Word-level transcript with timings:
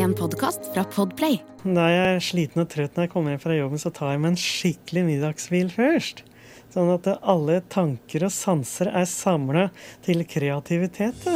En 0.00 0.14
podkast 0.16 0.70
fra 0.72 0.80
Podplay. 0.88 1.42
Da 1.60 1.82
jeg 1.92 2.04
er 2.14 2.22
sliten 2.24 2.62
og 2.62 2.70
trøtt 2.72 2.94
når 2.96 3.04
jeg 3.04 3.10
kommer 3.12 3.34
hjem 3.34 3.42
fra 3.42 3.56
jobben, 3.58 3.80
så 3.82 3.90
tar 3.92 4.14
jeg 4.14 4.22
meg 4.22 4.32
en 4.32 4.40
skikkelig 4.40 5.02
middagshvil 5.10 5.68
først. 5.74 6.22
Sånn 6.72 6.88
at 6.94 7.10
alle 7.20 7.58
tanker 7.68 8.24
og 8.24 8.32
sanser 8.32 8.88
er 8.88 9.04
samla 9.10 9.68
til 10.06 10.24
kreativitet. 10.24 11.28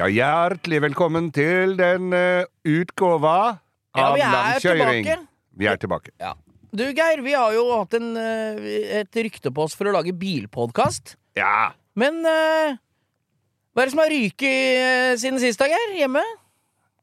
Ja, 0.00 0.06
hjertelig 0.08 0.78
velkommen 0.80 1.26
til 1.28 1.74
den 1.76 2.06
uh, 2.16 2.46
utgåva 2.64 3.60
Ja, 3.92 4.06
av 4.06 4.14
er 4.16 4.30
langkjøring. 4.32 5.02
tilbake. 5.04 5.16
Vi 5.60 5.66
er 5.68 5.80
tilbake. 5.82 6.12
Ja. 6.16 6.30
Du, 6.72 6.86
Geir, 6.86 7.20
vi 7.20 7.34
har 7.36 7.52
jo 7.52 7.66
hatt 7.74 7.92
en, 7.98 8.14
eh, 8.16 9.02
et 9.02 9.18
rykte 9.18 9.52
på 9.52 9.66
oss 9.66 9.74
for 9.76 9.90
å 9.90 9.92
lage 9.92 10.14
bilpodkast. 10.16 11.18
Ja. 11.36 11.74
Men 12.00 12.22
uh, 12.24 12.78
hva 13.74 13.82
er 13.82 13.90
det 13.90 13.92
som 13.92 14.00
har 14.00 14.14
ryket 14.14 15.20
siden 15.20 15.42
sist, 15.42 15.60
da, 15.60 15.68
Geir? 15.68 15.92
Hjemme? 15.98 16.24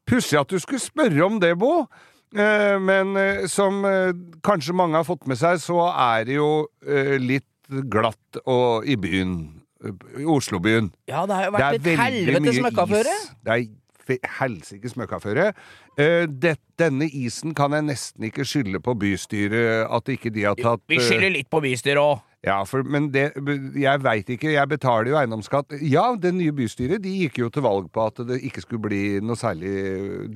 Pussig 0.08 0.40
at 0.40 0.50
du 0.50 0.58
skulle 0.58 0.82
spørre 0.82 1.22
om 1.28 1.38
det, 1.38 1.52
Bo. 1.60 1.84
Men 2.34 3.14
som 3.48 3.78
kanskje 4.44 4.74
mange 4.76 4.98
har 4.98 5.06
fått 5.06 5.24
med 5.30 5.38
seg, 5.40 5.62
så 5.62 5.86
er 5.92 6.26
det 6.28 6.34
jo 6.40 6.50
litt 7.22 7.78
glatt 7.92 8.40
i 8.88 8.98
byen. 9.00 9.57
I 10.18 10.24
Oslobyen. 10.26 10.90
Ja, 11.06 11.24
det 11.26 11.36
har 11.38 11.44
jo 11.44 11.52
vært 11.54 11.76
et 11.78 11.98
helvete 12.00 12.54
smøkkaføre. 12.56 13.12
Det 13.46 13.52
er 13.54 13.66
fe- 14.08 14.30
helsike 14.40 14.90
smøkkaføre. 14.90 15.52
Eh, 15.98 16.26
denne 16.78 17.06
isen 17.10 17.54
kan 17.54 17.72
jeg 17.76 17.86
nesten 17.86 18.24
ikke 18.30 18.44
skylde 18.48 18.80
på 18.82 18.94
bystyret, 18.98 19.86
at 19.90 20.08
ikke 20.08 20.32
de 20.34 20.42
har 20.48 20.54
tatt 20.58 20.80
Vi 20.88 20.96
eh, 20.98 21.04
skylder 21.06 21.30
litt 21.30 21.50
på 21.50 21.60
bystyret 21.62 22.02
òg. 22.02 22.24
Ja, 22.46 22.60
for, 22.70 22.84
men 22.86 23.08
det, 23.10 23.32
jeg 23.82 23.98
veit 24.04 24.28
ikke, 24.30 24.52
jeg 24.54 24.70
betaler 24.70 25.08
jo 25.10 25.16
eiendomsskatt. 25.18 25.74
Ja, 25.82 26.04
det 26.14 26.30
nye 26.36 26.52
bystyret 26.54 27.02
de 27.02 27.10
gikk 27.24 27.40
jo 27.42 27.48
til 27.50 27.64
valg 27.66 27.88
på 27.90 28.04
at 28.06 28.20
det 28.28 28.38
ikke 28.46 28.62
skulle 28.62 28.84
bli 28.84 29.00
noe 29.26 29.34
særlig 29.38 29.72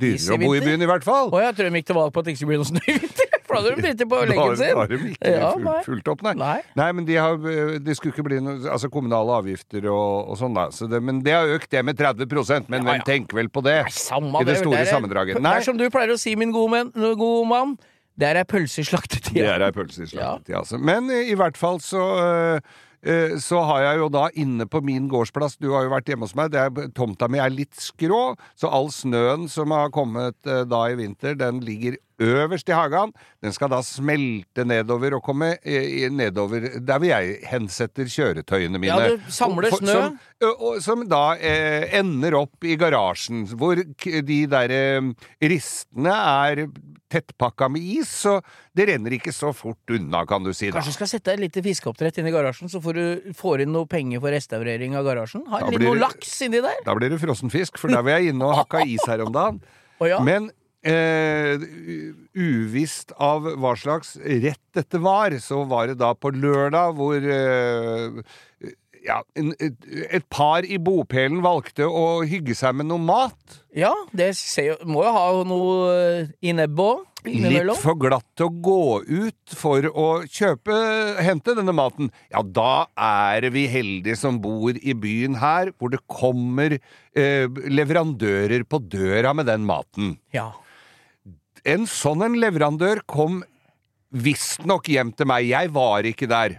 Is 0.02 0.26
dyrere 0.26 0.34
å 0.34 0.40
bo 0.42 0.54
i 0.58 0.62
byen, 0.64 0.82
i 0.82 0.88
hvert 0.90 1.06
fall. 1.06 1.30
Å, 1.30 1.42
jeg 1.44 1.54
tror 1.60 1.70
de 1.70 1.78
gikk 1.78 1.86
til 1.92 1.98
valg 2.00 2.10
på 2.16 2.18
at 2.18 2.26
det 2.26 2.34
ikke 2.34 2.40
skulle 2.42 2.56
bli 2.56 2.58
noe 2.64 2.70
snø 2.72 2.82
i 2.90 2.96
vinter. 3.04 3.28
For 3.52 3.58
da 3.58 3.62
hadde 3.68 3.72
de 3.76 3.82
driti 3.84 4.04
på 4.08 4.18
leggen 4.24 4.54
sin. 4.56 4.70
da 4.72 4.80
har 4.80 4.88
de 4.90 4.98
ikke 5.12 5.30
Ja, 5.36 5.48
fulgt, 5.52 5.64
nei. 5.68 5.80
fulgt 5.86 6.06
opp, 6.08 6.22
nei. 6.26 6.32
Nei. 6.40 6.58
Nei, 6.78 6.86
men 6.96 7.06
de 7.08 7.16
har, 7.20 7.34
det 7.84 7.96
skulle 7.98 8.14
ikke 8.16 8.24
bli 8.26 8.38
noe 8.42 8.54
altså 8.72 8.88
kommunale 8.94 9.34
avgifter 9.42 9.86
og, 9.92 10.30
og 10.32 10.38
sånn, 10.40 10.54
da. 10.56 10.66
Så 10.72 10.88
det, 10.90 11.02
men 11.04 11.20
det 11.26 11.34
har 11.36 11.50
økt 11.58 11.68
det 11.74 11.82
med 11.84 11.98
30% 12.00 12.70
men 12.72 12.80
Ja, 12.80 12.86
hvem 12.88 13.02
ja. 13.02 13.06
tenker 13.12 13.38
vel 13.42 13.50
på 13.52 13.62
det? 13.66 13.76
Nei, 13.86 13.94
samme 13.94 14.40
I 14.42 14.48
det 14.48 14.58
store 14.62 14.80
er- 14.82 14.88
sammendraget. 14.90 15.38
Det 15.42 15.52
er 15.54 15.66
som 15.68 15.78
du 15.78 15.84
pleier 15.92 16.14
å 16.14 16.18
si, 16.22 16.32
min 16.40 16.50
gode, 16.54 16.70
men, 16.78 16.94
gode 17.20 17.44
mann. 17.50 17.76
Det 18.18 18.28
er 18.28 18.42
ei 18.42 18.48
pølse 18.48 18.82
i 18.82 18.86
slaktetida. 18.86 19.40
Det 19.40 19.50
er 19.54 19.66
ei 19.68 19.74
pølse 19.74 20.04
i 20.04 20.10
slaktetid, 20.10 20.56
altså. 20.60 20.80
Men 20.80 21.10
eh, 21.12 21.32
i 21.32 21.36
hvert 21.38 21.58
fall 21.60 21.80
så 21.82 22.02
eh, 22.20 22.72
eh, 23.08 23.36
så 23.40 23.62
har 23.68 23.86
jeg 23.86 24.02
jo 24.02 24.08
da 24.12 24.26
inne 24.38 24.68
på 24.70 24.82
min 24.84 25.08
gårdsplass 25.10 25.56
Du 25.62 25.70
har 25.72 25.86
jo 25.86 25.94
vært 25.94 26.12
hjemme 26.12 26.28
hos 26.28 26.36
meg. 26.38 26.52
Det 26.52 26.60
er, 26.60 26.92
tomta 26.96 27.30
mi 27.32 27.40
er 27.42 27.52
litt 27.54 27.74
skrå, 27.80 28.22
så 28.58 28.70
all 28.72 28.92
snøen 28.94 29.48
som 29.52 29.74
har 29.74 29.92
kommet 29.94 30.38
da 30.44 30.86
i 30.90 30.98
vinter, 31.00 31.38
den 31.38 31.62
ligger 31.64 31.96
øverst 32.22 32.68
i 32.68 32.76
hagen. 32.76 33.12
Den 33.42 33.54
skal 33.54 33.70
da 33.72 33.80
smelte 33.86 34.64
nedover 34.68 35.16
og 35.18 35.24
komme 35.26 35.54
nedover 36.12 36.68
der 36.78 37.00
hvor 37.00 37.08
jeg 37.08 37.38
hensetter 37.50 38.10
kjøretøyene 38.10 38.78
mine. 38.78 38.92
Ja, 38.92 39.16
du 39.16 39.32
samler 39.32 39.74
snø. 39.74 39.98
Som, 40.42 40.80
som 40.84 41.04
da 41.10 41.24
eh, 41.38 41.88
ender 41.98 42.38
opp 42.42 42.64
i 42.66 42.76
garasjen, 42.80 43.44
hvor 43.58 43.78
de 43.78 44.40
der 44.50 44.76
eh, 44.76 45.12
ristene 45.42 46.14
er 46.14 46.66
tettpakka 47.12 47.68
med 47.72 47.84
is, 47.98 48.10
så 48.24 48.38
det 48.76 48.88
renner 48.90 49.18
ikke 49.18 49.34
så 49.36 49.52
fort 49.56 49.92
unna, 49.92 50.24
kan 50.28 50.44
du 50.44 50.52
si. 50.56 50.70
da. 50.70 50.78
Kanskje 50.78 50.94
du 50.94 50.98
skal 50.98 51.12
sette 51.12 51.34
et 51.34 51.42
lite 51.42 51.64
fiskeoppdrett 51.64 52.22
inn 52.22 52.30
i 52.30 52.34
garasjen, 52.34 52.72
så 52.72 52.80
får 52.82 52.98
du 52.98 53.36
får 53.38 53.66
inn 53.66 53.74
noe 53.74 53.88
penger 53.90 54.22
for 54.22 54.34
restaurering 54.34 54.96
av 54.98 55.06
garasjen? 55.08 55.44
Ha 55.52 55.62
litt 55.68 55.84
noe 55.84 56.00
laks 56.00 56.34
inni 56.48 56.62
der? 56.64 56.82
Da 56.86 56.96
blir 56.98 57.12
det 57.12 57.20
frossenfisk, 57.22 57.80
for 57.80 57.92
der 57.92 58.04
var 58.06 58.20
jeg 58.20 58.32
inne 58.32 58.48
og 58.48 58.58
hakka 58.62 58.84
is 58.88 59.04
her 59.08 59.24
om 59.26 59.32
dagen. 59.34 59.62
oh, 60.00 60.08
ja? 60.08 60.20
Men 60.24 60.50
eh, 60.82 61.62
uvisst 62.34 63.14
av 63.22 63.46
hva 63.60 63.74
slags 63.78 64.16
rett 64.22 64.62
dette 64.74 65.00
var, 65.02 65.34
så 65.42 65.62
var 65.68 65.92
det 65.92 66.00
da 66.02 66.12
på 66.16 66.32
lørdag 66.34 66.96
hvor 66.98 67.32
eh, 67.36 68.22
ja, 69.02 69.20
et, 69.34 70.26
par 70.30 70.66
i 70.66 70.78
bopelen 70.82 71.42
valgte 71.44 71.86
å 71.86 72.22
hygge 72.28 72.54
seg 72.58 72.76
med 72.78 72.88
noe 72.90 73.02
mat. 73.02 73.58
Ja, 73.74 73.92
det 74.14 74.32
ser 74.38 74.72
jo, 74.72 74.76
må 74.88 75.02
jo 75.06 75.14
ha 75.16 75.24
noe 75.48 75.96
i 76.44 76.54
nebbet. 76.56 77.08
Litt 77.22 77.78
for 77.78 77.94
glatt 78.02 78.26
til 78.34 78.48
å 78.48 78.54
gå 78.66 78.84
ut 79.06 79.54
for 79.54 79.86
å 79.86 80.06
kjøpe, 80.26 80.74
hente 81.22 81.54
denne 81.54 81.74
maten. 81.76 82.10
Ja, 82.32 82.42
da 82.42 82.88
er 82.98 83.46
vi 83.54 83.68
heldige 83.70 84.18
som 84.18 84.40
bor 84.42 84.74
i 84.74 84.96
byen 84.98 85.38
her, 85.38 85.70
hvor 85.78 85.92
det 85.94 86.02
kommer 86.10 86.74
eh, 86.74 87.46
leverandører 87.46 88.66
på 88.66 88.82
døra 88.82 89.34
med 89.38 89.46
den 89.50 89.62
maten. 89.68 90.16
Ja. 90.34 90.50
En 91.62 91.86
sånn 91.86 92.26
en 92.26 92.40
leverandør 92.42 93.04
kom 93.06 93.44
visstnok 94.12 94.90
hjem 94.90 95.14
til 95.14 95.30
meg. 95.30 95.46
Jeg 95.46 95.70
var 95.74 96.10
ikke 96.10 96.26
der. 96.30 96.58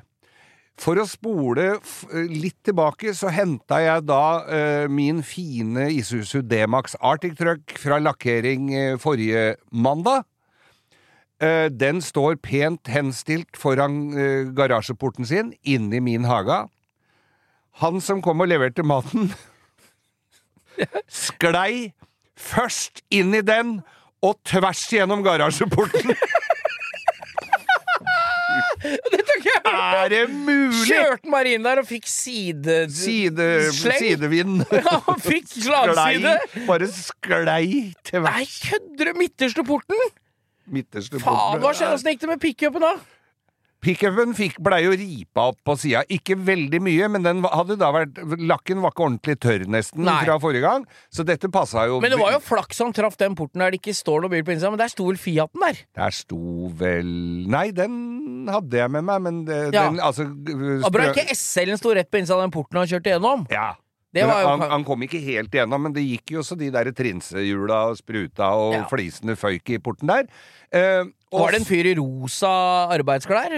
For 0.82 0.98
å 0.98 1.06
spole 1.06 1.76
f 1.78 2.02
litt 2.12 2.58
tilbake, 2.66 3.14
så 3.14 3.30
henta 3.32 3.78
jeg 3.84 4.06
da 4.10 4.24
eh, 4.50 4.86
min 4.90 5.22
fine 5.26 5.86
Isuzu 5.94 6.42
D-Max 6.42 6.98
Arctic 6.98 7.38
Truck 7.38 7.76
fra 7.78 8.00
lakkering 8.02 8.72
eh, 8.74 8.96
forrige 9.02 9.54
mandag. 9.70 10.26
Eh, 11.44 11.70
den 11.70 12.02
står 12.02 12.40
pent 12.42 12.90
henstilt 12.90 13.58
foran 13.60 14.18
eh, 14.18 14.50
garasjeporten 14.56 15.30
sin, 15.30 15.54
inne 15.62 16.00
i 16.00 16.04
min 16.04 16.26
hage. 16.30 16.64
Han 17.82 18.02
som 18.02 18.22
kom 18.22 18.42
og 18.42 18.50
leverte 18.50 18.86
maten, 18.86 19.32
sklei 21.26 21.94
først 22.34 23.06
inn 23.14 23.34
i 23.38 23.46
den 23.46 23.80
og 24.24 24.40
tvers 24.48 24.88
gjennom 24.94 25.26
garasjeporten. 25.26 26.16
Dette 29.14 29.38
kan 29.44 29.50
jeg 29.50 30.04
Er 30.04 30.10
det 30.14 30.22
mulig? 30.34 30.84
Kjørte 30.90 31.32
han 31.34 31.50
inn 31.54 31.68
der 31.68 31.82
og 31.84 31.88
fikk 31.90 32.10
side... 32.12 32.78
Side, 32.94 33.48
sidevind. 33.78 34.66
Ja, 34.84 35.00
han 35.08 35.24
fikk 35.24 35.48
slagside! 35.66 36.36
Sklei, 36.44 36.68
bare 36.68 36.92
sklei 36.92 37.66
til 38.08 38.28
Nei, 38.28 38.44
kødder 38.68 39.12
du? 39.12 39.18
Midterste 39.24 39.66
porten? 39.68 40.06
midterste 40.74 41.20
Faen, 41.20 41.60
hva 41.60 41.74
skjedde? 41.76 41.90
porten. 41.92 41.98
Åssen 42.00 42.14
gikk 42.14 42.22
det 42.24 42.32
med 42.32 42.44
pickupen, 42.44 42.86
da? 42.88 42.94
Pickupen 43.84 44.32
blei 44.64 44.78
jo 44.86 44.94
ripa 44.96 45.50
opp 45.52 45.58
på 45.68 45.74
sida. 45.76 46.06
Ikke 46.16 46.38
veldig 46.40 46.80
mye, 46.86 47.10
men 47.12 47.26
den 47.26 47.42
hadde 47.44 47.76
da 47.82 47.90
vært 47.92 48.16
Lakken 48.40 48.80
var 48.80 48.94
ikke 48.94 49.04
ordentlig 49.10 49.36
tørr, 49.44 49.66
nesten, 49.68 50.06
Nei. 50.08 50.22
fra 50.24 50.38
forrige 50.40 50.64
gang. 50.64 50.86
Så 51.12 51.26
dette 51.28 51.50
passa 51.52 51.84
jo 51.90 51.98
Men 52.04 52.14
det 52.16 52.20
var 52.22 52.32
jo 52.38 52.40
flaks 52.46 52.80
han 52.80 52.96
traff 52.96 53.20
den 53.20 53.36
porten 53.36 53.60
der 53.60 53.76
det 53.76 53.82
ikke 53.82 53.96
står 53.98 54.24
noe 54.24 54.32
bil 54.32 54.46
på 54.48 54.56
innsida, 54.56 54.72
men 54.72 54.80
der 54.80 54.94
sto 54.94 55.10
vel 55.10 55.20
Fiaten 55.20 55.66
der. 55.66 55.82
Der 56.00 56.16
sto 56.16 56.40
vel 56.80 57.12
Nei, 57.52 57.66
den 57.76 57.98
hadde 58.48 58.78
jeg 58.78 58.92
med 58.92 59.04
meg, 59.04 59.22
men 59.22 59.46
det, 59.46 59.74
Ja. 59.74 59.90
den 59.90 60.00
altså 60.00 60.26
var 60.84 60.92
bra 60.92 61.12
ikke 61.14 61.36
SL-en 61.36 61.78
sto 61.78 61.94
rett 61.94 62.10
på 62.12 62.20
innsida 62.20 62.36
av 62.40 62.44
den 62.48 62.52
porten 62.52 62.78
han 62.78 62.88
kjørte 62.88 63.14
gjennom. 63.14 63.48
Ja. 63.52 63.74
Det 64.14 64.28
var 64.30 64.42
jo- 64.44 64.48
han, 64.48 64.62
han 64.70 64.84
kom 64.86 65.02
ikke 65.02 65.20
helt 65.26 65.50
igjennom, 65.52 65.82
men 65.88 65.94
det 65.94 66.04
gikk 66.06 66.32
jo 66.36 66.42
så 66.46 66.56
de 66.56 66.70
der 66.70 66.92
trinsehjula 66.92 67.90
og 67.90 67.98
spruta 67.98 68.52
og 68.54 68.74
Ja. 68.74 68.84
flisene 68.86 69.34
føyk 69.36 69.70
i 69.74 69.80
porten 69.80 70.06
der. 70.08 70.28
Eh, 70.72 71.04
Var 71.34 71.52
det 71.56 71.60
en 71.62 71.66
fyr 71.68 71.88
i 71.90 71.94
rosa 71.98 72.54
arbeidsklær? 72.94 73.54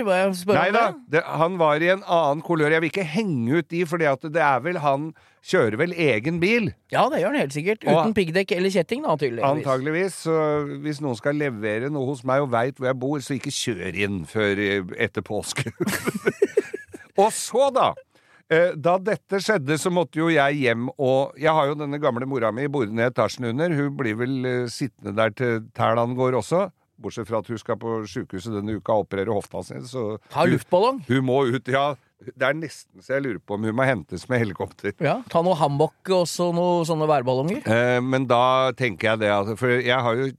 Nei 0.47 0.67
da, 0.71 0.83
det? 1.11 1.21
han 1.27 1.57
var 1.59 1.83
i 1.83 1.89
en 1.93 2.03
annen 2.07 2.41
kolør. 2.45 2.71
Jeg 2.71 2.81
vil 2.85 2.91
ikke 2.93 3.05
henge 3.15 3.59
ut 3.61 3.67
de, 3.71 3.81
for 3.89 3.99
det 4.01 4.07
er 4.41 4.63
vel 4.63 4.79
han 4.83 5.09
kjører 5.45 5.77
vel 5.77 5.91
egen 5.93 6.39
bil. 6.41 6.71
Ja, 6.89 7.03
det 7.11 7.19
gjør 7.21 7.33
han 7.35 7.41
helt 7.43 7.53
sikkert. 7.53 7.83
Og- 7.85 7.99
Uten 7.99 8.15
piggdekk 8.17 8.55
eller 8.57 8.73
kjetting, 8.73 9.03
da, 9.05 9.13
tydeligvis. 9.19 9.45
Antageligvis. 9.51 10.15
Så 10.25 10.37
hvis 10.81 11.01
noen 11.05 11.19
skal 11.19 11.37
levere 11.37 11.91
noe 11.93 12.07
hos 12.09 12.23
meg 12.25 12.41
og 12.47 12.49
veit 12.55 12.79
hvor 12.79 12.89
jeg 12.89 12.99
bor, 13.03 13.19
så 13.21 13.35
ikke 13.37 13.53
kjør 13.53 13.99
inn 14.07 14.23
før 14.25 14.63
etter 14.97 15.21
påske. 15.25 15.69
og 17.21 17.29
så, 17.35 17.69
da. 17.75 17.91
eh, 18.49 18.71
Da 18.75 18.97
dette 19.01 19.39
skjedde, 19.43 19.77
så 19.81 19.91
måtte 19.93 20.19
jo 20.19 20.31
jeg 20.33 20.57
hjem 20.63 20.89
og 20.97 21.35
Jeg 21.39 21.53
har 21.53 21.69
jo 21.69 21.77
denne 21.79 21.99
gamle 22.01 22.25
mora 22.29 22.51
mi 22.55 22.67
boende 22.71 23.03
i 23.05 23.09
etasjen 23.11 23.51
under. 23.51 23.69
Hun 23.77 23.93
blir 23.99 24.17
vel 24.19 24.35
eh, 24.45 24.65
sittende 24.71 25.13
der 25.17 25.29
til 25.37 25.61
tælan 25.77 26.15
går 26.17 26.39
også. 26.41 26.65
Bortsett 27.01 27.27
fra 27.27 27.41
at 27.43 27.47
hun 27.51 27.59
skal 27.59 27.75
på 27.81 27.97
sjukehuset 28.07 28.53
denne 28.55 28.77
uka 28.79 28.93
og 28.95 29.05
operere 29.07 29.33
hofta 29.35 29.61
si. 29.67 29.79
Så 29.89 30.17
luftballong. 30.47 31.01
hun 31.09 31.25
må 31.27 31.41
ut, 31.51 31.67
ja. 31.67 31.93
Det 32.25 32.41
er 32.47 32.55
nesten 32.55 33.03
så 33.03 33.17
jeg 33.17 33.25
lurer 33.25 33.39
på 33.43 33.57
om 33.57 33.65
hun 33.67 33.75
må 33.75 33.83
hentes 33.85 34.23
med 34.31 34.39
helikopter. 34.39 34.93
Ja, 35.03 35.17
Ta 35.29 35.41
noe 35.43 35.53
hammock 35.59 36.07
og 36.15 36.23
så 36.31 36.47
noe 36.55 36.85
sånne 36.87 37.05
værballonger. 37.11 37.67
Eh, 37.67 37.99
men 38.01 38.23
da 38.31 38.71
tenker 38.79 39.11
jeg 39.11 39.19
det 39.25 39.31
at 39.35 39.51
For 39.59 39.75
jeg 39.83 39.99
har 40.07 40.15
jo 40.21 40.29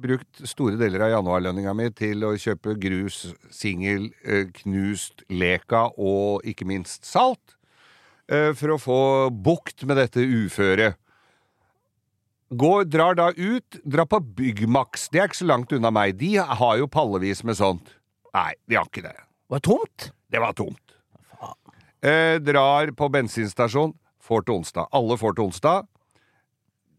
brukt 0.00 0.40
store 0.48 0.78
deler 0.80 1.02
av 1.08 1.12
januarlønninga 1.18 1.74
mi 1.76 1.88
til 1.98 2.22
å 2.24 2.30
kjøpe 2.40 2.76
grus, 2.80 3.34
singel, 3.52 4.12
eh, 4.24 4.46
knust 4.62 5.26
leka 5.28 5.88
og 5.98 6.46
ikke 6.46 6.64
minst 6.70 7.04
salt. 7.10 7.56
eh, 8.30 8.52
For 8.54 8.76
å 8.76 8.78
få 8.80 9.00
bukt 9.34 9.82
med 9.90 9.98
dette 9.98 10.22
uføret. 10.22 10.94
Går, 12.50 12.84
drar 12.90 13.14
da 13.14 13.28
ut, 13.36 13.76
drar 13.86 14.08
på 14.10 14.18
Byggmax. 14.20 15.08
Det 15.14 15.20
er 15.22 15.28
ikke 15.30 15.38
så 15.38 15.46
langt 15.46 15.72
unna 15.76 15.92
meg. 15.94 16.16
De 16.18 16.32
har 16.42 16.78
jo 16.80 16.88
pallevis 16.90 17.44
med 17.46 17.58
sånt. 17.60 17.92
Nei, 18.34 18.54
de 18.66 18.78
har 18.78 18.88
ikke 18.88 19.04
det. 19.04 19.14
Var 19.50 19.62
det 19.62 19.66
tomt? 19.68 20.10
Det 20.30 20.42
var 20.42 20.56
tomt. 20.58 20.96
Eh, 22.02 22.40
drar 22.42 22.90
på 22.96 23.08
bensinstasjon. 23.12 23.94
Får 24.20 24.44
til 24.46 24.60
onsdag. 24.60 24.90
Alle 24.90 25.18
får 25.20 25.36
til 25.36 25.46
onsdag. 25.46 25.86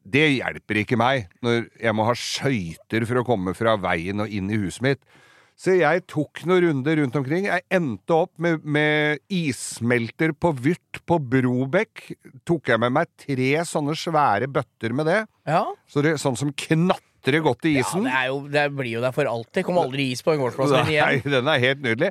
Det 0.01 0.23
hjelper 0.37 0.81
ikke 0.81 0.97
meg 0.97 1.27
når 1.45 1.67
jeg 1.81 1.95
må 1.95 2.07
ha 2.07 2.15
skøyter 2.17 3.05
for 3.09 3.21
å 3.21 3.25
komme 3.27 3.53
fra 3.57 3.75
veien 3.81 4.23
og 4.23 4.31
inn 4.31 4.49
i 4.49 4.59
huset 4.63 4.85
mitt. 4.87 5.03
Så 5.61 5.75
jeg 5.77 6.01
tok 6.09 6.41
noen 6.49 6.63
runder 6.63 6.97
rundt 7.03 7.17
omkring. 7.19 7.45
Jeg 7.45 7.61
endte 7.69 8.15
opp 8.15 8.31
med, 8.41 8.63
med 8.65 9.19
issmelter 9.29 10.33
på 10.33 10.49
Vyrt 10.57 11.01
på 11.05 11.19
Brobekk. 11.21 12.07
Tok 12.49 12.71
jeg 12.71 12.81
med 12.81 12.95
meg 12.95 13.11
tre 13.21 13.51
sånne 13.69 13.93
svære 13.99 14.49
bøtter 14.49 14.95
med 14.97 15.05
det. 15.11 15.19
Ja. 15.45 15.61
Så 15.85 16.01
det 16.01 16.15
sånn 16.23 16.39
som 16.39 16.49
knatrer 16.63 17.43
godt 17.45 17.69
i 17.69 17.75
ja 17.75 17.83
isen. 17.85 18.07
det, 18.09 18.15
er 18.23 18.31
jo, 18.31 18.39
det 18.49 18.65
blir 18.73 18.95
jo 18.95 19.03
der 19.05 19.13
for 19.13 19.29
alltid. 19.29 19.67
Kommer 19.67 19.85
aldri 19.85 20.07
is 20.15 20.25
på 20.25 20.33
en 20.33 20.41
gårdsplass 20.41 20.73
igjen. 20.89 21.05
Nei, 21.21 21.35
den 21.37 21.53
er 21.53 21.61
helt 21.67 21.85
nydelig. 21.85 22.09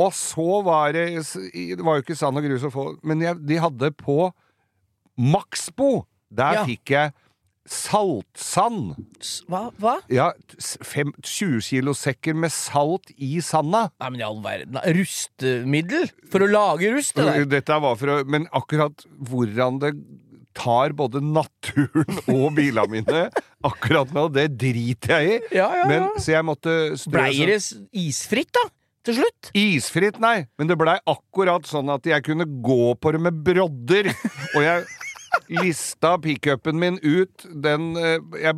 Og 0.00 0.14
så 0.16 0.46
var 0.64 0.94
det 0.94 1.08
Det 1.18 1.82
var 1.82 1.98
jo 1.98 2.04
ikke 2.06 2.16
sand 2.16 2.38
og 2.38 2.46
grus 2.46 2.62
å 2.64 2.70
få, 2.72 2.86
men 3.02 3.20
jeg, 3.26 3.42
de 3.50 3.58
hadde 3.60 3.90
på 3.98 4.30
Maxbo 5.18 6.06
Der 6.32 6.54
Ja. 6.62 6.64
fikk 6.64 6.94
jeg 6.94 7.12
saltsand. 7.68 8.96
Hva? 9.50 9.66
Hva? 9.80 9.94
Ja, 10.12 10.30
fem, 10.82 11.12
20 11.22 11.62
kilo 11.66 11.94
sekker 11.96 12.34
med 12.38 12.52
salt 12.54 13.12
i 13.16 13.36
sanda. 13.44 13.86
Nei, 14.02 14.10
men 14.10 14.22
i 14.22 14.26
all 14.26 14.42
verden. 14.44 14.80
Rustemiddel? 14.98 16.10
For 16.32 16.44
å 16.44 16.50
lage 16.50 16.90
rust, 16.94 17.14
det. 17.18 17.46
Dette 17.52 17.78
var 17.84 17.96
for 18.00 18.16
å 18.16 18.18
Men 18.28 18.48
akkurat 18.56 19.06
hvordan 19.30 19.80
det 19.82 19.94
tar 20.56 20.92
både 20.96 21.22
naturen 21.24 22.18
og 22.36 22.52
bilene 22.58 22.90
mine 22.92 23.24
akkurat 23.64 24.10
nå, 24.12 24.26
det 24.34 24.50
driter 24.60 25.16
jeg 25.16 25.30
i. 25.30 25.56
Ja, 25.56 25.70
ja, 25.70 25.82
ja. 25.82 25.88
Men, 25.88 26.08
så 26.20 26.34
jeg 26.34 26.46
måtte 26.46 26.76
strø 27.00 27.16
Blei 27.16 27.48
det 27.48 27.60
isfritt, 28.02 28.52
da? 28.52 28.66
Til 29.02 29.16
slutt? 29.18 29.48
Isfritt, 29.58 30.20
nei, 30.22 30.44
men 30.58 30.68
det 30.70 30.76
blei 30.78 30.94
akkurat 31.10 31.66
sånn 31.66 31.90
at 31.90 32.04
jeg 32.06 32.22
kunne 32.22 32.46
gå 32.46 32.92
på 32.94 33.14
det 33.14 33.20
med 33.24 33.40
brodder. 33.42 34.12
Og 34.52 34.60
jeg 34.62 34.84
lista 35.52 36.14
pickupen 36.22 36.78
min 36.80 36.98
ut 37.02 37.44
den 37.64 37.92
eh, 37.98 38.18
jeg, 38.40 38.56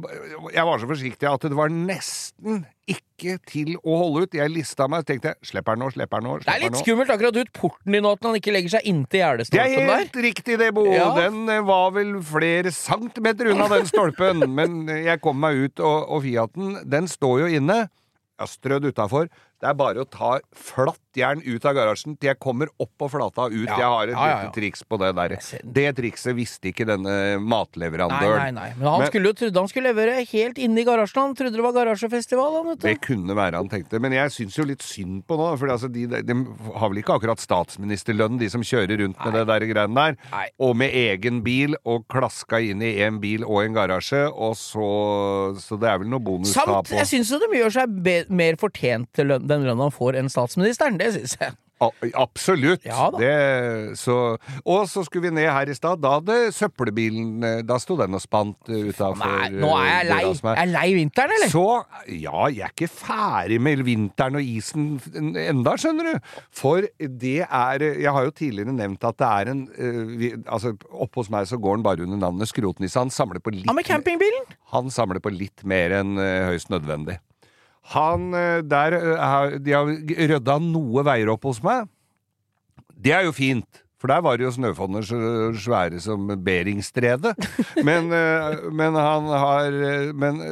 jeg 0.55 0.67
var 0.69 0.81
så 0.83 0.89
forsiktig 0.91 1.29
at 1.31 1.47
det 1.47 1.59
var 1.59 1.73
nesten 1.73 2.65
ikke 2.91 3.39
til 3.49 3.77
å 3.81 3.97
holde 3.97 4.25
ut. 4.27 4.35
Jeg 4.37 4.53
lista 4.53 4.87
meg 4.91 5.05
og 5.05 5.09
tenkte 5.09 5.33
slipper 5.47 5.79
nå, 5.79 5.87
her 5.87 5.93
nå, 5.93 5.95
slipper 5.95 6.25
nå. 6.25 6.35
Det 6.45 6.53
er 6.53 6.63
litt 6.67 6.77
skummelt 6.83 7.13
akkurat 7.15 7.39
ut 7.41 7.53
porten 7.57 7.97
din 7.97 8.05
nå, 8.05 8.13
at 8.17 8.27
han 8.29 8.37
ikke 8.37 8.53
legger 8.53 8.75
seg 8.77 8.89
inntil 8.91 9.41
Det 9.41 9.61
er 9.63 9.71
helt 9.73 10.13
der. 10.13 10.25
riktig 10.27 10.59
det, 10.61 10.71
Bo. 10.77 10.85
Ja. 10.93 11.09
Den 11.17 11.49
eh, 11.49 11.63
var 11.65 11.95
vel 11.97 12.19
flere 12.27 12.73
centimeter 12.75 13.53
unna 13.55 13.71
den 13.73 13.89
stolpen. 13.89 14.45
Men 14.59 14.85
jeg 14.91 15.23
kom 15.25 15.41
meg 15.41 15.63
ut, 15.63 15.81
og, 15.81 16.11
og 16.13 16.25
Fiaten, 16.27 16.77
den 16.85 17.09
står 17.09 17.47
jo 17.47 17.53
inne. 17.61 17.85
Jeg 18.35 18.43
har 18.45 18.51
strødd 18.51 18.91
utafor. 18.91 19.31
Det 19.63 19.71
er 19.71 19.79
bare 19.79 20.05
å 20.05 20.11
ta 20.11 20.37
flatt 20.53 21.01
jern 21.17 21.43
ut 21.45 21.65
av 21.65 21.75
garasjen 21.77 22.17
til 22.19 22.29
jeg 22.33 22.39
kommer 22.43 22.69
opp 22.81 22.91
på 22.99 23.09
flata 23.11 23.47
og 23.49 23.53
ut. 23.55 23.69
Ja. 23.69 23.77
Jeg 23.79 23.91
har 23.95 24.05
et 24.09 24.15
Ja, 24.15 24.27
ja, 24.29 24.39
lite 24.45 24.55
triks 24.61 24.83
på 24.89 24.99
det 24.99 25.15
der. 25.17 25.37
Det 25.65 25.87
trikset 25.97 26.35
visste 26.37 26.71
ikke 26.73 26.87
denne 26.87 27.39
matleverandøren. 27.41 28.39
nei, 28.39 28.51
nei. 28.51 28.73
Men 28.77 28.87
han 28.89 29.01
Men- 29.01 29.09
skulle 29.11 29.27
jo 29.31 29.33
trodde 29.35 29.57
han 29.59 29.69
skulle 29.69 29.93
levere 29.95 30.25
helt 30.27 30.59
inne 30.59 30.81
i 30.81 30.85
garasjen. 30.85 31.23
Han 31.23 31.35
trodde 31.35 31.53
det 31.57 31.63
var 31.63 31.73
garasjefestival. 31.73 32.65
Han. 32.67 32.77
Det 32.79 33.01
kunne 33.01 33.35
være 33.35 33.55
han 33.55 33.69
tenkte. 33.69 34.01
Men 34.01 34.13
jeg 34.13 34.31
syns 34.31 34.57
jo 34.57 34.65
litt 34.65 34.83
synd 34.83 35.25
på 35.27 35.37
nå. 35.37 35.57
For 35.59 35.67
altså, 35.69 35.91
de, 35.93 36.07
de 36.07 36.35
har 36.79 36.89
vel 36.89 36.99
ikke 37.03 37.19
akkurat 37.21 37.39
statsministerlønn, 37.39 38.39
de 38.39 38.49
som 38.51 38.63
kjører 38.63 38.99
rundt 39.01 39.19
med 39.25 39.35
det 39.35 39.47
der 39.47 39.67
greiene 39.71 39.95
der. 39.95 40.17
Nei. 40.33 40.49
Og 40.61 40.77
med 40.77 40.93
egen 40.93 41.43
bil, 41.45 41.77
og 41.85 42.07
klaska 42.09 42.59
inn 42.63 42.83
i 42.83 43.01
en 43.05 43.21
bil 43.21 43.45
og 43.45 43.65
en 43.65 43.75
garasje, 43.75 44.27
og 44.33 44.55
så 44.57 44.85
Så 45.55 45.79
det 45.79 45.89
er 45.89 45.99
vel 45.99 46.09
noe 46.09 46.21
bonus 46.21 46.53
da 46.55 46.65
Samt, 46.65 46.89
jeg 46.91 47.07
syns 47.07 47.31
jo 47.31 47.39
de 47.39 47.47
gjør 47.59 47.73
seg 47.73 48.03
be 48.03 48.25
mer 48.29 48.57
fortjent 48.61 49.07
til 49.15 49.27
lønn, 49.31 49.47
den 49.47 49.65
lønna 49.65 49.87
han 49.89 49.95
får 49.95 50.17
enn 50.21 50.29
statsministeren. 50.33 50.99
Det 50.99 51.04
syns 51.13 51.37
jeg. 51.41 51.53
Absolutt. 52.15 52.85
Ja. 52.87 53.11
Det, 53.19 53.97
så, 53.99 54.37
og 54.65 54.85
så 54.89 55.03
skulle 55.05 55.27
vi 55.29 55.35
ned 55.37 55.49
her 55.53 55.69
i 55.69 55.75
stad. 55.77 56.01
Da 56.01 56.15
hadde 56.17 56.37
søppelbilen 56.55 57.45
eh, 57.45 57.59
Da 57.67 57.77
sto 57.83 57.97
den 57.99 58.15
og 58.17 58.23
spant 58.23 58.71
utafor 58.71 59.19
Nei, 59.21 59.51
nå 59.53 59.73
er 59.77 59.91
jeg 59.91 60.07
lei. 60.09 60.21
Jeg 60.31 60.55
er 60.63 60.71
lei 60.71 60.85
vinteren, 60.97 61.35
eller? 61.37 61.51
Så 61.53 61.65
ja, 62.15 62.47
jeg 62.55 62.65
er 62.69 62.73
ikke 62.73 62.89
ferdig 62.89 63.59
med 63.61 63.83
vinteren 63.85 64.39
og 64.41 64.47
isen 64.47 64.87
enda, 65.45 65.75
skjønner 65.81 66.13
du. 66.15 66.31
For 66.55 66.87
det 66.99 67.37
er 67.45 67.85
Jeg 67.91 68.17
har 68.17 68.31
jo 68.31 68.35
tidligere 68.39 68.73
nevnt 68.73 69.05
at 69.11 69.21
det 69.21 69.33
er 69.43 69.53
en 69.53 69.63
eh, 69.75 70.01
vi, 70.15 70.33
Altså, 70.47 70.73
oppe 70.89 71.21
hos 71.21 71.31
meg 71.35 71.51
så 71.51 71.59
går 71.61 71.81
den 71.81 71.87
bare 71.91 72.07
under 72.07 72.23
navnet 72.23 72.49
Skrotnisse. 72.49 73.03
Han 73.03 73.13
samler 73.13 73.43
på 73.45 73.53
litt 73.53 73.69
Hva 73.69 73.77
med 73.77 73.85
campingbilen? 73.89 74.47
han 74.75 74.89
samler 74.91 75.21
på 75.23 75.31
litt 75.31 75.63
mer 75.69 75.93
enn 76.01 76.17
eh, 76.19 76.49
høyst 76.51 76.71
nødvendig. 76.73 77.19
Han 77.93 78.33
eh, 78.35 78.63
der 78.65 78.97
eh, 78.97 79.57
De 79.61 79.77
har 79.77 79.91
rydda 80.35 80.59
noe 80.63 81.05
veier 81.07 81.33
opp 81.35 81.45
hos 81.51 81.61
meg. 81.65 81.91
Det 82.95 83.13
er 83.13 83.27
jo 83.27 83.35
fint. 83.37 83.83
For 84.01 84.13
der 84.13 84.21
var 84.21 84.37
det 84.37 84.45
jo 84.45 84.53
snøfonner 84.53 85.05
så 85.09 85.19
svære 85.57 86.01
som 86.05 86.29
Beringstredet. 86.45 87.33
Men, 87.89 88.11
eh, 88.13 88.67
men 88.69 88.97
han 89.01 89.31
har 89.33 89.79
Men 90.13 90.43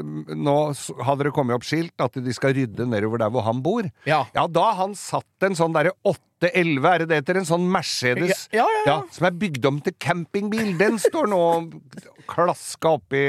nå 0.41 0.57
hadde 1.05 1.27
det 1.29 1.35
kommet 1.37 1.59
opp 1.59 1.67
skilt 1.69 2.01
at 2.01 2.17
de 2.17 2.33
skal 2.33 2.57
rydde 2.57 2.89
nedover 2.89 3.21
der 3.21 3.33
hvor 3.33 3.45
han 3.45 3.61
bor. 3.65 3.89
Ja. 4.09 4.23
Ja, 4.37 4.47
da 4.49 4.71
han 4.81 4.97
satt 4.97 5.49
en 5.49 5.57
sånn 5.59 5.77
derre 5.77 5.93
811, 6.43 6.89
er 6.93 7.03
det 7.03 7.09
det 7.13 7.19
heter? 7.23 7.39
En 7.43 7.49
sånn 7.49 7.67
Mercedes 7.73 8.47
Ja, 8.55 8.65
ja, 8.67 8.83
ja. 8.89 8.97
som 9.15 9.29
er 9.29 9.37
bygd 9.39 9.67
om 9.69 9.81
til 9.85 9.95
campingbil. 10.03 10.73
Den 10.81 10.99
står 11.03 11.31
nå 11.31 11.41
klaska 12.29 12.93
oppi 12.99 13.21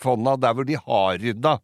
fonna 0.00 0.34
der 0.40 0.54
hvor 0.56 0.66
de 0.68 0.76
har 0.80 1.18
rydda. 1.20 1.56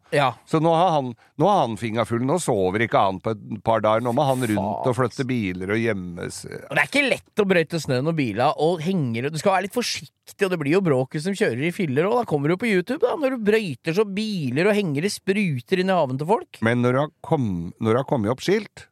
Så 0.49 0.61
nå 0.63 0.73
har 0.77 0.91
han, 0.99 1.13
nå 1.41 1.49
har 1.49 1.63
han 1.65 1.77
fingra 1.81 2.05
full. 2.09 2.25
Nå 2.29 2.39
sover 2.43 2.85
ikke 2.85 3.01
han 3.09 3.21
på 3.25 3.33
et 3.35 3.45
par 3.67 3.83
dager. 3.85 4.05
Nå 4.05 4.13
må 4.17 4.27
han 4.29 4.45
rundt 4.51 4.89
og 4.91 4.97
flytte 4.99 5.27
biler 5.29 5.73
og 5.75 5.81
gjemmes. 5.81 6.43
Og 6.69 6.75
det 6.77 6.83
er 6.85 6.91
ikke 6.91 7.05
lett 7.09 7.43
å 7.45 7.49
brøyte 7.49 7.81
snøen 7.83 8.11
og 8.13 8.19
bila 8.19 8.51
og 8.65 8.83
henger 8.85 9.31
Du 9.33 9.39
skal 9.41 9.57
være 9.57 9.67
litt 9.69 9.77
forsiktig, 9.77 10.45
og 10.45 10.53
det 10.53 10.61
blir 10.61 10.77
jo 10.77 10.85
bråket 10.85 11.25
som 11.25 11.37
kjører 11.37 11.69
i 11.69 11.73
filler 11.75 12.09
òg. 12.09 12.21
Da 12.23 12.29
kommer 12.29 12.53
du 12.53 12.59
på 12.61 12.69
YouTube, 12.71 13.01
da. 13.05 13.17
Når 13.19 13.37
du 13.37 13.47
brøyter 13.49 13.97
så 13.97 14.05
biler 14.09 14.71
og 14.71 14.77
henger 14.79 15.09
i 15.09 15.13
spruter 15.13 15.83
inn 15.83 15.93
i 15.93 15.97
haven 15.99 16.21
til 16.21 16.29
folk. 16.29 16.61
Men 16.65 16.85
når 16.85 16.95
du 16.97 17.03
har, 17.05 17.13
kom, 17.25 17.49
når 17.81 17.93
du 17.97 18.01
har 18.03 18.09
kommet 18.09 18.33
opp 18.35 18.45
skilt, 18.45 18.87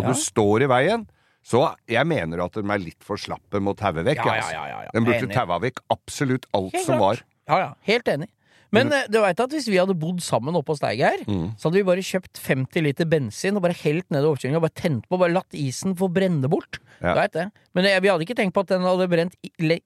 og 0.00 0.08
Ja. 0.08 0.12
du 0.14 0.22
står 0.24 0.64
i 0.66 0.70
veien 0.72 1.06
så 1.40 1.62
jeg 1.88 2.04
mener 2.08 2.42
at 2.44 2.56
de 2.58 2.64
er 2.64 2.82
litt 2.82 3.04
for 3.04 3.20
slappe 3.20 3.60
med 3.60 3.72
å 3.72 3.78
taue 3.80 4.04
vekk. 4.04 4.20
Ja, 4.20 4.34
ja, 4.36 4.42
altså. 4.42 4.52
ja, 4.52 4.64
ja, 4.68 4.80
ja. 4.84 4.90
De 4.92 5.00
burde 5.06 5.30
taua 5.32 5.56
vekk 5.62 5.80
absolutt 5.92 6.44
alt 6.56 6.74
Helt 6.76 6.84
som 6.84 7.00
var. 7.00 7.22
Ja, 7.48 7.58
ja. 7.62 7.70
Helt 7.88 8.10
enig. 8.12 8.28
Men 8.72 8.92
eh, 8.94 9.06
du 9.10 9.18
veit 9.22 9.40
at 9.42 9.50
hvis 9.50 9.66
vi 9.70 9.78
hadde 9.80 9.94
bodd 9.98 10.20
sammen 10.22 10.54
oppe 10.58 10.70
hos 10.74 10.80
deg 10.82 10.98
her, 11.02 11.18
Mm. 11.26 11.48
så 11.58 11.62
hadde 11.68 11.78
vi 11.80 11.86
bare 11.88 12.02
kjøpt 12.06 12.38
50 12.38 12.82
liter 12.86 13.04
bensin 13.10 13.56
og 13.58 13.62
bare 13.64 13.74
helt 13.82 14.06
ned 14.10 14.22
i 14.22 14.26
overkjøringa, 14.30 14.60
bare 14.62 14.78
tent 14.78 15.04
på, 15.10 15.18
bare 15.18 15.32
latt 15.34 15.52
isen 15.58 15.96
få 15.98 16.06
brenne 16.12 16.48
bort. 16.50 16.78
Ja. 17.00 17.14
Du 17.14 17.18
veit 17.20 17.32
det. 17.34 17.46
Men 17.74 17.84
eh, 17.88 18.00
vi 18.02 18.08
hadde 18.12 18.24
ikke 18.26 18.36
tenkt 18.38 18.54
på 18.54 18.60
at 18.62 18.68
den 18.74 18.82
hadde 18.86 19.08
brent 19.10 19.34
i, 19.42 19.48
le, 19.62 19.76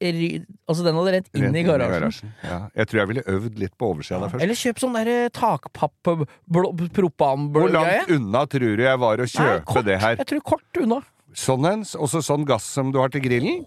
Altså 0.68 0.82
den 0.84 0.94
hadde 0.98 1.12
rent 1.14 1.28
inn 1.36 1.44
Rent 1.48 1.56
i 1.56 1.62
garasjen. 1.66 2.30
Ja. 2.42 2.58
Jeg 2.74 2.86
tror 2.90 2.98
jeg 3.02 3.08
ville 3.12 3.24
øvd 3.34 3.54
litt 3.62 3.74
på 3.78 3.84
oversida 3.92 4.18
der 4.24 4.28
først. 4.34 4.42
Eller 4.42 4.54
kjøp 4.58 4.78
sånn 4.82 4.96
der 4.98 5.08
takpapp-propanblå 5.36 7.60
Hvor 7.68 7.72
langt 7.76 8.08
unna 8.16 8.42
tror 8.50 8.76
du 8.76 8.82
jeg 8.84 8.98
var 9.04 9.16
å 9.20 9.26
kjøpe 9.28 9.82
det 9.86 9.98
her? 10.02 10.14
Jeg 10.22 10.26
tror 10.32 10.40
kort 10.54 10.72
unna. 10.82 10.98
Sånn 11.34 11.64
en, 11.66 11.82
også 11.84 12.20
sånn 12.22 12.44
gass 12.46 12.64
som 12.76 12.92
du 12.94 12.98
har 13.02 13.08
til 13.14 13.22
grillen? 13.24 13.64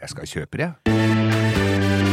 Jeg 0.00 0.08
skal 0.14 0.24
kjøpe 0.30 0.56
det, 0.62 0.68
jeg. 0.88 2.09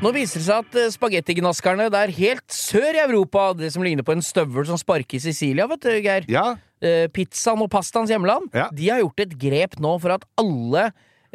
Nå 0.00 0.14
viser 0.16 0.40
det 0.40 0.46
seg 0.46 0.62
at 0.64 0.76
eh, 0.80 0.86
spagettignaskerne 0.94 1.90
der 1.92 2.12
helt 2.16 2.46
sør 2.56 2.96
i 2.96 3.02
Europa, 3.02 3.50
det 3.58 3.68
som 3.74 3.84
ligner 3.84 4.06
på 4.06 4.14
en 4.16 4.24
støvel 4.24 4.64
som 4.68 4.78
sparker 4.80 5.18
i 5.18 5.22
Sicilia, 5.26 5.66
vet 5.68 5.82
du, 5.84 5.90
Geir, 6.00 6.24
Ja, 6.32 6.54
eh, 6.80 7.04
pizzaen 7.12 7.60
og 7.60 7.68
pastaens 7.72 8.08
hjemland, 8.12 8.48
Ja. 8.56 8.70
de 8.72 8.88
har 8.88 9.02
gjort 9.02 9.20
et 9.26 9.36
grep 9.38 9.76
nå 9.78 9.98
for 10.00 10.14
at 10.16 10.24
alle 10.40 10.86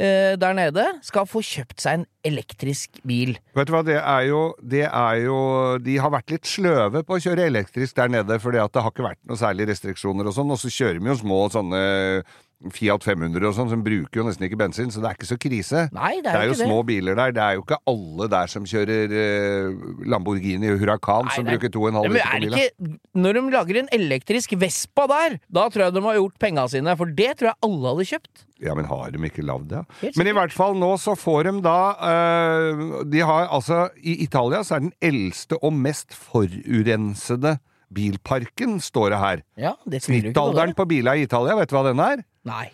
eh, 0.02 0.34
der 0.36 0.58
nede 0.58 0.84
skal 1.06 1.28
få 1.30 1.44
kjøpt 1.46 1.78
seg 1.80 2.00
en 2.00 2.08
elektrisk 2.26 2.98
bil. 3.06 3.38
vet 3.54 3.70
du 3.70 3.72
hva, 3.76 3.84
det 3.86 4.00
er 4.02 4.26
jo 4.32 4.42
Det 4.60 4.82
er 4.90 5.16
jo 5.24 5.78
De 5.86 5.98
har 6.02 6.10
vært 6.12 6.34
litt 6.34 6.50
sløve 6.50 7.04
på 7.06 7.16
å 7.16 7.22
kjøre 7.22 7.46
elektrisk 7.46 7.96
der 7.96 8.10
nede, 8.10 8.40
fordi 8.42 8.58
at 8.66 8.74
det 8.74 8.82
har 8.82 8.90
ikke 8.92 9.06
vært 9.12 9.22
noe 9.30 9.38
særlig 9.38 9.70
restriksjoner 9.70 10.26
og 10.26 10.34
sånn, 10.34 10.50
og 10.52 10.58
så 10.58 10.74
kjører 10.74 11.00
vi 11.00 11.14
jo 11.14 11.22
små 11.22 11.46
sånne 11.54 12.26
Fiat 12.74 13.04
500 13.04 13.44
og 13.46 13.54
sånn, 13.54 13.70
som 13.70 13.82
bruker 13.86 14.22
jo 14.22 14.26
nesten 14.26 14.48
ikke 14.48 14.58
bensin, 14.58 14.88
så 14.94 15.02
det 15.04 15.10
er 15.10 15.18
ikke 15.18 15.28
så 15.28 15.38
krise. 15.38 15.82
Nei, 15.94 16.14
det 16.24 16.32
er, 16.32 16.46
jo 16.48 16.56
ikke 16.56 16.68
små 16.70 16.80
det. 16.80 16.88
biler 16.94 17.18
der. 17.20 17.34
Det 17.36 17.44
er 17.44 17.58
jo 17.58 17.66
ikke 17.66 17.78
alle 17.92 18.28
der 18.32 18.52
som 18.52 18.66
kjører 18.70 19.16
eh, 19.22 19.84
Lamborghini 20.10 20.72
Huracan, 20.80 21.30
som 21.36 21.46
bruker 21.46 21.74
2,5 21.74 22.00
Men 22.00 22.16
liter 22.16 22.32
på 22.32 22.40
bilen. 22.40 22.58
ikke, 22.58 22.98
når 23.26 23.38
de 23.38 23.44
lager 23.58 23.82
en 23.84 23.92
elektrisk 24.00 24.56
Vespa 24.62 25.06
der, 25.12 25.38
da 25.60 25.68
tror 25.70 25.88
jeg 25.88 25.98
de 25.98 26.06
har 26.08 26.20
gjort 26.22 26.40
penga 26.42 26.66
sine, 26.72 26.98
for 26.98 27.12
det 27.20 27.32
tror 27.38 27.52
jeg 27.52 27.60
alle 27.68 27.94
hadde 27.94 28.10
kjøpt. 28.14 28.46
Ja, 28.64 28.74
men 28.78 28.88
har 28.88 29.12
de 29.12 29.20
ikke 29.28 29.44
lagd 29.46 29.70
det? 29.74 29.84
Men 30.16 30.32
i 30.32 30.36
hvert 30.38 30.54
fall 30.56 30.78
nå 30.80 30.94
så 31.02 31.14
får 31.20 31.50
de 31.50 31.58
da 31.66 31.80
eh, 32.08 32.84
De 33.12 33.20
har 33.28 33.50
altså 33.52 33.90
I 34.00 34.22
Italia 34.24 34.62
så 34.64 34.78
er 34.78 34.86
den 34.86 34.94
eldste 35.04 35.60
og 35.60 35.76
mest 35.76 36.16
forurensede 36.16 37.58
bilparken, 37.96 38.80
står 38.82 39.12
det 39.14 39.20
her. 39.22 39.44
Ja, 39.60 39.74
det 39.86 40.02
Snittalderen 40.04 40.74
på. 40.74 40.84
På 40.84 40.90
biler 40.96 41.20
i 41.20 41.28
Italia, 41.28 41.56
vet 41.60 41.70
du 41.72 41.76
hva 41.78 41.84
den 41.90 42.02
er? 42.04 42.24
Nei. 42.46 42.70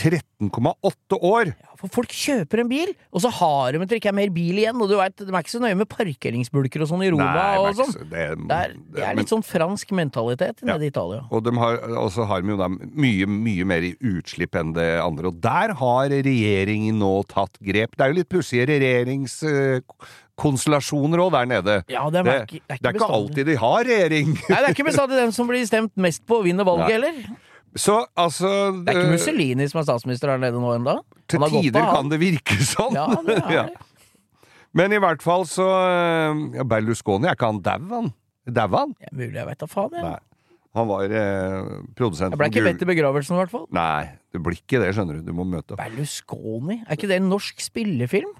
13,8 0.00 1.16
år. 1.26 1.48
Ja, 1.50 1.74
for 1.76 1.90
folk 1.92 2.08
kjøper 2.14 2.60
en 2.62 2.68
bil, 2.70 2.92
og 3.12 3.20
så 3.24 3.28
har 3.34 3.72
de 3.74 3.80
ikke 3.98 4.08
er 4.08 4.14
mer 4.16 4.30
bil 4.32 4.56
igjen. 4.62 4.78
Og 4.80 4.88
du 4.88 4.94
vet, 4.96 5.16
de 5.18 5.26
er 5.28 5.40
ikke 5.42 5.50
så 5.52 5.60
nøye 5.60 5.74
med 5.76 5.88
parkeringsbulker 5.90 6.80
og 6.84 6.88
sånn 6.88 7.02
i 7.04 7.10
Roma 7.12 7.26
Nei, 7.34 7.56
og 7.58 7.74
sånn. 7.76 7.92
det, 8.08 8.08
Det 8.08 8.22
er, 8.22 8.36
det 8.46 8.60
er 9.02 9.10
men- 9.10 9.18
litt 9.20 9.28
sånn 9.34 9.44
fransk 9.44 9.90
mentalitet 9.98 10.62
nede 10.64 10.84
i 10.86 10.88
Italia. 10.92 11.20
Og 11.34 11.42
de 11.44 11.50
har, 11.58 11.76
så 12.14 12.22
har 12.30 12.38
de 12.40 12.48
jo 12.54 12.58
da 12.62 12.68
mye, 12.70 13.26
mye 13.28 13.64
mer 13.66 13.82
i 13.90 13.92
utslipp 13.98 14.54
enn 14.62 14.70
det 14.78 14.88
andre. 15.02 15.26
Og 15.34 15.40
der 15.42 15.74
har 15.82 16.04
regjeringen 16.08 16.96
nå 17.02 17.12
tatt 17.28 17.58
grep. 17.60 17.90
Det 17.98 18.02
er 18.06 18.10
jo 18.14 18.18
litt 18.22 18.30
pussige 18.30 18.64
regjeringskonstellasjoner 18.70 21.18
òg 21.26 21.30
der 21.34 21.46
nede. 21.50 21.74
Ja, 21.92 22.06
det 22.08 22.18
er, 22.22 22.24
Det, 22.24 22.38
ikke, 22.46 22.60
det 22.78 22.86
er 22.86 22.94
ikke 22.94 23.12
alltid 23.18 23.44
de 23.52 23.56
har 23.66 23.82
regjering. 23.84 24.26
Nei, 24.38 24.56
det 24.56 24.64
er 24.70 24.74
ikke 24.74 24.88
bestandig 24.88 25.16
den 25.20 25.32
som 25.36 25.44
blir 25.50 25.66
stemt 25.68 25.92
mest 26.00 26.22
på, 26.30 26.40
vinner 26.46 26.64
valget 26.64 26.88
Nei. 26.88 26.96
heller. 26.96 27.14
Så 27.78 28.00
altså 28.18 28.48
Det 28.82 28.90
er 28.90 28.98
ikke 28.98 29.06
eh, 29.06 29.12
Mussolini 29.14 29.66
som 29.70 29.80
er 29.82 29.86
statsminister 29.86 30.32
her 30.32 30.40
nede 30.42 30.58
nå 30.58 30.72
ennå. 30.74 30.96
Til 31.30 31.44
tider 31.52 31.86
kan 31.92 32.10
det 32.10 32.18
virke 32.22 32.56
sånn. 32.72 32.96
Ja, 32.98 33.06
det 33.26 33.38
er 33.38 33.54
Ja. 33.60 33.68
Men 34.76 34.94
i 34.94 34.98
hvert 35.02 35.22
fall 35.22 35.46
så 35.50 35.66
eh, 35.66 36.42
ja, 36.58 36.64
Berlusconi, 36.66 37.26
er 37.26 37.38
ikke 37.38 37.48
han 37.50 37.62
dau, 37.66 37.86
han? 37.90 38.10
Dau 38.46 38.68
han? 38.76 38.92
Ja, 39.02 39.10
mulig, 39.12 39.34
jeg 39.38 39.48
vet 39.48 39.62
da 39.62 39.68
faen. 39.70 39.96
Jeg, 39.98 40.04
Nei. 40.06 40.18
Han 40.78 40.86
var 40.86 41.10
eh, 41.10 41.70
produsent 41.98 42.30
jeg 42.30 42.38
ble 42.38 42.46
ikke 42.52 42.62
bedt 42.62 42.84
i 42.84 42.88
begravelsen, 42.92 43.34
i 43.34 43.40
hvert 43.42 43.50
fall. 43.50 43.64
Nei, 43.74 44.04
det 44.30 44.42
blir 44.46 44.60
ikke 44.60 44.78
det, 44.78 44.92
skjønner 44.94 45.18
du. 45.18 45.24
Du 45.26 45.34
må 45.34 45.46
møte 45.48 45.74
opp. 45.74 45.80
Berlusconi? 45.82 46.76
Er 46.86 46.94
ikke 46.98 47.10
det 47.10 47.18
en 47.18 47.26
norsk 47.32 47.62
spillefilm? 47.64 48.30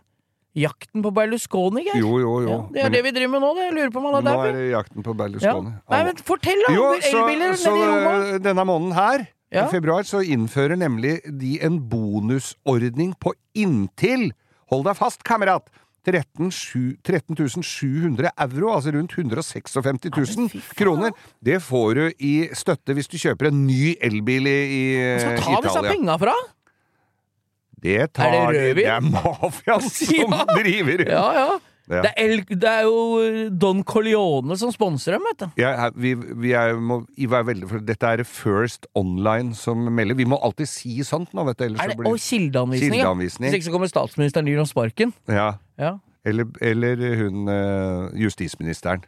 Jakten 0.59 1.03
på 1.05 1.13
Berlusconi, 1.15 1.85
Geir? 1.87 2.01
Jo, 2.03 2.19
jo, 2.19 2.31
jo. 2.43 2.49
Ja, 2.51 2.57
det 2.73 2.81
er 2.81 2.83
Men 2.89 2.93
det 2.93 3.03
vi 3.05 3.11
driver 3.15 3.31
med 3.37 3.41
nå. 3.45 3.51
Det. 3.55 3.65
Jeg 3.69 3.75
lurer 3.77 3.91
på 3.95 3.99
om 4.01 4.07
han 4.11 4.15
er 4.27 4.31
nå 4.35 4.47
er 4.49 4.53
det 4.57 4.71
jakten 4.73 5.03
på 5.07 5.13
Ja. 5.15 5.19
Berlusconi. 5.21 5.75
Nei, 5.91 6.01
men 6.09 6.17
fortell, 6.17 6.63
om 6.69 6.75
så, 7.01 7.21
elbiler 7.21 7.53
nede 7.55 7.77
i 7.77 7.91
Roma. 7.91 8.39
denne 8.39 8.65
måneden 8.67 8.93
her, 8.95 9.27
Ja. 9.53 9.67
i 9.67 9.71
februar, 9.71 10.03
så 10.03 10.23
innfører 10.27 10.77
nemlig 10.79 11.21
de 11.39 11.59
en 11.63 11.79
bonusordning 11.89 13.15
på 13.19 13.33
inntil, 13.55 14.33
hold 14.71 14.85
deg 14.85 14.97
fast, 14.97 15.23
kamerat, 15.27 15.67
13 16.07 16.51
13 17.05 17.37
700 17.63 18.31
euro, 18.39 18.71
altså 18.75 18.91
rundt 18.95 19.13
156 19.13 19.77
000 19.77 19.85
men 20.41 20.49
fy 20.49 20.59
faen. 20.59 20.77
kroner. 20.79 21.11
Det 21.45 21.59
får 21.63 21.95
du 21.95 22.13
i 22.25 22.49
støtte 22.57 22.95
hvis 22.97 23.07
du 23.11 23.19
kjøper 23.19 23.49
en 23.51 23.67
ny 23.67 23.97
elbil 24.01 24.47
i, 24.49 24.57
i 24.97 25.19
Skal 25.21 25.37
ta 25.39 25.61
disse 25.61 25.77
Italia. 25.79 25.93
penga 25.93 26.17
fra? 26.19 26.33
Det 27.83 28.13
tar 28.17 28.29
Er 28.29 28.53
det 28.53 28.61
rødvin? 28.61 28.85
Det 28.85 28.93
er 28.95 29.01
mafiaen 29.09 29.91
som 29.99 30.39
Ja. 30.39 30.45
driver 30.55 31.05
Ja, 31.09 31.27
ja. 31.39 31.51
Ja. 31.91 32.03
Det, 32.05 32.11
er 32.15 32.29
El, 32.31 32.43
det 32.47 32.69
er 32.71 32.85
jo 32.87 32.99
eh, 33.19 33.39
Don 33.51 33.81
Corleone 33.83 34.55
som 34.61 34.71
sponser 34.71 35.17
dem, 35.17 35.25
vet 35.27 35.41
du. 35.43 35.47
Ja, 35.59 35.89
vi, 35.99 36.13
vi 36.15 36.53
er, 36.55 36.77
må 36.79 37.01
være 37.19 37.49
veldig 37.49 37.67
for 37.73 37.83
Dette 37.83 38.07
er 38.15 38.23
First 38.29 38.87
Online 38.95 39.57
som 39.59 39.89
melder. 39.91 40.15
Vi 40.15 40.27
må 40.31 40.39
alltid 40.39 40.71
si 40.71 41.01
sånt 41.03 41.35
nå, 41.35 41.43
vet 41.49 41.59
du. 41.59 41.65
Ellers 41.67 41.83
Er 41.83 41.91
så 41.91 41.97
det, 41.97 41.99
blir 41.99 42.13
og 42.13 42.23
kildeanvisning, 42.23 43.01
ja. 43.01 43.11
Hvis 43.19 43.41
ikke 43.59 43.67
så 43.67 43.75
kommer 43.75 43.91
statsministeren 43.91 44.47
gir 44.47 44.63
om 44.63 44.69
sparken. 44.71 45.11
Ja. 45.27 45.49
Ja. 45.83 45.97
Eller, 46.31 46.47
eller 46.63 47.03
hun 47.25 47.49
eh, 47.51 48.23
justisministeren, 48.23 49.03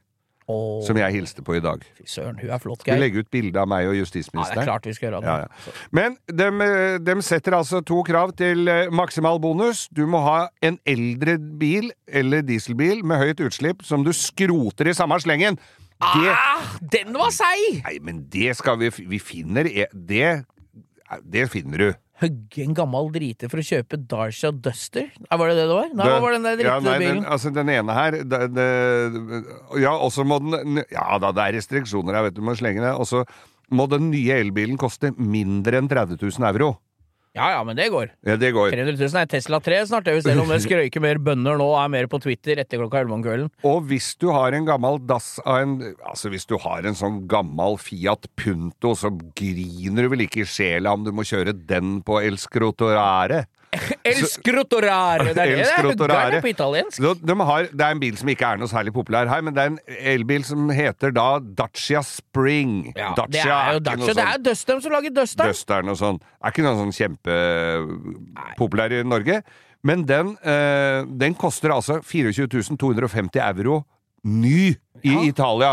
Åh, 0.53 0.83
som 0.87 0.99
jeg 1.01 1.15
hilste 1.17 1.45
på 1.47 1.57
i 1.57 1.63
dag. 1.65 1.83
fy 1.99 2.05
søren, 2.07 2.39
hun 2.43 2.51
er 2.53 2.61
flott, 2.63 2.85
Geir. 2.87 3.01
legge 3.01 3.23
ut 3.25 3.31
bilde 3.33 3.61
av 3.61 3.69
meg 3.71 3.89
og 3.89 3.97
justisministeren. 3.97 4.61
Ja, 4.61 4.61
det 4.61 4.69
er 4.69 4.71
klart 4.73 4.89
vi 4.91 4.95
skal 4.97 5.09
gjøre 5.09 5.21
det. 5.23 5.29
Ja, 5.29 5.39
ja. 5.47 5.75
Men 5.91 6.17
de, 7.07 7.17
setter 7.23 7.57
altså 7.57 7.81
to 7.87 8.03
krav 8.07 8.35
til 8.37 8.69
eh, 8.69 8.91
maksimal 8.93 9.41
bonus. 9.43 9.87
Du 9.95 10.05
må 10.07 10.21
ha 10.25 10.49
en 10.63 10.79
eldre 10.87 11.39
bil 11.39 11.91
eller 12.07 12.43
dieselbil 12.47 13.05
med 13.05 13.23
høyt 13.23 13.41
utslipp 13.47 13.83
som 13.87 14.05
du 14.05 14.13
skroter 14.13 14.91
i 14.91 14.95
samme 14.97 15.19
slengen. 15.23 15.59
Det 16.03 16.33
Ah, 16.35 16.63
den 16.91 17.15
var 17.15 17.31
seig! 17.31 17.83
Nei, 17.85 17.99
men 18.03 18.25
det 18.33 18.57
skal 18.59 18.75
vi 18.81 18.89
Vi 18.91 19.21
finner 19.23 19.69
e- 19.71 19.87
Det 19.95 20.45
Det 21.23 21.45
finner 21.53 21.79
du. 21.79 21.93
Hugge 22.21 22.61
en 22.63 22.75
gammel 22.77 23.09
drite 23.15 23.49
for 23.51 23.59
å 23.59 23.65
kjøpe 23.65 23.97
Darsha 24.07 24.51
Duster? 24.53 25.09
Var 25.31 25.49
det 25.49 25.57
det 25.57 25.65
det 25.71 25.75
var? 25.79 25.89
Nei, 25.97 26.05
Det- 26.07 26.21
var 26.23 26.33
den 26.37 26.43
der 26.45 26.61
ja, 26.67 26.75
nei, 26.85 26.99
den, 27.01 27.25
altså 27.25 27.53
den 27.55 27.69
ene 27.73 27.93
her 27.97 28.11
det, 28.23 28.41
det, 28.55 28.67
Ja, 29.81 29.95
også 29.97 30.25
må 30.29 30.39
den 30.39 30.85
Ja 30.93 31.19
da, 31.19 31.33
det 31.33 31.43
er 31.49 31.57
restriksjoner 31.59 32.15
her, 32.15 32.23
vet 32.29 32.35
du. 32.37 32.41
Du 32.43 32.47
må 32.47 32.55
slenge 32.59 32.85
det. 32.85 32.93
Og 32.95 33.07
så 33.09 33.25
må 33.73 33.89
den 33.89 34.11
nye 34.13 34.37
elbilen 34.45 34.77
koste 34.79 35.11
mindre 35.17 35.79
enn 35.81 35.89
30 35.89 36.21
000 36.21 36.47
euro. 36.53 36.75
Ja 37.33 37.47
ja, 37.55 37.61
men 37.65 37.79
det 37.79 37.87
går. 37.89 38.11
Ja, 38.29 38.35
det 38.37 38.51
går. 38.53 38.75
300 38.75 38.93
000 39.01 39.23
er 39.23 39.29
Tesla 39.33 39.61
3 39.65 39.79
snart, 39.89 40.09
selv 40.21 40.43
om 40.43 40.51
det 40.53 40.59
skrøyker 40.67 41.01
mer 41.01 41.17
bønner 41.17 41.57
nå 41.57 41.65
og 41.71 41.79
er 41.81 41.93
mer 41.95 42.09
på 42.13 42.21
Twitter 42.21 42.61
etter 42.61 42.83
klokka 42.83 43.01
11 43.07 43.15
om 43.17 43.23
kvelden. 43.25 43.49
Og 43.65 43.87
hvis 43.89 44.11
du 44.21 44.29
har 44.37 44.53
en 44.53 44.69
gammel 44.69 45.01
dass 45.09 45.39
av 45.47 45.63
en 45.63 45.79
Altså, 45.81 46.29
hvis 46.29 46.45
du 46.45 46.59
har 46.61 46.85
en 46.85 46.99
sånn 46.99 47.23
gammel 47.31 47.79
Fiat 47.81 48.29
Punto, 48.37 48.93
så 48.99 49.09
griner 49.39 50.05
du 50.05 50.13
vel 50.13 50.27
ikke 50.27 50.45
i 50.45 50.49
sjela 50.49 50.93
om 50.93 51.07
du 51.07 51.13
må 51.17 51.25
kjøre 51.25 51.57
den 51.57 52.03
på 52.05 52.21
El 52.21 52.37
Scrotorare? 52.41 53.47
El 54.05 54.19
scrotorare! 54.29 55.33
Det 55.33 55.41
er 55.41 55.57
det 55.57 55.95
det 55.97 56.13
er 56.13 56.43
på 56.45 56.51
italiensk. 56.51 56.99
Så 56.99 57.15
de 57.17 57.37
har, 57.49 57.69
det 57.73 57.85
er 57.87 57.95
en 57.97 58.03
bil 58.03 58.19
som 58.21 58.29
ikke 58.29 58.45
er 58.53 58.61
noe 58.61 58.69
særlig 58.69 58.93
populær 58.93 59.25
her, 59.31 59.41
men 59.45 59.53
det 59.57 59.63
er 59.63 59.69
en 59.73 59.79
elbil 60.13 60.45
som 60.45 60.69
heter 60.75 61.15
da 61.17 61.39
Dacia 61.41 62.03
Spring. 62.05 62.91
Ja, 62.93 63.15
Dacia 63.17 63.33
det 63.33 63.41
er 63.47 63.73
jo 63.79 63.83
Dacia. 63.89 64.13
Det 64.13 64.27
er 64.27 64.35
er 64.35 64.45
Dustern 64.51 64.81
som 64.85 64.93
lager 64.93 65.13
Dusteren. 65.17 65.49
Dustern 65.55 65.89
og 65.93 65.97
sånn. 66.01 66.21
Er 66.43 66.49
ikke 66.53 66.65
noe 66.67 66.77
sånn 66.83 66.93
kjempepopulær 66.99 68.93
i 68.99 69.01
Norge. 69.09 69.41
Men 69.83 70.05
den, 70.07 70.37
øh, 70.47 71.09
den 71.19 71.35
koster 71.35 71.73
altså 71.75 71.99
24 72.07 72.77
250 72.79 73.41
euro 73.41 73.81
ny 74.25 74.77
i 75.03 75.11
Ja. 75.11 75.23
Italia. 75.27 75.73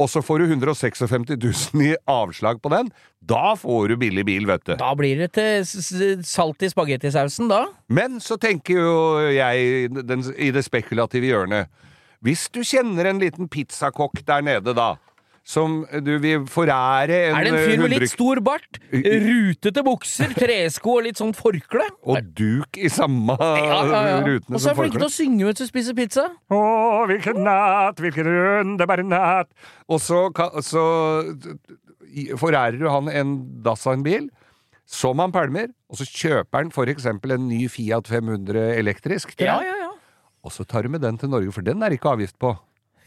Og 0.00 0.08
så 0.08 0.22
får 0.24 0.40
du 0.40 0.44
156 0.48 1.02
000 1.28 1.84
i 1.84 1.90
avslag 2.08 2.62
på 2.62 2.72
den. 2.72 2.88
Da 3.20 3.52
får 3.58 3.92
du 3.92 3.96
billig 4.00 4.24
bil, 4.24 4.46
vet 4.48 4.64
du. 4.64 4.74
Da 4.80 4.94
blir 4.96 5.20
det 5.20 5.34
til 5.36 6.24
salt 6.24 6.64
i 6.64 6.70
spagettisausen, 6.72 7.50
da. 7.52 7.66
Men 7.92 8.16
så 8.24 8.38
tenker 8.40 8.80
jo 8.80 8.94
jeg 9.28 9.90
den, 10.08 10.24
i 10.40 10.48
det 10.54 10.64
spekulative 10.64 11.28
hjørnet 11.28 11.68
Hvis 12.24 12.48
du 12.52 12.62
kjenner 12.64 13.10
en 13.10 13.20
liten 13.20 13.48
pizzakokk 13.48 14.24
der 14.28 14.44
nede, 14.44 14.74
da, 14.76 14.94
som 15.46 15.80
du 16.04 16.10
vil 16.22 16.44
forære 16.50 17.16
en 17.30 17.36
Er 17.38 17.46
det 17.46 17.52
en 17.52 17.64
fyr 17.64 17.80
med 17.82 17.94
litt 17.94 18.10
stor 18.12 18.40
bart, 18.44 18.78
rutete 18.92 19.82
bukser, 19.86 20.34
tresko 20.36 20.98
og 20.98 21.06
litt 21.08 21.20
sånn 21.20 21.32
forkle? 21.34 21.86
Og 22.04 22.20
duk 22.36 22.78
i 22.78 22.90
samme 22.92 23.36
Ja, 23.40 23.80
ja, 23.88 24.02
ja. 24.10 24.18
rutene 24.26 24.58
Og 24.58 24.62
så 24.62 24.72
er 24.72 24.78
flink 24.78 24.98
til 24.98 25.08
å 25.08 25.12
synge 25.12 25.48
mens 25.48 25.62
du 25.62 25.66
spiser 25.66 25.96
pizza. 25.98 26.26
Å, 26.52 26.60
hvilken 27.10 27.40
natt, 27.46 27.98
hvilken 28.04 28.28
underbar 28.30 29.02
natt 29.06 29.50
Og 29.88 30.02
så, 30.04 30.26
så 30.66 30.84
forærer 32.40 32.78
du 32.78 32.86
han 32.90 33.10
en 33.10 33.34
dass 33.64 33.86
av 33.86 33.98
en 33.98 34.06
bil, 34.06 34.30
som 34.90 35.20
han 35.22 35.32
pælmer, 35.34 35.70
og 35.90 36.00
så 36.00 36.06
kjøper 36.06 36.64
han 36.64 36.72
for 36.74 36.90
eksempel 36.90 37.36
en 37.36 37.46
ny 37.48 37.64
Fiat 37.70 38.10
500 38.10 38.74
elektrisk 38.80 39.36
Ja, 39.38 39.60
ja, 39.62 39.76
ja. 39.86 39.90
Og 40.40 40.54
så 40.54 40.64
tar 40.64 40.86
du 40.86 40.88
med 40.92 41.02
den 41.04 41.18
til 41.20 41.28
Norge, 41.30 41.52
for 41.52 41.60
den 41.64 41.82
er 41.84 41.92
ikke 41.92 42.14
avgift 42.14 42.38
på. 42.40 42.54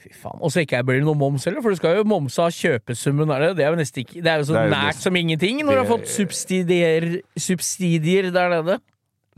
Fy 0.04 0.12
faen. 0.12 0.36
Og 0.44 0.52
så 0.52 0.60
ikke 0.66 0.82
blir 0.84 1.00
det 1.00 1.08
noe 1.08 1.16
moms 1.16 1.46
heller, 1.48 1.64
for 1.64 1.72
du 1.72 1.78
skal 1.80 1.96
jo 2.02 2.06
momse 2.08 2.42
av 2.44 2.52
kjøpesummen. 2.52 3.30
Er 3.32 3.40
det? 3.46 3.52
det 3.60 3.66
er 3.66 3.70
jo 3.72 3.76
ikke 4.04 4.20
Det 4.20 4.32
er 4.32 4.38
jo 4.42 4.46
så 4.50 4.54
er 4.60 4.64
jo 4.68 4.72
nært 4.74 5.00
som 5.00 5.16
ingenting 5.16 5.56
når 5.64 5.72
du 5.72 5.80
har 5.84 5.92
fått 5.94 6.08
subsidier, 6.12 7.02
subsidier 7.40 8.24
der 8.36 8.48
nede. 8.58 8.76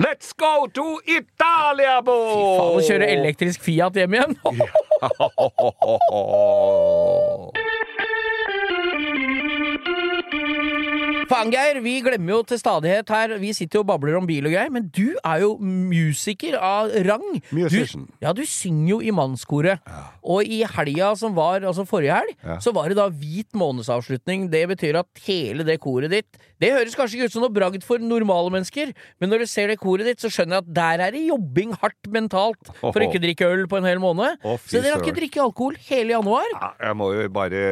Let's 0.02 0.34
go 0.36 0.68
to 0.76 1.00
Italia, 1.08 2.02
bo! 2.04 2.18
Fy 2.26 2.42
faen, 2.42 2.80
å 2.82 2.84
kjøre 2.90 3.06
elektrisk 3.14 3.62
Fiat 3.64 3.96
hjem 4.02 4.14
igjen! 4.18 4.34
Faen, 11.26 11.50
Geir, 11.50 11.80
vi 11.82 11.96
glemmer 12.06 12.36
jo 12.36 12.40
til 12.46 12.60
stadighet 12.62 13.10
her 13.10 13.32
Vi 13.42 13.50
sitter 13.58 13.80
jo 13.80 13.84
og 13.86 13.88
babler 13.90 14.18
om 14.20 14.28
bil 14.30 14.46
og 14.46 14.54
greier, 14.54 14.70
men 14.74 14.86
du 14.94 15.16
er 15.26 15.42
jo 15.42 15.56
musiker 15.60 16.54
av 16.62 16.92
rang. 17.08 17.24
Musician. 17.56 18.04
Du, 18.12 18.18
ja, 18.22 18.34
du 18.38 18.44
synger 18.46 18.92
jo 18.92 19.00
i 19.02 19.14
mannskoret. 19.16 19.82
Og 20.26 20.46
i 20.46 20.60
helga 20.70 21.12
som 21.18 21.34
var, 21.38 21.66
altså 21.66 21.86
forrige 21.90 22.14
helg, 22.20 22.36
Ja. 22.46 22.58
så 22.62 22.72
var 22.76 22.90
det 22.90 22.98
da 23.00 23.08
hvit 23.10 23.50
månedsavslutning. 23.58 24.50
Det 24.54 24.64
betyr 24.70 25.00
at 25.02 25.08
hele 25.26 25.66
det 25.66 25.80
koret 25.82 26.12
ditt 26.14 26.38
Det 26.62 26.70
høres 26.72 26.96
kanskje 26.96 27.18
ikke 27.18 27.26
ut 27.30 27.34
som 27.36 27.44
noe 27.44 27.52
bragd 27.54 27.84
for 27.84 28.00
normale 28.00 28.52
mennesker, 28.54 28.94
men 29.20 29.30
når 29.30 29.44
du 29.44 29.46
ser 29.50 29.68
det 29.68 29.80
koret 29.82 30.06
ditt, 30.08 30.22
så 30.24 30.30
skjønner 30.32 30.60
jeg 30.62 30.64
at 30.64 30.74
der 30.78 31.04
er 31.08 31.12
det 31.12 31.26
jobbing 31.28 31.74
hardt 31.82 32.08
mentalt 32.14 32.70
for 32.80 32.96
å 32.96 33.08
ikke 33.10 33.20
drikke 33.26 33.50
øl 33.50 33.66
på 33.68 33.78
en 33.82 33.90
hel 33.90 34.00
måned. 34.00 34.38
Oh, 34.46 34.56
så 34.62 34.80
dere 34.80 34.94
har 34.96 35.02
ikke 35.04 35.12
drikke 35.12 35.20
drikket 35.26 35.44
alkohol 35.44 35.76
hele 35.90 36.14
januar. 36.16 36.48
Ja, 36.54 36.70
jeg 36.88 36.96
må 37.02 37.10
jo 37.18 37.26
bare 37.34 37.66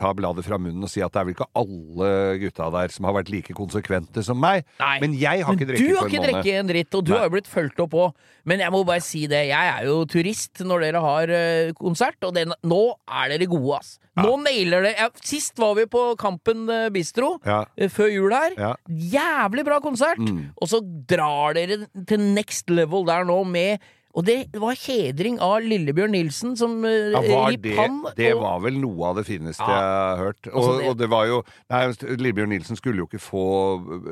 ta 0.00 0.14
bladet 0.16 0.46
fra 0.46 0.56
munnen 0.62 0.86
og 0.86 0.90
si 0.92 1.02
at 1.04 1.12
det 1.12 1.20
er 1.20 1.28
vel 1.28 1.36
ikke 1.36 1.50
alle 1.58 2.10
gutta 2.40 2.67
der 2.74 2.88
som 2.94 3.04
har 3.08 3.14
vært 3.16 3.30
like 3.32 3.54
konsekvente 3.56 4.22
som 4.24 4.38
meg. 4.40 4.64
Nei. 4.80 4.98
Men 5.00 5.14
jeg 5.18 5.44
har 5.44 5.54
Men 5.54 5.58
ikke 5.58 5.68
du 5.68 5.72
drukket 5.74 5.96
har 5.96 6.02
på 6.02 6.08
ikke 6.08 6.16
en 6.18 6.22
måned. 6.22 6.34
drukket 6.34 6.58
en 6.62 6.72
dritt, 6.72 6.94
og 6.98 7.04
du 7.04 7.12
Nei. 7.12 7.18
har 7.18 7.28
jo 7.28 7.34
blitt 7.36 7.50
fulgt 7.50 7.80
opp 7.84 7.94
òg. 7.94 8.12
Men 8.48 8.60
jeg 8.64 8.72
må 8.72 8.84
bare 8.88 9.02
si 9.04 9.26
det, 9.28 9.42
jeg 9.50 9.72
er 9.74 9.84
jo 9.88 10.04
turist 10.08 10.62
når 10.64 10.80
dere 10.86 11.00
har 11.04 11.28
eh, 11.28 11.72
konsert, 11.78 12.16
og 12.24 12.34
den, 12.34 12.52
nå 12.64 12.80
er 13.08 13.28
dere 13.34 13.46
gode, 13.50 13.78
ass. 13.78 13.98
Nå 14.18 14.36
nailer 14.42 14.82
det. 14.88 14.94
Ja, 14.98 15.08
sist 15.22 15.58
var 15.60 15.74
vi 15.78 15.84
på 15.86 16.16
Kampen 16.18 16.64
eh, 16.72 16.88
Bistro, 16.90 17.36
Ja. 17.46 17.64
eh, 17.76 17.88
før 17.92 18.08
jul 18.10 18.32
her. 18.34 18.56
Ja. 18.58 18.72
Jævlig 18.88 19.64
bra 19.68 19.78
konsert! 19.84 20.18
Mm. 20.18 20.48
Og 20.60 20.68
så 20.72 20.80
drar 20.82 21.54
dere 21.54 21.84
til 22.08 22.18
next 22.34 22.70
level 22.70 23.04
der 23.06 23.24
nå 23.28 23.42
med 23.46 23.78
Og 24.18 24.24
det 24.26 24.38
var 24.58 24.74
hedring 24.74 25.36
av 25.44 25.60
Lillebjørn 25.62 26.10
Nilsen 26.16 26.56
som 26.58 26.72
uh, 26.82 26.90
Ja, 27.14 27.20
var 27.22 27.52
det, 27.54 27.74
han. 27.78 28.00
det 28.18 28.32
og- 28.34 28.40
var 28.42 28.58
vel 28.64 28.78
noe 28.82 29.10
av 29.12 29.20
det 29.20 29.26
fineste 29.28 29.62
Ja. 29.62 29.76
jeg 29.78 29.84
har 30.10 30.16
hørt. 30.24 30.48
Og, 30.48 30.56
Altså, 30.58 30.78
det- 30.80 30.88
og 30.90 30.96
det 30.98 31.08
var 31.12 31.26
jo 31.30 31.42
Nei, 31.70 31.82
Lillebjørn 32.16 32.48
Nilsen 32.50 32.76
skulle 32.80 32.98
jo 32.98 33.06
ikke 33.06 33.20
få 33.22 33.44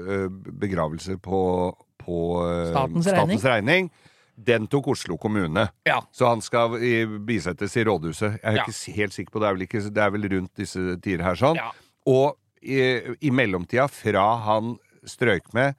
øh, 0.07 0.29
begravelse 0.61 1.19
på, 1.19 1.41
på 1.99 2.19
øh, 2.47 2.71
Statens 2.71 3.07
statens 3.11 3.45
regning. 3.45 3.91
Den 4.39 4.67
tok 4.69 4.87
Oslo 4.93 5.17
kommune. 5.17 5.69
Ja. 5.89 5.99
Så 6.13 6.29
han 6.29 6.41
skal 6.45 6.77
i, 6.85 7.07
bisettes 7.27 7.75
i 7.77 7.85
rådhuset. 7.89 8.39
Jeg 8.43 8.53
er 8.53 8.57
Ja. 8.61 8.65
ikke 8.69 8.93
helt 8.95 9.15
sikker 9.15 9.33
på 9.33 9.41
det. 9.41 9.49
Er 9.49 9.53
vel 9.55 9.63
ikke, 9.67 9.81
det 9.91 9.99
er 10.05 10.11
vel 10.11 10.29
rundt 10.37 10.55
disse 10.57 11.01
tider 11.01 11.25
her 11.25 11.35
sånn. 11.35 11.57
Ja. 11.57 11.71
Og 12.07 12.37
i, 12.63 13.01
i 13.23 13.31
mellomtida, 13.31 13.89
fra 13.89 14.37
han 14.45 14.77
strøyk 15.07 15.53
med 15.55 15.75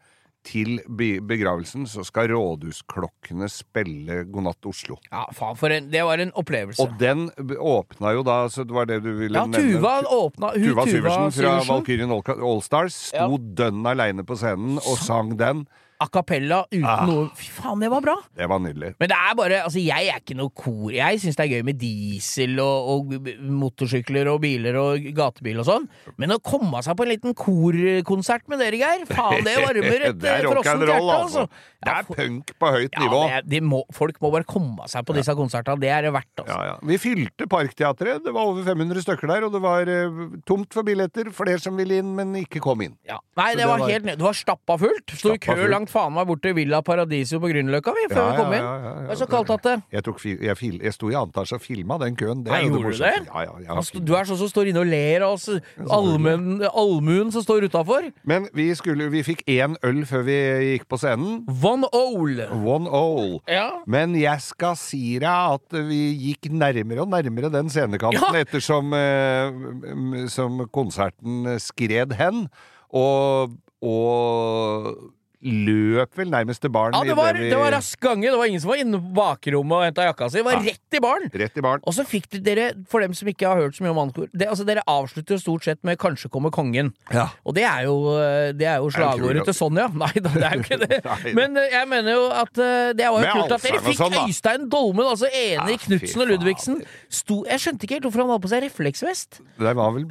til 0.47 0.77
begravelsen, 0.87 1.85
så 1.89 2.03
skal 2.07 2.31
rådhusklokkene 2.31 3.49
spille 3.51 4.21
God 4.31 4.47
natt 4.47 4.69
Oslo. 4.69 4.97
Ja, 5.11 5.25
faen, 5.35 5.57
for 5.59 5.73
en, 5.73 5.89
det 5.91 6.03
var 6.07 6.23
en 6.23 6.31
opplevelse. 6.39 6.83
Og 6.83 6.95
den 7.01 7.27
åpna 7.57 8.13
jo 8.15 8.23
da, 8.27 8.39
så 8.53 8.65
det 8.67 8.75
var 8.75 8.87
det 8.89 9.01
du 9.05 9.11
ville 9.19 9.37
ja, 9.37 9.47
nevne. 9.49 9.77
Tuva 9.77 9.97
åpna 10.17 10.53
hun, 10.55 10.69
Tuva 10.69 10.87
Syversen 10.87 11.35
fra 11.35 11.57
Valkyrien 11.67 12.13
Allstars 12.13 13.01
sto 13.11 13.27
Ja. 13.27 13.43
dønn 13.61 13.85
aleine 13.87 14.25
på 14.27 14.37
scenen 14.39 14.79
og 14.83 14.97
sang 15.03 15.35
den. 15.39 15.65
A 15.99 16.07
cappella 16.13 16.59
uten 16.69 16.85
Ah. 16.85 17.05
noe 17.09 17.29
Fy 17.35 17.47
faen, 17.55 17.79
det 17.81 17.89
var 17.89 18.01
bra! 18.05 18.13
Det 18.37 18.45
var 18.49 18.59
nydelig. 18.61 18.91
Men 18.99 19.09
det 19.09 19.17
er 19.17 19.35
bare 19.39 19.61
Altså, 19.65 19.81
jeg 19.81 20.07
er 20.11 20.19
ikke 20.21 20.35
noe 20.37 20.51
kor. 20.53 20.91
Jeg 20.93 21.19
syns 21.23 21.35
det 21.39 21.45
er 21.47 21.53
gøy 21.57 21.63
med 21.65 21.79
diesel 21.81 22.59
og, 22.61 22.89
og 22.93 23.31
motorsykler 23.41 24.29
og 24.31 24.41
biler 24.43 24.77
og 24.79 25.07
gatebil 25.17 25.59
og 25.63 25.67
sånn. 25.67 25.87
Men 26.21 26.35
å 26.35 26.39
komme 26.43 26.81
seg 26.85 26.97
på 26.99 27.05
en 27.07 27.11
liten 27.15 27.33
korkonsert 27.37 28.45
med 28.51 28.61
dere, 28.61 28.77
Geir, 28.77 29.05
faen, 29.09 29.41
det 29.45 29.55
varmer 29.63 30.05
et 30.11 30.27
eh, 30.29 30.45
frossent 30.45 30.85
hjerte, 30.85 30.99
altså. 31.01 31.45
altså. 31.45 31.47
Det 31.77 31.91
Ja, 31.91 31.97
er 32.01 32.07
punk 32.09 32.53
på 32.59 32.71
høyt 32.73 32.93
ja, 32.93 33.01
nivå. 33.03 33.21
Ja, 33.29 33.39
er, 33.39 33.47
de 33.47 33.61
må, 33.61 33.81
folk 33.93 34.17
må 34.23 34.31
bare 34.33 34.47
komme 34.49 34.87
seg 34.91 35.05
på 35.07 35.15
disse 35.17 35.33
konsertene. 35.37 35.79
Det 35.81 35.91
er 35.93 36.07
det 36.07 36.13
verdt, 36.15 36.43
altså. 36.43 36.57
Ja, 36.57 36.71
ja. 36.71 36.77
Vi 36.89 36.97
fylte 37.01 37.47
Parkteatret. 37.49 38.23
Det 38.25 38.33
var 38.35 38.49
over 38.53 38.65
500 38.65 39.03
stykker 39.05 39.29
der, 39.33 39.45
og 39.47 39.53
det 39.55 39.61
var 39.63 39.89
eh, 39.91 40.21
tomt 40.49 40.73
for 40.77 40.87
billetter. 40.87 41.29
Flere 41.35 41.61
som 41.61 41.77
ville 41.79 41.99
inn, 42.01 42.13
men 42.17 42.33
ikke 42.41 42.61
kom 42.63 42.81
inn. 42.85 42.95
Ja. 43.07 43.19
Nei, 43.37 43.51
det 43.53 43.63
det 43.63 43.69
var 43.69 43.81
helt 43.83 44.05
nødvendig 44.05 44.17
Det 44.21 44.25
var 44.27 44.37
stappa 44.37 44.77
fullt. 44.81 45.13
Sto 45.19 45.33
i 45.35 45.41
kø 45.41 45.53
fullt. 45.57 45.86
Langt 45.87 45.93
faen 45.93 46.13
meg 46.13 46.27
bort 46.27 46.41
til 46.43 46.53
Villa 46.57 46.81
Paradiso 46.83 47.39
på 47.39 47.49
Grünerløkka, 47.51 47.91
vi, 47.95 48.05
før 48.11 48.27
vi 48.31 48.37
kom 48.37 48.53
inn. 48.53 48.67
var 49.07 49.15
så 49.19 49.27
kaldt 49.29 49.49
at 49.55 49.63
det 49.63 49.75
Jeg, 49.93 50.03
tok, 50.03 50.19
jeg, 50.25 50.57
fil, 50.57 50.79
jeg 50.83 50.93
sto 50.93 51.09
i 51.09 51.15
annen 51.15 51.31
etasje 51.31 51.55
og 51.57 51.61
filma 51.63 51.97
den 52.01 52.15
køen. 52.19 52.43
Det 52.45 52.51
Nei, 52.51 52.63
gjorde 52.67 52.91
du 52.91 52.97
det? 53.03 53.13
Ja, 53.27 53.43
ja, 53.45 53.53
ja, 53.63 53.75
Altså, 53.77 53.99
du 54.03 54.13
er 54.17 54.27
sånn 54.27 54.39
som 54.41 54.49
står 54.51 54.71
inne 54.71 54.81
og 54.83 54.89
ler 54.91 55.25
av 55.25 55.35
oss 55.37 55.47
allmuen, 55.87 57.31
som 57.31 57.43
står 57.43 57.67
utafor. 57.69 58.09
Men 58.27 58.47
vi, 58.57 58.69
skulle, 58.77 59.09
vi 59.13 59.23
fikk 59.25 59.43
én 59.49 59.77
øl 59.87 60.03
før 60.09 60.25
vi 60.27 60.37
gikk 60.73 60.87
på 60.91 60.99
scenen. 61.01 61.41
One 61.63 61.87
Ole. 61.95 62.49
One 62.53 62.89
Ole. 62.91 63.39
Ja. 63.51 63.69
Men 63.89 64.15
jeg 64.19 64.41
skal 64.45 64.75
si 64.79 65.17
deg 65.21 65.27
at 65.57 65.77
vi 65.87 66.01
gikk 66.29 66.49
nærmere 66.51 67.05
og 67.05 67.11
nærmere 67.13 67.51
den 67.53 67.69
scenekanten 67.73 68.17
Ja. 68.17 68.31
ettersom 68.41 68.93
eh, 68.97 70.27
som 70.31 70.63
konserten 70.73 71.45
skred 71.61 72.15
hen. 72.17 72.47
Og, 72.95 73.53
og 73.83 75.13
løp 75.43 76.15
vel 76.17 76.29
nærmest 76.31 76.61
til 76.63 76.71
baren. 76.73 76.93
Ja, 76.97 77.03
det 77.05 77.15
var, 77.17 77.33
vi- 77.33 77.49
det 77.49 77.57
var 77.57 77.71
rask 77.71 77.99
gange. 78.01 78.23
Det 78.25 78.37
var 78.37 78.45
ingen 78.49 78.59
som 78.61 78.69
var 78.71 78.77
inne 78.81 78.97
på 78.97 79.13
bakrommet 79.13 79.71
og 79.77 79.83
henta 79.85 80.05
jakka 80.07 80.29
si. 80.31 80.37
Det 80.37 80.45
var 80.45 80.53
Ja. 80.57 80.59
rett 80.71 80.93
i 80.97 80.99
baren. 80.99 81.29
Rett 81.33 81.57
i 81.57 81.61
baren. 81.61 81.81
Og 81.85 81.93
så 81.93 82.03
fikk 82.05 82.41
dere, 82.43 82.73
for 82.89 82.99
dem 83.01 83.13
som 83.13 83.27
ikke 83.27 83.45
har 83.47 83.55
hørt 83.61 83.75
så 83.77 83.83
mye 83.83 83.91
om 83.93 83.99
Ankor 84.09 84.27
altså 84.47 84.65
Dere 84.65 84.81
avslutter 84.87 85.35
jo 85.35 85.37
stort 85.37 85.63
sett 85.63 85.83
med 85.83 85.97
'Kanskje 85.97 86.29
kommer 86.31 86.49
kongen'. 86.49 86.91
Ja. 87.13 87.29
Og 87.45 87.53
det 87.55 87.63
er 87.63 87.83
jo, 87.83 88.17
eh, 88.17 88.51
det 88.53 88.65
er 88.65 88.77
jo 88.77 88.89
Det 88.89 88.93
jo 88.95 88.99
slagordet 88.99 89.43
til 89.45 89.53
Sonja. 89.53 89.87
Nei 90.03 90.11
da, 90.19 90.29
det 90.29 90.43
er 90.43 90.53
jo 90.55 90.63
ikke 90.63 90.79
det. 90.87 91.01
Men 91.37 91.57
eh, 91.57 91.69
jeg 91.71 91.87
mener 91.87 92.11
jo 92.13 92.25
at 92.31 92.57
eh, 92.57 92.93
det 92.93 93.05
var 93.05 93.19
jo 93.19 93.25
Med 93.27 93.33
kult 93.33 93.51
at 93.51 93.61
dere 93.61 93.79
fikk 93.81 93.97
sånn. 93.97 94.13
Øystein 94.27 94.69
Dolmen, 94.69 95.05
altså 95.05 95.27
ener 95.31 95.69
Ja, 95.69 95.77
Knutsen 95.77 96.21
og 96.21 96.27
Ludvigsen. 96.27 96.81
Sto, 97.09 97.43
jeg 97.45 97.59
skjønte 97.59 97.83
ikke 97.85 97.93
helt 97.99 98.03
hvorfor 98.07 98.21
han 98.25 98.29
hadde 98.29 98.41
på 98.45 98.49
seg 98.49 98.63
refleksvest. 98.63 99.39
Det 99.59 99.75
var 99.75 99.91
vel 99.91 100.05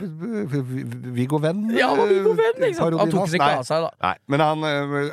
Viggo 1.16 1.38
Venn? 1.38 1.70
Ja, 1.76 1.94
Viggo 1.94 2.32
Venn, 2.36 2.62
ikke 2.62 2.74
sant? 2.78 2.98
Han 3.00 3.10
tok 3.10 3.28
seg 3.28 3.40
ikke 3.40 3.58
av 3.60 3.66
seg, 3.66 3.86
da. 3.86 3.90
Nei, 4.02 4.14
men 4.28 4.40
han, 4.40 4.64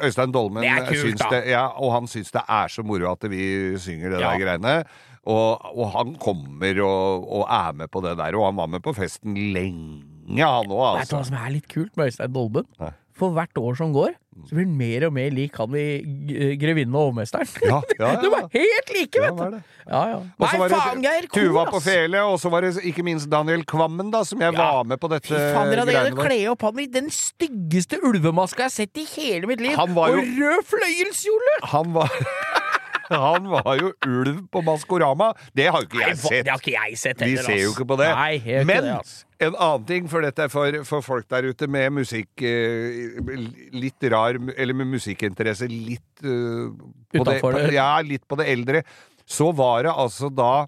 Øystein 0.03 0.33
Dolmen 0.35 0.63
Det 0.65 0.69
er 0.71 0.85
kult, 0.87 1.01
syns 1.05 1.25
det, 1.31 1.41
ja, 1.53 1.65
og 1.79 1.91
han 1.95 2.07
syns 2.11 2.31
det 2.35 2.43
er 2.47 2.67
så 2.73 2.83
moro 2.85 3.11
at 3.11 3.27
vi 3.31 3.43
synger 3.81 4.13
det 4.15 4.19
Ja. 4.21 4.31
der 4.33 4.43
greiene. 4.43 4.75
Og, 5.23 5.61
og 5.79 5.91
han 5.93 6.15
kommer 6.19 6.79
og, 6.83 7.27
og 7.31 7.43
er 7.47 7.71
med 7.79 7.87
på 7.93 8.01
det 8.03 8.17
der, 8.19 8.35
og 8.35 8.45
han 8.49 8.57
var 8.59 8.67
med 8.67 8.81
på 8.83 8.91
festen 8.97 9.37
lenge, 9.55 10.03
han 10.43 10.67
òg, 10.67 10.99
Vet 10.99 11.09
du 11.09 11.15
hva 11.15 11.21
altså. 11.21 11.23
som 11.29 11.37
er 11.39 11.53
litt 11.55 11.69
kult 11.71 11.95
med 11.95 12.11
Øystein 12.11 12.33
Dolmen? 12.35 12.67
Nei. 12.81 12.91
For 13.13 13.29
hvert 13.35 13.59
år 13.61 13.75
som 13.77 13.91
går, 13.93 14.15
så 14.47 14.55
blir 14.55 14.65
han 14.65 14.77
mer 14.77 15.03
og 15.05 15.11
mer 15.13 15.33
lik 15.33 15.57
han 15.61 15.75
i 15.77 16.55
Grevinnen 16.57 16.95
og 16.97 17.11
hovmesteren. 17.11 17.45
Ja, 17.61 17.77
ja, 17.99 18.07
ja. 18.07 18.13
De 18.23 18.31
var 18.33 18.47
helt 18.55 18.93
like, 18.95 19.21
vet 19.21 19.37
du! 19.37 19.59
Ja, 19.83 20.01
ja. 20.09 20.17
Nei, 20.41 20.49
det 20.57 20.69
faen, 20.73 21.03
Geir! 21.05 21.27
Tuva 21.35 21.67
på 21.69 21.81
fele, 21.85 22.23
og 22.25 22.39
så 22.41 22.49
var 22.49 22.65
det 22.65 22.71
ikke 22.89 23.05
minst 23.05 23.29
Daniel 23.29 23.61
Kvammen, 23.69 24.09
da, 24.13 24.23
som 24.25 24.41
jeg 24.41 24.55
var 24.57 24.81
med 24.89 24.97
på 25.01 25.11
dette 25.13 25.29
faen, 25.29 25.69
dere 25.69 25.85
hadde 25.85 26.15
kle 26.17 26.39
opp 26.55 26.65
han 26.65 26.81
i 26.81 26.87
den 26.89 27.11
styggeste 27.13 28.01
ulvemaska 28.01 28.65
jeg 28.65 28.71
har 28.71 28.75
sett 28.79 29.03
i 29.03 29.05
hele 29.13 29.49
mitt 29.51 29.61
liv! 29.61 29.77
Han 29.77 29.93
var 29.93 30.15
Og 30.15 30.33
rød 30.39 30.65
fløyelskjole! 30.71 31.55
Han 31.75 31.93
var 31.99 32.17
Han 33.13 33.47
var 33.51 33.77
jo 33.79 33.91
ulv 34.07 34.41
på 34.51 34.61
Maskorama. 34.65 35.31
Det 35.55 35.67
har 35.69 35.83
jo 35.83 35.87
ikke 35.89 36.01
jeg 36.01 36.17
sett. 36.21 36.45
det 36.47 36.51
har 36.53 36.61
ikke 36.61 36.73
jeg 36.75 36.97
sett 37.01 37.21
Vi 37.23 37.37
ser 37.37 37.59
jo 37.61 37.71
ikke 37.73 37.87
på 37.93 37.97
det. 38.01 38.09
Nei, 38.17 38.33
ikke 38.39 38.63
Men 38.69 38.83
det, 38.87 38.93
ass. 38.99 39.13
en 39.43 39.55
annen 39.55 39.87
ting, 39.89 40.09
for 40.11 40.25
dette 40.25 40.45
er 40.47 40.51
for, 40.53 40.77
for 40.89 41.05
folk 41.05 41.27
der 41.31 41.47
ute 41.51 41.67
med 41.71 41.93
musikk 41.99 42.43
eh, 42.47 43.17
Litt 43.75 44.07
rar 44.13 44.37
Eller 44.57 44.73
med 44.77 44.91
musikkinteresse 44.93 45.67
litt 45.71 46.23
uh, 46.25 46.69
på 47.13 47.21
Utenfor 47.23 47.49
på- 47.51 47.57
det. 47.59 47.73
Ja, 47.77 47.89
litt 48.05 48.25
på 48.27 48.39
det 48.39 48.47
eldre. 48.53 48.83
Så 49.25 49.51
var 49.55 49.83
det 49.87 49.93
altså 49.93 50.27
da 50.33 50.65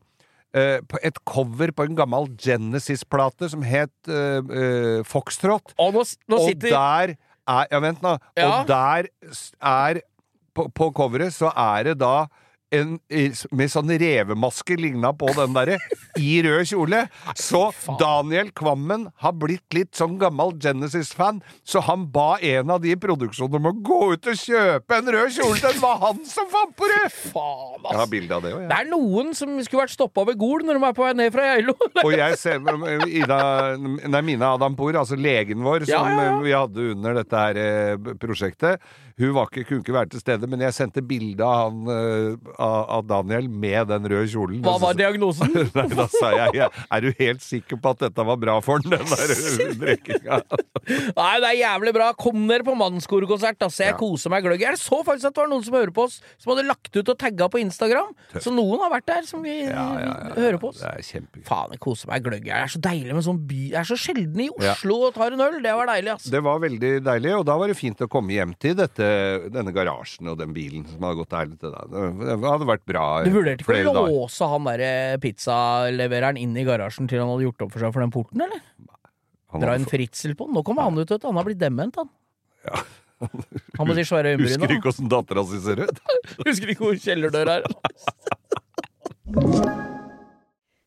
eh, 0.56 0.80
et 1.04 1.18
cover 1.28 1.74
på 1.76 1.84
en 1.90 1.96
gammel 1.98 2.30
Genesis-plate 2.40 3.50
som 3.52 3.64
het 3.68 3.92
uh, 4.08 4.40
uh, 4.40 5.00
Foxtrot. 5.08 5.74
Og 5.82 5.96
nå, 5.98 6.06
nå 6.32 6.40
Og 6.46 6.60
der 6.64 7.16
er 7.46 7.68
Ja, 7.70 7.80
vent 7.84 8.02
nå. 8.02 8.16
Ja. 8.38 8.46
Og 8.62 8.70
der 8.70 9.10
er 9.62 10.00
på, 10.56 10.70
på 10.74 10.90
coveret 10.96 11.36
så 11.36 11.52
er 11.52 11.92
det 11.92 12.00
da 12.02 12.16
en, 12.74 12.96
med 13.56 13.72
sånn 13.72 13.92
revemaske 14.02 14.76
ligna 14.80 15.12
på 15.16 15.30
den 15.38 15.54
derre, 15.56 15.78
i 16.20 16.40
rød 16.46 16.66
kjole. 16.70 17.02
Så 17.38 17.68
Daniel 18.00 18.50
Kvammen 18.58 19.08
har 19.24 19.36
blitt 19.38 19.76
litt 19.76 19.94
sånn 19.98 20.18
gammel 20.22 20.56
Genesis-fan, 20.62 21.42
så 21.68 21.84
han 21.86 22.08
ba 22.14 22.36
en 22.42 22.74
av 22.74 22.82
de 22.84 22.94
i 22.96 23.00
produksjonen 23.00 23.60
om 23.60 23.70
å 23.70 23.76
gå 23.86 24.00
ut 24.16 24.30
og 24.32 24.42
kjøpe 24.42 25.00
en 25.00 25.14
rød 25.16 25.36
kjole. 25.38 25.62
Den 25.64 25.80
var 25.84 26.02
han 26.04 26.22
som 26.30 26.50
fant 26.52 26.76
på 26.78 26.90
det! 26.92 27.04
Faen, 27.36 27.86
Jeg 27.86 28.02
har 28.02 28.12
bilde 28.12 28.38
av 28.40 28.46
det 28.46 28.54
òg, 28.56 28.68
Det 28.72 28.80
er 28.82 28.92
noen 28.92 29.34
som 29.38 29.56
skulle 29.62 29.86
vært 29.86 29.96
stoppa 29.96 30.26
ved 30.28 30.40
Gol 30.42 30.66
når 30.66 30.80
de 30.80 30.90
er 30.90 30.98
på 30.98 31.06
vei 31.06 31.14
ned 31.22 31.34
fra 31.36 31.48
Geilo. 31.52 31.78
Og 32.06 32.14
jeg 32.16 32.40
ser 32.42 32.62
Ida, 33.06 33.40
nei, 33.78 34.24
Mina 34.26 34.54
Adampour, 34.58 34.98
altså 35.00 35.18
legen 35.20 35.64
vår 35.66 35.86
som 35.88 35.94
Ja, 35.96 36.04
ja, 36.12 36.30
ja. 36.32 36.38
vi 36.44 36.56
hadde 36.56 36.92
under 36.96 37.20
dette 37.22 37.46
her 37.46 37.60
eh, 37.62 38.14
prosjektet, 38.20 38.82
hun 39.16 39.32
var 39.36 39.48
ikke, 39.48 39.64
kunne 39.70 39.84
ikke 39.84 39.94
være 39.96 40.10
til 40.12 40.20
stede, 40.20 40.48
men 40.52 40.60
jeg 40.66 40.76
sendte 40.76 41.02
bilde 41.08 41.46
av, 41.48 41.72
eh, 41.88 42.36
av, 42.60 43.06
Daniel 43.08 43.48
med 43.48 43.88
den 43.88 44.08
røde 44.12 44.28
kjolen. 44.28 44.60
Hva 44.66 44.74
var 44.82 44.98
diagnosen? 45.00 45.54
Nei, 45.78 45.86
da 45.94 46.08
sa 46.12 46.32
jeg, 46.36 46.58
jeg 46.60 46.84
Er 46.92 47.06
du 47.06 47.12
helt 47.20 47.44
sikker 47.46 47.80
på 47.80 47.94
at 47.96 48.04
dette 48.08 48.26
var 48.28 48.40
bra 48.42 48.58
for 48.66 48.84
den, 48.84 48.92
den 48.98 49.08
der 49.08 49.74
drikkinga? 49.86 50.42
Nei, 51.16 51.32
det 51.42 51.50
er 51.52 51.58
jævlig 51.62 51.94
bra. 51.96 52.10
Kom 52.20 52.44
dere 52.50 52.66
på 52.68 52.76
mannskorekonsert, 52.78 53.62
altså. 53.66 53.86
Jeg 53.86 53.94
Ja. 53.96 54.00
koser 54.00 54.34
meg 54.34 54.44
gløgg. 54.44 54.60
Jeg 54.66 54.82
så 54.82 55.00
faktisk 55.08 55.30
at 55.32 55.38
det 55.38 55.44
var 55.46 55.52
noen 55.54 55.64
som 55.64 55.78
hører 55.78 55.94
på 55.96 56.06
oss, 56.10 56.20
som 56.42 56.52
hadde 56.52 56.68
lagt 56.68 56.92
ut 57.00 57.10
og 57.14 57.18
tagga 57.22 57.48
på 57.52 57.62
Instagram. 57.64 58.12
Så 58.36 58.52
noen 58.54 58.84
har 58.84 58.92
vært 58.98 59.08
der, 59.10 59.24
som 59.30 59.44
vi 59.46 59.56
hører 59.70 60.60
på 60.60 60.74
oss. 60.74 60.82
Det 60.84 60.92
er 60.92 61.06
kjempegøy. 61.08 61.46
Faen, 61.48 61.72
jeg 61.76 61.82
koser 61.86 62.12
meg 62.12 62.26
gløgg. 62.26 62.44
Det 62.50 62.56
er 62.58 62.72
så 62.76 62.82
deilig 62.84 63.16
med 63.16 63.26
sånn 63.26 63.40
by 63.48 63.62
Jeg 63.72 63.80
er 63.82 63.88
så 63.90 63.98
sjelden 64.00 64.44
i 64.44 64.50
Oslo 64.60 65.00
og 65.08 65.16
tar 65.16 65.36
en 65.36 65.46
øl. 65.48 65.58
Det 65.64 65.74
var 65.80 65.90
deilig, 65.94 66.12
altså. 66.18 66.34
Det 66.36 66.44
var 66.46 66.60
veldig 66.66 66.92
deilig, 67.06 67.34
og 67.40 67.46
da 67.48 67.58
var 67.64 67.72
det 67.72 67.78
fint 67.80 68.04
å 68.04 68.10
komme 68.12 68.36
hjem 68.36 68.54
til 68.60 68.76
dette, 68.78 69.05
denne 69.54 69.72
garasjen 69.76 70.28
og 70.32 70.38
den 70.40 70.52
bilen 70.56 70.84
som 70.90 71.04
hadde 71.06 71.20
gått 71.22 71.36
ærlig 71.38 71.58
til 71.62 71.72
deg. 71.76 71.96
Det 72.22 72.36
hadde 72.46 72.68
vært 72.70 72.86
bra 72.90 73.06
Du 73.26 73.32
vurderte 73.36 73.64
ikke 73.66 73.92
å 73.92 73.96
dager. 73.96 74.12
låse 74.16 74.50
han 74.52 74.70
derre 74.70 74.92
pizzalevereren 75.24 76.40
inn 76.42 76.56
i 76.58 76.66
garasjen 76.68 77.10
til 77.12 77.22
han 77.24 77.32
hadde 77.34 77.48
gjort 77.48 77.66
opp 77.68 77.74
for 77.76 77.86
seg 77.86 77.96
for 77.96 78.06
den 78.06 78.14
porten, 78.16 78.46
eller? 78.48 78.62
Han 79.56 79.64
Dra 79.64 79.76
en 79.80 79.88
fritsel 79.88 80.34
på 80.36 80.50
den. 80.50 80.56
Nå 80.58 80.66
kommer 80.68 80.88
han 80.90 80.98
ut, 81.00 81.08
vet 81.08 81.22
du. 81.24 81.28
Han 81.30 81.40
har 81.40 81.48
blitt 81.48 81.62
dement, 81.62 81.96
han. 82.02 82.10
Han 83.80 83.88
med 83.88 83.96
de 83.96 84.04
svære 84.04 84.34
Husker 84.36 84.58
øyenbryna. 84.60 84.80
ikke 84.80 84.92
åssen 84.92 85.08
dattera 85.12 85.46
si 85.48 85.62
ser 85.64 85.86
ut? 85.86 86.02
Husker 86.48 86.74
ikke 86.74 86.84
hvor 86.90 86.98
kjellerdøra 87.00 87.62
er. 87.62 87.64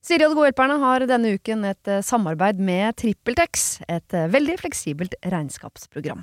Siri 0.09 0.25
og 0.25 0.33
De 0.33 0.37
gode 0.39 0.49
hjelperne 0.49 0.77
har 0.81 1.05
denne 1.09 1.35
uken 1.37 1.67
et 1.69 1.89
eh, 1.93 2.01
samarbeid 2.05 2.61
med 2.65 2.97
TrippelTex, 3.01 3.65
et 3.93 4.15
eh, 4.17 4.29
veldig 4.33 4.55
fleksibelt 4.63 5.17
regnskapsprogram. 5.35 6.23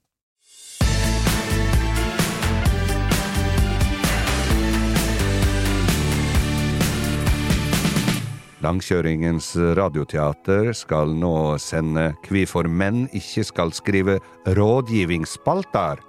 Langkjøringens 8.61 9.55
radioteater 9.77 10.69
skal 10.77 11.15
nå 11.17 11.57
sende 11.57 12.11
Kvifor 12.21 12.67
menn 12.69 13.07
ikke 13.17 13.43
skal 13.47 13.71
skrive 13.73 14.19
rådgivningsspalter. 14.45 16.01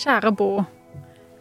Kjære 0.00 0.32
Bo. 0.36 0.64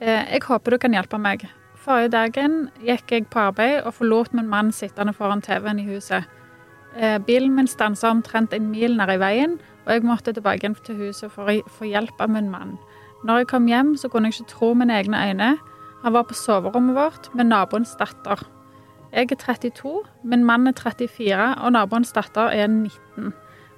Eh, 0.02 0.34
Jeg 0.34 0.41
håper 0.43 0.71
du 0.71 0.78
kan 0.78 0.91
hjelpe 0.91 1.17
meg. 1.17 1.45
Forrige 1.76 2.12
dagen 2.12 2.69
gikk 2.84 3.12
jeg 3.12 3.28
på 3.30 3.39
arbeid 3.39 3.86
og 3.86 3.93
forlot 3.93 4.34
min 4.34 4.50
mann 4.50 4.71
sittende 4.71 5.13
foran 5.13 5.41
TV-en 5.41 5.80
i 5.80 5.88
huset. 5.88 6.26
Eh, 6.98 7.17
Bilen 7.19 7.56
min 7.56 7.67
stansa 7.67 8.10
omtrent 8.10 8.54
en 8.54 8.71
mil 8.71 8.98
nede 8.98 9.15
i 9.15 9.21
veien, 9.21 9.60
og 9.86 9.93
jeg 9.93 10.04
måtte 10.04 10.34
tilbake 10.34 10.76
til 10.84 10.95
huset 10.95 11.32
for 11.32 11.48
å 11.48 11.62
få 11.78 11.88
hjelp 11.88 12.19
av 12.19 12.30
min 12.30 12.52
mann. 12.52 12.78
Når 13.24 13.38
jeg 13.38 13.48
kom 13.48 13.67
hjem, 13.67 13.95
så 13.95 14.10
kunne 14.10 14.28
jeg 14.28 14.41
ikke 14.41 14.52
tro 14.52 14.74
mine 14.74 15.00
egne 15.00 15.30
øyne. 15.30 15.58
Han 16.04 16.13
var 16.13 16.24
på 16.24 16.34
soverommet 16.34 16.95
vårt 16.95 17.34
med 17.34 17.45
naboens 17.45 17.95
datter. 17.95 18.43
Jeg 19.15 19.32
er 19.32 19.38
32, 19.39 20.04
min 20.28 20.43
mann 20.43 20.67
er 20.67 20.75
34, 20.75 21.56
og 21.63 21.71
naboens 21.71 22.12
datter 22.12 22.51
er 22.51 22.67
19. 22.67 23.32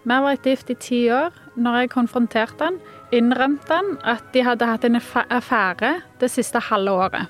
Vi 0.07 0.13
har 0.15 0.23
vært 0.23 0.47
gift 0.47 0.69
i 0.73 0.75
ti 0.81 0.99
år. 1.13 1.35
Når 1.59 1.75
jeg 1.83 1.89
konfronterte 1.93 2.63
han, 2.63 2.77
innrømte 3.13 3.75
han 3.75 3.91
at 4.07 4.23
de 4.33 4.41
hadde 4.47 4.65
hatt 4.69 4.85
en 4.87 4.97
affære 4.97 5.91
det 6.21 6.29
siste 6.33 6.61
halve 6.69 6.93
året. 7.05 7.27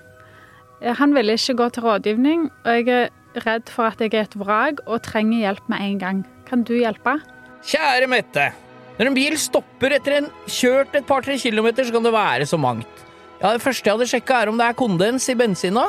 Eh, 0.82 0.94
Han 0.96 1.16
ville 1.16 1.34
ikke 1.36 1.58
gå 1.58 1.70
til 1.74 1.84
rådgivning, 1.84 2.48
og 2.66 2.72
jeg 2.78 2.88
er 2.88 3.10
redd 3.46 3.70
for 3.74 3.90
at 3.90 4.00
jeg 4.00 4.14
er 4.14 4.28
et 4.30 4.40
vrak 4.40 4.80
og 4.86 5.02
trenger 5.04 5.40
hjelp 5.44 5.68
med 5.70 5.82
en 5.82 6.00
gang. 6.00 6.24
Kan 6.48 6.64
du 6.64 6.74
hjelpe? 6.78 7.18
Kjære 7.66 8.08
Mette. 8.08 8.52
Når 8.98 9.08
en 9.12 9.14
bil 9.18 9.36
stopper 9.38 9.98
etter 9.98 10.22
en 10.22 10.30
kjørt 10.48 10.96
et 10.96 11.06
par-tre 11.06 11.36
kilometer, 11.38 11.84
så 11.84 11.92
kan 11.92 12.04
det 12.08 12.14
være 12.14 12.46
så 12.46 12.58
mangt. 12.58 13.04
Ja, 13.42 13.52
Det 13.54 13.62
første 13.62 13.86
jeg 13.86 13.94
hadde 13.98 14.10
sjekka, 14.10 14.42
er 14.42 14.50
om 14.50 14.58
det 14.58 14.66
er 14.66 14.74
kondens 14.74 15.28
i 15.30 15.36
bensina. 15.36 15.84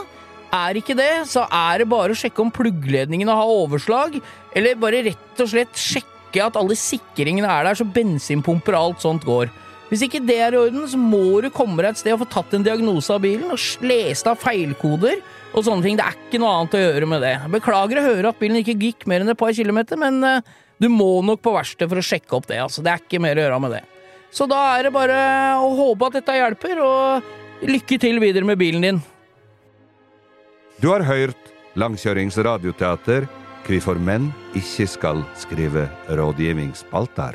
Er 0.54 0.78
ikke 0.80 0.96
det, 0.96 1.10
så 1.28 1.44
er 1.52 1.82
det 1.82 1.90
bare 1.90 2.14
å 2.14 2.18
sjekke 2.18 2.40
om 2.40 2.52
pluggledningene 2.54 3.34
har 3.36 3.50
overslag, 3.52 4.16
eller 4.56 4.78
bare 4.80 5.04
rett 5.10 5.42
og 5.44 5.50
slett 5.50 5.76
sjekke 5.76 6.44
at 6.44 6.56
alle 6.60 6.76
sikringene 6.78 7.48
er 7.52 7.68
der, 7.68 7.76
så 7.76 7.84
bensinpumper 7.84 8.76
og 8.76 8.90
alt 8.92 9.04
sånt 9.04 9.26
går. 9.28 9.52
Hvis 9.88 10.04
ikke 10.04 10.20
det 10.20 10.36
er 10.44 10.54
i 10.54 10.60
orden, 10.60 10.84
så 10.88 11.00
må 11.00 11.40
du 11.40 11.48
komme 11.52 11.80
deg 11.80 11.94
et 11.94 12.00
sted 12.00 12.12
og 12.12 12.22
få 12.22 12.28
tatt 12.32 12.56
en 12.56 12.64
diagnose 12.64 13.12
av 13.12 13.22
bilen 13.24 13.52
og 13.52 13.84
lese 13.88 14.28
av 14.28 14.40
feilkoder 14.40 15.22
og 15.56 15.64
sånne 15.64 15.84
ting. 15.84 15.96
Det 15.96 16.04
er 16.04 16.16
ikke 16.16 16.40
noe 16.42 16.54
annet 16.58 16.76
å 16.76 16.82
gjøre 16.82 17.08
med 17.08 17.24
det. 17.24 17.34
Beklager 17.56 18.00
å 18.00 18.08
høre 18.08 18.32
at 18.32 18.40
bilen 18.40 18.60
ikke 18.60 18.76
gikk 18.76 19.06
mer 19.08 19.24
enn 19.24 19.32
et 19.32 19.40
par 19.40 19.54
kilometer, 19.56 20.00
men 20.00 20.20
eh, 20.28 20.50
du 20.80 20.90
må 20.92 21.08
nok 21.24 21.40
på 21.44 21.54
verkstedet 21.56 21.88
for 21.88 22.02
å 22.02 22.04
sjekke 22.04 22.36
opp 22.36 22.48
det. 22.50 22.60
altså. 22.66 22.84
Det 22.84 22.92
er 22.92 23.04
ikke 23.04 23.22
mer 23.24 23.40
å 23.40 23.46
gjøre 23.46 23.60
med 23.64 23.78
det. 23.78 23.84
Så 24.32 24.44
da 24.48 24.60
er 24.76 24.88
det 24.88 24.96
bare 24.96 25.20
å 25.64 25.72
håpe 25.76 26.10
at 26.10 26.18
dette 26.20 26.36
hjelper, 26.36 26.82
og 26.84 27.68
lykke 27.68 28.00
til 28.00 28.20
videre 28.20 28.48
med 28.48 28.60
bilen 28.60 28.84
din. 28.84 29.00
Du 30.78 30.92
har 30.92 31.02
hørt 31.02 31.48
Langkjørings 31.74 32.36
radioteater 32.38 33.24
Kvifor 33.66 33.98
menn 33.98 34.28
ikke 34.54 34.84
skal 34.86 35.24
skrive 35.34 35.88
rådgivningsspalter. 36.06 37.34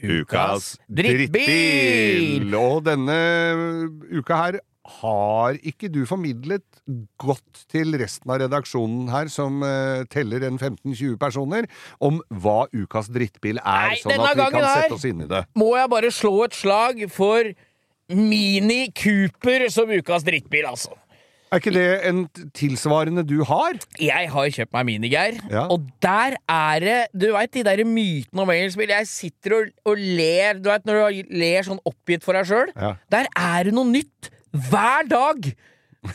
Ukas 0.00 0.70
drittbil! 0.86 2.54
Og 2.54 2.86
denne 2.86 3.20
uka 4.22 4.38
her 4.44 4.62
har 5.00 5.58
ikke 5.66 5.90
du 5.92 6.02
formidlet 6.08 6.64
godt 7.20 7.64
til 7.70 7.94
resten 8.00 8.32
av 8.32 8.40
redaksjonen 8.42 9.10
her, 9.12 9.30
som 9.32 9.62
uh, 9.62 10.02
teller 10.12 10.46
en 10.48 10.58
15-20 10.58 11.16
personer, 11.20 11.68
om 12.02 12.20
hva 12.42 12.64
ukas 12.74 13.10
drittbil 13.12 13.60
er, 13.62 13.92
Nei, 13.94 14.00
sånn 14.02 14.16
at 14.18 14.38
vi 14.38 14.48
kan 14.56 14.66
sette 14.66 14.96
oss 14.98 15.06
inn 15.08 15.26
i 15.26 15.30
det. 15.30 15.44
Må 15.58 15.74
jeg 15.78 15.92
bare 15.92 16.10
slå 16.14 16.34
et 16.46 16.56
slag 16.58 17.04
for 17.12 17.52
Mini 18.10 18.88
Cooper 18.96 19.68
som 19.70 19.90
ukas 19.94 20.26
drittbil, 20.26 20.66
altså. 20.66 20.96
Er 21.50 21.58
ikke 21.58 21.72
det 21.74 21.86
en 22.06 22.18
tilsvarende 22.54 23.24
du 23.26 23.40
har? 23.46 23.74
Jeg 23.98 24.28
har 24.30 24.50
kjøpt 24.54 24.70
meg 24.76 24.84
minigeir, 24.86 25.38
Ja. 25.50 25.64
og 25.66 25.88
der 26.02 26.36
er 26.46 26.78
det 26.78 26.98
Du 27.10 27.32
veit 27.34 27.50
de 27.52 27.64
der 27.66 27.82
mytene 27.84 28.44
om 28.44 28.50
engelskbil? 28.54 28.92
Jeg 28.94 29.08
sitter 29.10 29.56
og, 29.56 29.72
og 29.84 29.96
ler 29.98 30.60
Du 30.62 30.70
vet 30.70 30.86
når 30.86 31.10
du 31.10 31.34
ler 31.34 31.66
sånn 31.66 31.82
oppgitt 31.84 32.22
for 32.22 32.38
deg 32.38 32.46
sjøl? 32.46 32.70
Ja. 32.76 32.94
Der 33.10 33.26
er 33.34 33.66
det 33.66 33.74
noe 33.74 33.90
nytt 33.90 34.30
hver 34.52 35.08
dag! 35.08 35.50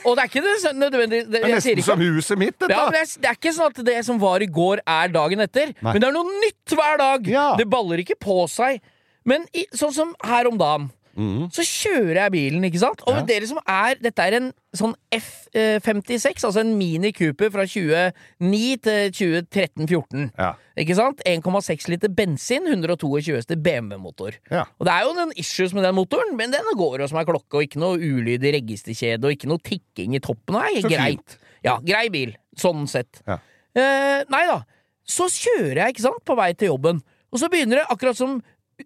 Og 0.02 0.15
det 0.17 0.24
er 0.24 0.30
ikke 0.32 0.41
det 0.41 0.54
så- 0.63 0.74
nødvendig 0.74 1.19
det, 1.30 1.32
Det 1.32 1.41
er 1.43 1.56
nesten 1.56 1.84
som 1.86 2.00
huset 2.02 2.38
mitt, 2.41 2.56
dette! 2.60 2.74
ja, 2.74 2.86
men 2.86 2.93
det, 2.93 3.02
er, 3.06 3.21
det 3.21 3.30
er 3.30 3.36
ikke 3.38 3.54
sånn 3.54 3.69
at 3.69 3.86
det 3.86 4.06
som 4.08 4.17
var 4.19 4.41
i 4.41 4.48
går, 4.50 4.80
er 4.88 5.08
dagen 5.13 5.39
etter. 5.45 5.74
Nei. 5.82 5.91
Men 5.93 6.02
det 6.02 6.08
er 6.10 6.15
noe 6.15 6.39
nytt 6.41 6.74
hver 6.74 6.98
dag! 6.98 7.28
Ja. 7.30 7.56
Det 7.60 7.67
baller 7.69 8.02
ikke 8.02 8.17
på 8.19 8.48
seg. 8.50 8.82
Men 9.26 9.45
i, 9.54 9.65
sånn 9.74 9.93
som 9.93 10.15
her 10.26 10.48
om 10.50 10.58
dagen, 10.58 10.89
Mhm. 11.15 11.47
så 11.51 11.63
kjører 11.63 12.15
jeg 12.25 12.32
bilen, 12.32 12.63
ikke 12.67 12.80
sant? 12.80 13.01
Og 13.08 13.15
Ja. 13.15 13.21
dere 13.23 13.47
som 13.47 13.60
er 13.65 13.95
Dette 13.95 14.19
er 14.19 14.34
en 14.36 14.54
sånn 14.75 14.93
F56, 15.12 16.43
altså 16.43 16.60
en 16.60 16.78
Mini 16.78 17.12
Cooper 17.15 17.49
fra 17.54 17.65
2009 17.65 18.78
til 18.84 19.12
2013-14. 19.15 20.32
Ja. 20.38 20.54
Ikke 20.78 20.95
sant? 20.97 21.21
1,6 21.25 21.88
liter 21.91 22.12
bensin, 22.12 22.67
122 22.67 23.36
hester 23.38 23.56
BMW-motor. 23.56 24.36
Ja. 24.51 24.65
Og 24.80 24.86
det 24.88 24.93
er 24.93 25.06
jo 25.08 25.13
noen 25.17 25.32
issues 25.39 25.73
med 25.73 25.84
den 25.88 25.95
motoren, 25.95 26.36
men 26.38 26.51
den 26.51 26.67
går 26.75 26.99
jo 26.99 27.08
som 27.12 27.19
ei 27.21 27.25
klokke, 27.28 27.54
og 27.62 27.63
ikke 27.67 27.80
noe 27.82 27.97
ulyd 27.97 28.43
i 28.43 28.51
registerkjede, 28.60 29.23
og 29.23 29.32
ikke 29.38 29.47
noe 29.51 29.63
tikking 29.63 30.15
i 30.15 30.19
toppen. 30.23 30.60
Nei, 30.60 30.82
Så 30.82 30.89
greit. 30.91 31.15
fint. 31.19 31.38
Ja, 31.63 31.78
grei 31.80 32.10
bil. 32.13 32.36
Sånn 32.60 32.88
sett. 32.88 33.21
Ja. 33.28 33.39
Eh, 33.75 34.23
nei 34.30 34.45
da. 34.47 34.62
Så 35.08 35.28
kjører 35.30 35.75
jeg, 35.86 35.95
ikke 35.95 36.06
sant, 36.08 36.23
på 36.25 36.36
vei 36.38 36.51
til 36.54 36.69
jobben, 36.69 37.01
og 37.32 37.39
så 37.39 37.49
begynner 37.51 37.82
det 37.82 37.88
akkurat 37.91 38.15
som 38.17 38.41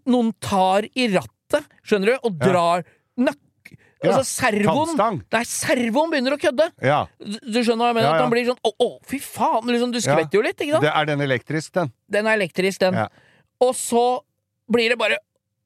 noen 0.06 0.34
tar 0.42 0.84
i 0.96 1.08
rattet, 1.08 1.34
skjønner 1.84 2.14
du, 2.14 2.18
og 2.30 2.42
drar 2.42 2.86
nøkk... 3.20 3.38
Ja, 4.00 4.14
Altså 4.14 4.24
servoen. 4.24 5.18
Nei, 5.34 5.42
servoen 5.44 6.12
begynner 6.14 6.38
å 6.38 6.40
kødde! 6.40 6.70
Ja. 6.88 7.02
Du 7.20 7.58
skjønner 7.60 7.84
hva 7.84 7.90
jeg 7.90 7.98
mener? 7.98 8.06
Ja, 8.08 8.14
At 8.16 8.24
han 8.24 8.32
blir 8.32 8.46
sånn 8.48 8.62
Å, 8.64 8.72
å, 8.80 8.88
fy 9.10 9.20
faen! 9.20 9.68
Liksom, 9.68 9.92
du 9.92 10.00
skvetter 10.00 10.40
jo 10.40 10.44
litt, 10.46 10.56
ikke 10.56 10.78
sant? 10.78 10.86
Det 10.88 10.94
er 10.96 11.10
den 11.10 11.24
elektrisk, 11.26 11.74
den. 11.76 11.92
Den 12.08 12.30
er 12.32 12.40
elektrisk, 12.40 12.80
den. 12.86 12.96
Og 13.60 13.74
så 13.76 14.04
blir 14.72 14.94
det 14.94 14.98
bare 15.02 15.18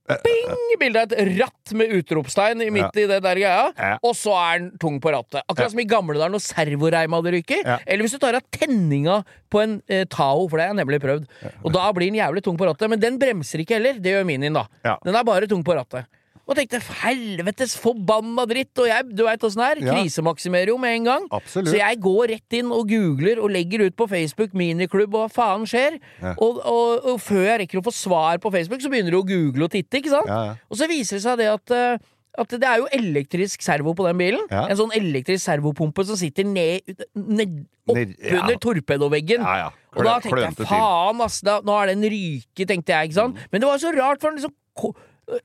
Bing! 0.08 0.50
Bildet 0.82 1.14
av 1.14 1.20
et 1.22 1.30
ratt 1.40 1.72
med 1.80 1.92
utropstegn 1.96 2.62
i 2.66 2.70
midt 2.76 2.98
i 3.00 3.06
det 3.08 3.22
der 3.24 3.40
greia. 3.40 3.68
Ja. 3.78 3.92
Og 4.04 4.16
så 4.20 4.34
er 4.36 4.58
den 4.60 4.72
tung 4.82 4.98
på 5.04 5.14
rattet. 5.14 5.40
Akkurat 5.48 5.70
Ja. 5.70 5.70
som 5.72 5.80
i 5.80 5.86
gamle 5.88 6.18
dager 6.20 6.34
når 6.34 6.44
servoreima 6.44 7.22
hadde 7.22 7.32
ryker. 7.38 7.62
Ja. 7.64 7.78
Eller 7.88 8.04
hvis 8.04 8.12
du 8.12 8.20
tar 8.20 8.36
av 8.36 8.44
tenninga 8.52 9.22
på 9.50 9.62
en 9.64 9.78
eh, 9.88 10.04
Tao, 10.12 10.48
for 10.50 10.58
det 10.60 10.68
har 10.68 10.74
jeg 10.76 10.82
nemlig 10.86 11.00
prøvd. 11.06 11.28
Og 11.64 11.72
da 11.72 11.86
blir 11.96 12.12
den 12.12 12.20
jævlig 12.20 12.44
tung 12.44 12.58
på 12.60 12.68
rattet. 12.68 12.90
Men 12.92 13.00
den 13.00 13.18
bremser 13.22 13.64
ikke 13.64 13.78
heller. 13.80 13.94
Det 14.04 14.12
gjør 14.12 14.26
Minien, 14.28 14.54
da. 14.60 14.66
Ja. 14.84 14.98
Den 15.06 15.16
er 15.16 15.24
bare 15.24 15.48
tung 15.48 15.64
på 15.64 15.78
rattet. 15.78 16.06
Og 16.44 16.58
tenkte 16.58 16.82
helvetes 17.00 17.78
forbanna 17.80 18.44
dritt, 18.50 18.74
og 18.84 18.90
jeg, 18.90 19.06
du 19.16 19.22
veit 19.24 19.44
åssen 19.48 19.62
det 19.64 19.68
er, 19.70 19.82
Ja. 19.86 19.94
krisemaksimerer 19.96 20.74
jo 20.74 20.78
med 20.82 20.98
en 20.98 21.06
gang. 21.08 21.28
Absolutt. 21.32 21.72
Så 21.72 21.78
jeg 21.80 22.00
går 22.04 22.34
rett 22.34 22.58
inn 22.60 22.72
og 22.76 22.90
googler 22.90 23.40
og 23.40 23.54
legger 23.54 23.86
ut 23.88 23.96
på 23.96 24.10
Facebook 24.12 24.52
miniklubb 24.54 25.16
og 25.16 25.30
hva 25.30 25.32
faen 25.32 25.64
skjer. 25.70 26.00
Ja. 26.20 26.34
Og, 26.38 26.60
og, 26.60 27.06
og 27.14 27.22
før 27.24 27.46
jeg 27.48 27.62
rekker 27.64 27.80
å 27.80 27.86
få 27.88 27.96
svar 27.96 28.42
på 28.44 28.52
Facebook, 28.52 28.84
så 28.84 28.92
begynner 28.92 29.16
du 29.16 29.22
å 29.22 29.28
google 29.28 29.70
og 29.70 29.72
titte, 29.72 30.02
ikke 30.02 30.12
sant? 30.12 30.28
Ja. 30.28 30.58
Og 30.68 30.82
så 30.82 30.90
viser 30.92 31.16
det 31.16 31.24
seg 31.24 31.40
det 31.40 31.48
at 31.54 31.76
eh, 31.78 32.10
at 32.34 32.50
det 32.50 32.66
er 32.66 32.80
jo 32.82 32.88
elektrisk 32.98 33.62
servo 33.62 33.94
på 33.94 34.08
den 34.08 34.18
bilen. 34.18 34.42
Ja. 34.50 34.64
En 34.66 34.80
sånn 34.80 34.94
elektrisk 34.98 35.44
servopumpe 35.46 36.02
som 36.08 36.18
sitter 36.18 36.48
ned, 36.50 36.82
ned 37.14 37.60
oppunder 37.86 38.56
ja. 38.56 38.60
torpedoveggen. 38.64 39.44
Ja, 39.46 39.68
ja. 39.68 39.72
Og 39.94 40.02
da 40.08 40.16
tenkte 40.24 40.42
jeg 40.42 40.66
faen, 40.66 41.22
ass, 41.22 41.44
da, 41.46 41.60
nå 41.62 41.76
er 41.78 41.92
den 41.94 42.08
ryke, 42.10 42.66
tenkte 42.66 42.96
jeg. 42.96 43.12
ikke 43.12 43.20
sant? 43.20 43.44
Men 43.54 43.62
det 43.62 43.70
var 43.70 43.84
så 43.84 43.94
rart, 43.94 44.24
for 44.24 44.34
den 44.34 44.42
liksom 44.42 44.56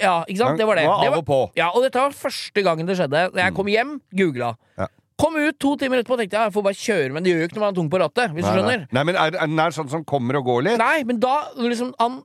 Ja, 0.01 0.25
ikke 0.27 0.39
sant? 0.43 0.59
Det 0.59 0.67
var 0.67 0.75
det. 0.81 0.87
Var 0.89 1.03
det 1.05 1.09
av 1.13 1.19
og 1.19 1.27
på. 1.27 1.41
Ja, 1.57 1.69
Og 1.75 1.83
dette 1.85 2.01
var 2.03 2.11
første 2.17 2.63
gangen 2.67 2.87
det 2.89 2.97
skjedde. 2.99 3.29
Jeg 3.39 3.55
kom 3.55 3.67
hjem, 3.71 4.01
googla. 4.17 4.57
Ja. 4.79 4.87
Kom 5.19 5.35
ut 5.37 5.59
to 5.59 5.77
timer 5.77 5.99
etterpå 5.99 6.15
og 6.15 6.21
tenkte 6.23 6.37
jeg, 6.39 6.47
jeg 6.47 6.55
får 6.55 6.65
bare 6.67 6.79
kjøre, 6.79 7.13
men 7.13 7.23
det 7.27 7.33
gjør 7.33 7.41
jo 7.43 7.47
ikke 7.49 7.57
når 7.59 7.65
man 7.65 7.73
er 7.73 7.79
tung 7.79 7.91
på 7.91 7.99
rattet. 8.03 8.35
Hvis 8.37 8.45
Nei, 8.47 8.51
du 8.55 8.59
skjønner. 8.61 8.83
Nei, 8.93 9.03
men 9.09 9.17
er, 9.19 9.35
er 9.35 9.47
den 9.51 9.75
sånn 9.75 9.89
som 9.91 10.05
kommer 10.05 10.39
og 10.39 10.45
går 10.47 10.63
litt? 10.67 10.79
Nei, 10.79 11.03
men 11.09 11.19
da 11.23 11.33
liksom 11.59 11.95
Han 11.99 12.21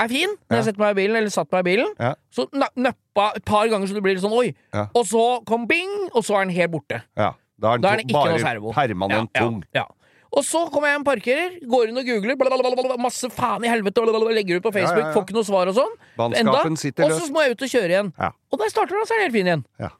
er 0.00 0.08
fin 0.08 0.30
når 0.30 0.54
Ja. 0.54 0.56
jeg 0.60 0.64
setter 0.68 0.78
meg 0.80 0.90
i 0.94 0.98
bilen, 1.02 1.16
eller 1.18 1.30
satt 1.34 1.50
meg 1.52 1.60
i 1.66 1.68
bilen. 1.70 1.90
Ja. 1.98 2.14
Så 2.34 2.46
nø- 2.54 2.70
nøppa 2.78 3.32
et 3.36 3.44
par 3.44 3.66
ganger 3.68 3.86
så 3.90 3.94
det 3.98 4.02
blir 4.02 4.14
litt 4.14 4.22
sånn 4.24 4.32
oi. 4.38 4.54
Og 4.94 5.04
så 5.06 5.44
kom 5.46 5.66
bing, 5.66 5.90
og 6.14 6.22
så 6.24 6.38
er 6.40 6.46
den 6.46 6.54
helt 6.54 6.70
borte. 6.72 7.02
Ja. 7.18 7.32
Da 7.58 7.72
er 7.74 7.78
den, 7.78 7.82
Da 7.82 7.88
er 7.92 7.96
den 7.98 8.06
ikke 8.06 8.24
noe 8.30 8.38
servo. 8.38 8.72
permanent 8.72 9.32
tung. 9.34 9.62
Ja. 9.74 9.84
Og 10.36 10.44
så 10.44 10.60
kommer 10.70 10.90
jeg 10.90 10.98
hjem, 10.98 11.04
parkerer, 11.06 11.54
går 11.72 11.88
inn 11.88 11.98
og 12.02 12.04
googler, 12.04 12.36
blablabla, 12.36 12.98
masse 13.00 13.30
faen 13.32 13.64
i 13.64 13.70
helvete, 13.72 14.02
blablabla, 14.04 14.34
legger 14.36 14.60
ut 14.60 14.66
på 14.66 14.72
Facebook, 14.74 14.98
Ja, 15.00 15.06
ja, 15.08 15.08
ja. 15.08 15.14
får 15.16 15.24
ikke 15.24 15.36
noe 15.38 15.46
svar 15.48 15.70
og 15.72 15.74
sånn. 15.78 15.94
Enda. 16.36 16.58
Og 16.60 17.14
så 17.16 17.32
må 17.32 17.44
jeg 17.46 17.56
ut 17.56 17.62
og 17.64 17.72
kjøre 17.72 17.88
igjen. 17.94 18.12
Og 18.52 18.60
jeg 18.60 18.70
starter, 18.74 18.98
da, 18.98 19.06
så 19.08 19.14
er 19.14 19.18
den 19.22 19.26
helt 19.28 19.36
fin 19.38 19.46
igjen. 19.52 19.64
Ja. 19.80 19.90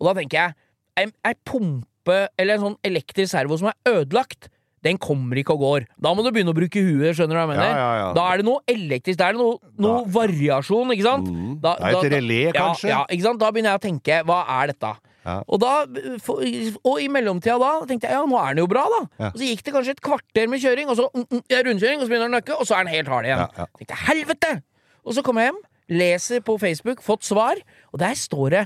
Og 0.00 0.08
da 0.10 0.14
tenker 0.18 0.38
jeg, 0.42 0.54
ei, 0.98 1.06
ei 1.30 1.34
pumpe 1.46 2.18
eller 2.38 2.54
en 2.58 2.64
sånn 2.66 2.78
elektrisk 2.90 3.30
servo 3.36 3.58
som 3.60 3.70
er 3.70 3.76
ødelagt, 3.86 4.48
den 4.86 4.96
kommer 5.02 5.34
ikke 5.40 5.54
og 5.56 5.62
går. 5.62 5.86
Da 5.98 6.12
må 6.14 6.22
du 6.22 6.30
begynne 6.30 6.52
å 6.54 6.56
bruke 6.58 6.78
huet, 6.82 7.14
skjønner 7.18 7.34
du 7.34 7.38
hva 7.38 7.46
jeg 7.46 7.50
mener? 7.50 7.66
Ja, 7.66 7.78
ja, 7.78 7.94
ja. 7.98 8.12
Da 8.14 8.26
er 8.32 8.36
det 8.42 8.46
noe 8.46 8.60
elektrisk, 8.70 9.18
da 9.18 9.26
er 9.30 9.34
det 9.34 9.42
noe, 9.42 9.58
noe 9.82 10.04
variasjon, 10.14 10.92
ikke 10.94 11.06
sant? 11.06 11.26
Mm. 11.30 11.60
Da- 11.62 11.74
Det 11.78 11.88
er 11.94 12.06
et 12.06 12.12
relé, 12.14 12.38
ja, 12.46 12.52
kanskje? 12.54 12.88
Ja, 12.92 13.00
ikke 13.10 13.22
sant? 13.26 13.38
Da 13.42 13.50
begynner 13.50 13.74
jeg 13.74 13.80
å 13.80 13.86
tenke, 13.88 14.20
hva 14.26 14.38
er 14.62 14.66
dette? 14.72 14.92
Ja. 15.28 15.36
Og, 15.44 15.60
da, 15.60 15.72
for, 16.24 16.40
og 16.80 17.02
i 17.02 17.08
mellomtida 17.12 17.58
da 17.60 17.72
tenkte 17.88 18.08
jeg 18.08 18.16
ja, 18.16 18.24
nå 18.28 18.38
er 18.40 18.54
den 18.56 18.62
jo 18.64 18.68
bra, 18.70 18.86
da. 18.94 19.00
Ja. 19.20 19.30
Og 19.30 19.40
så 19.40 19.50
gikk 19.50 19.64
det 19.66 19.74
kanskje 19.76 19.96
et 19.98 20.04
kvarter 20.08 20.48
med 20.48 20.62
kjøring, 20.64 20.88
og 20.88 20.96
så 20.96 21.08
mm, 21.12 21.26
mm, 21.28 21.42
rundkjøring, 21.68 22.00
og 22.00 22.06
så 22.06 22.12
begynner 22.12 22.30
den 22.30 22.36
å 22.36 22.38
nøkke, 22.38 22.56
og 22.56 22.68
så 22.68 22.78
er 22.78 22.86
den 22.86 22.94
helt 22.96 23.12
hard 23.12 23.28
igjen. 23.28 23.44
Ja. 23.44 23.68
Tenkte 23.80 24.02
helvete! 24.06 24.52
Og 25.04 25.16
så 25.16 25.24
kom 25.24 25.40
jeg 25.40 25.50
hjem, 25.50 25.60
leser 26.00 26.44
på 26.44 26.56
Facebook, 26.60 27.04
fått 27.04 27.28
svar, 27.28 27.60
og 27.92 28.00
der 28.02 28.16
står 28.18 28.54
det 28.56 28.64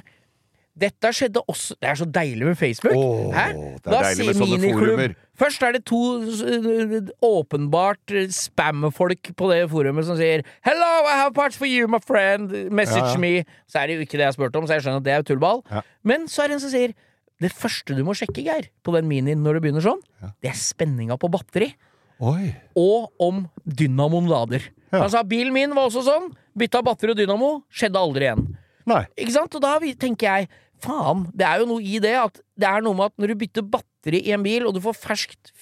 dette 0.78 1.10
skjedde 1.12 1.42
også 1.52 1.74
Det 1.80 1.88
er 1.90 1.94
så 2.00 2.06
deilig 2.08 2.46
med 2.48 2.56
Facebook. 2.56 2.94
Åh, 2.96 3.32
Hæ? 3.34 3.46
det 3.52 3.86
er 3.86 3.90
Da 3.92 3.98
deilig 4.06 4.26
med 4.26 4.36
sånne 4.38 4.58
miniklubb- 4.58 4.96
forumer. 4.96 5.14
Først 5.36 5.62
er 5.62 5.72
det 5.72 5.84
to 5.84 5.98
uh, 6.22 7.10
åpenbart 7.22 8.12
uh, 8.14 8.26
spam-folk 8.32 9.32
på 9.36 9.50
det 9.52 9.70
forumet 9.70 10.04
som 10.06 10.16
sier 10.16 10.42
'Hello, 10.64 10.90
I 11.08 11.16
have 11.20 11.32
parts 11.34 11.56
for 11.56 11.66
you, 11.66 11.86
my 11.88 11.98
friend. 12.00 12.50
Message 12.70 13.04
Ja, 13.04 13.20
ja. 13.20 13.42
me'. 13.42 13.44
Så 13.68 13.78
er 13.82 13.86
det 13.86 13.94
jo 13.96 14.00
ikke 14.06 14.18
det 14.20 14.26
jeg 14.28 14.34
spurte 14.34 14.56
om, 14.56 14.66
så 14.66 14.74
jeg 14.78 14.82
skjønner 14.82 14.96
at 15.02 15.04
det 15.04 15.12
er 15.12 15.22
tullball. 15.22 15.62
Ja. 15.70 15.80
Men 16.04 16.26
så 16.28 16.42
er 16.44 16.46
det 16.48 16.54
en 16.54 16.60
som 16.60 16.70
sier 16.70 16.94
'Det 17.40 17.52
første 17.52 17.96
du 17.96 18.04
må 18.04 18.14
sjekke, 18.14 18.44
Geir, 18.44 18.68
på 18.84 18.92
den 18.94 19.08
minien 19.08 19.42
når 19.42 19.54
det 19.54 19.62
begynner 19.62 19.82
sånn, 19.82 20.00
det 20.42 20.50
er 20.50 20.54
spenninga 20.54 21.18
på 21.18 21.28
batteri' 21.28 21.74
Oi. 22.20 22.54
og 22.76 23.10
om 23.18 23.48
dynamoen 23.66 24.28
lader. 24.28 24.62
Han 24.92 25.10
sa 25.10 25.22
bilen 25.24 25.52
min 25.52 25.74
var 25.74 25.88
også 25.88 26.02
sånn. 26.04 26.30
Bytta 26.56 26.82
batteri 26.84 27.10
og 27.10 27.16
dynamo. 27.16 27.62
Skjedde 27.72 27.96
aldri 27.98 28.20
igjen. 28.28 28.56
Nei. 28.86 29.04
Ikke 29.16 29.34
sant? 29.34 29.54
Og 29.54 29.62
da 29.64 29.76
tenker 30.00 30.26
jeg 30.28 30.48
faen, 30.82 31.26
det 31.38 31.46
er 31.46 31.60
jo 31.62 31.66
noe 31.70 31.82
i 31.86 32.00
det 32.02 32.14
at 32.18 32.40
det 32.58 32.66
er 32.68 32.82
noe 32.82 32.96
med 32.98 33.12
at 33.12 33.20
når 33.22 33.32
du 33.32 33.40
bytter 33.44 33.62
batteri 33.70 34.18
i 34.26 34.32
en 34.34 34.42
bil, 34.42 34.66
og 34.66 34.74
du 34.74 34.80
får 34.82 34.96
ferskt 34.98 35.52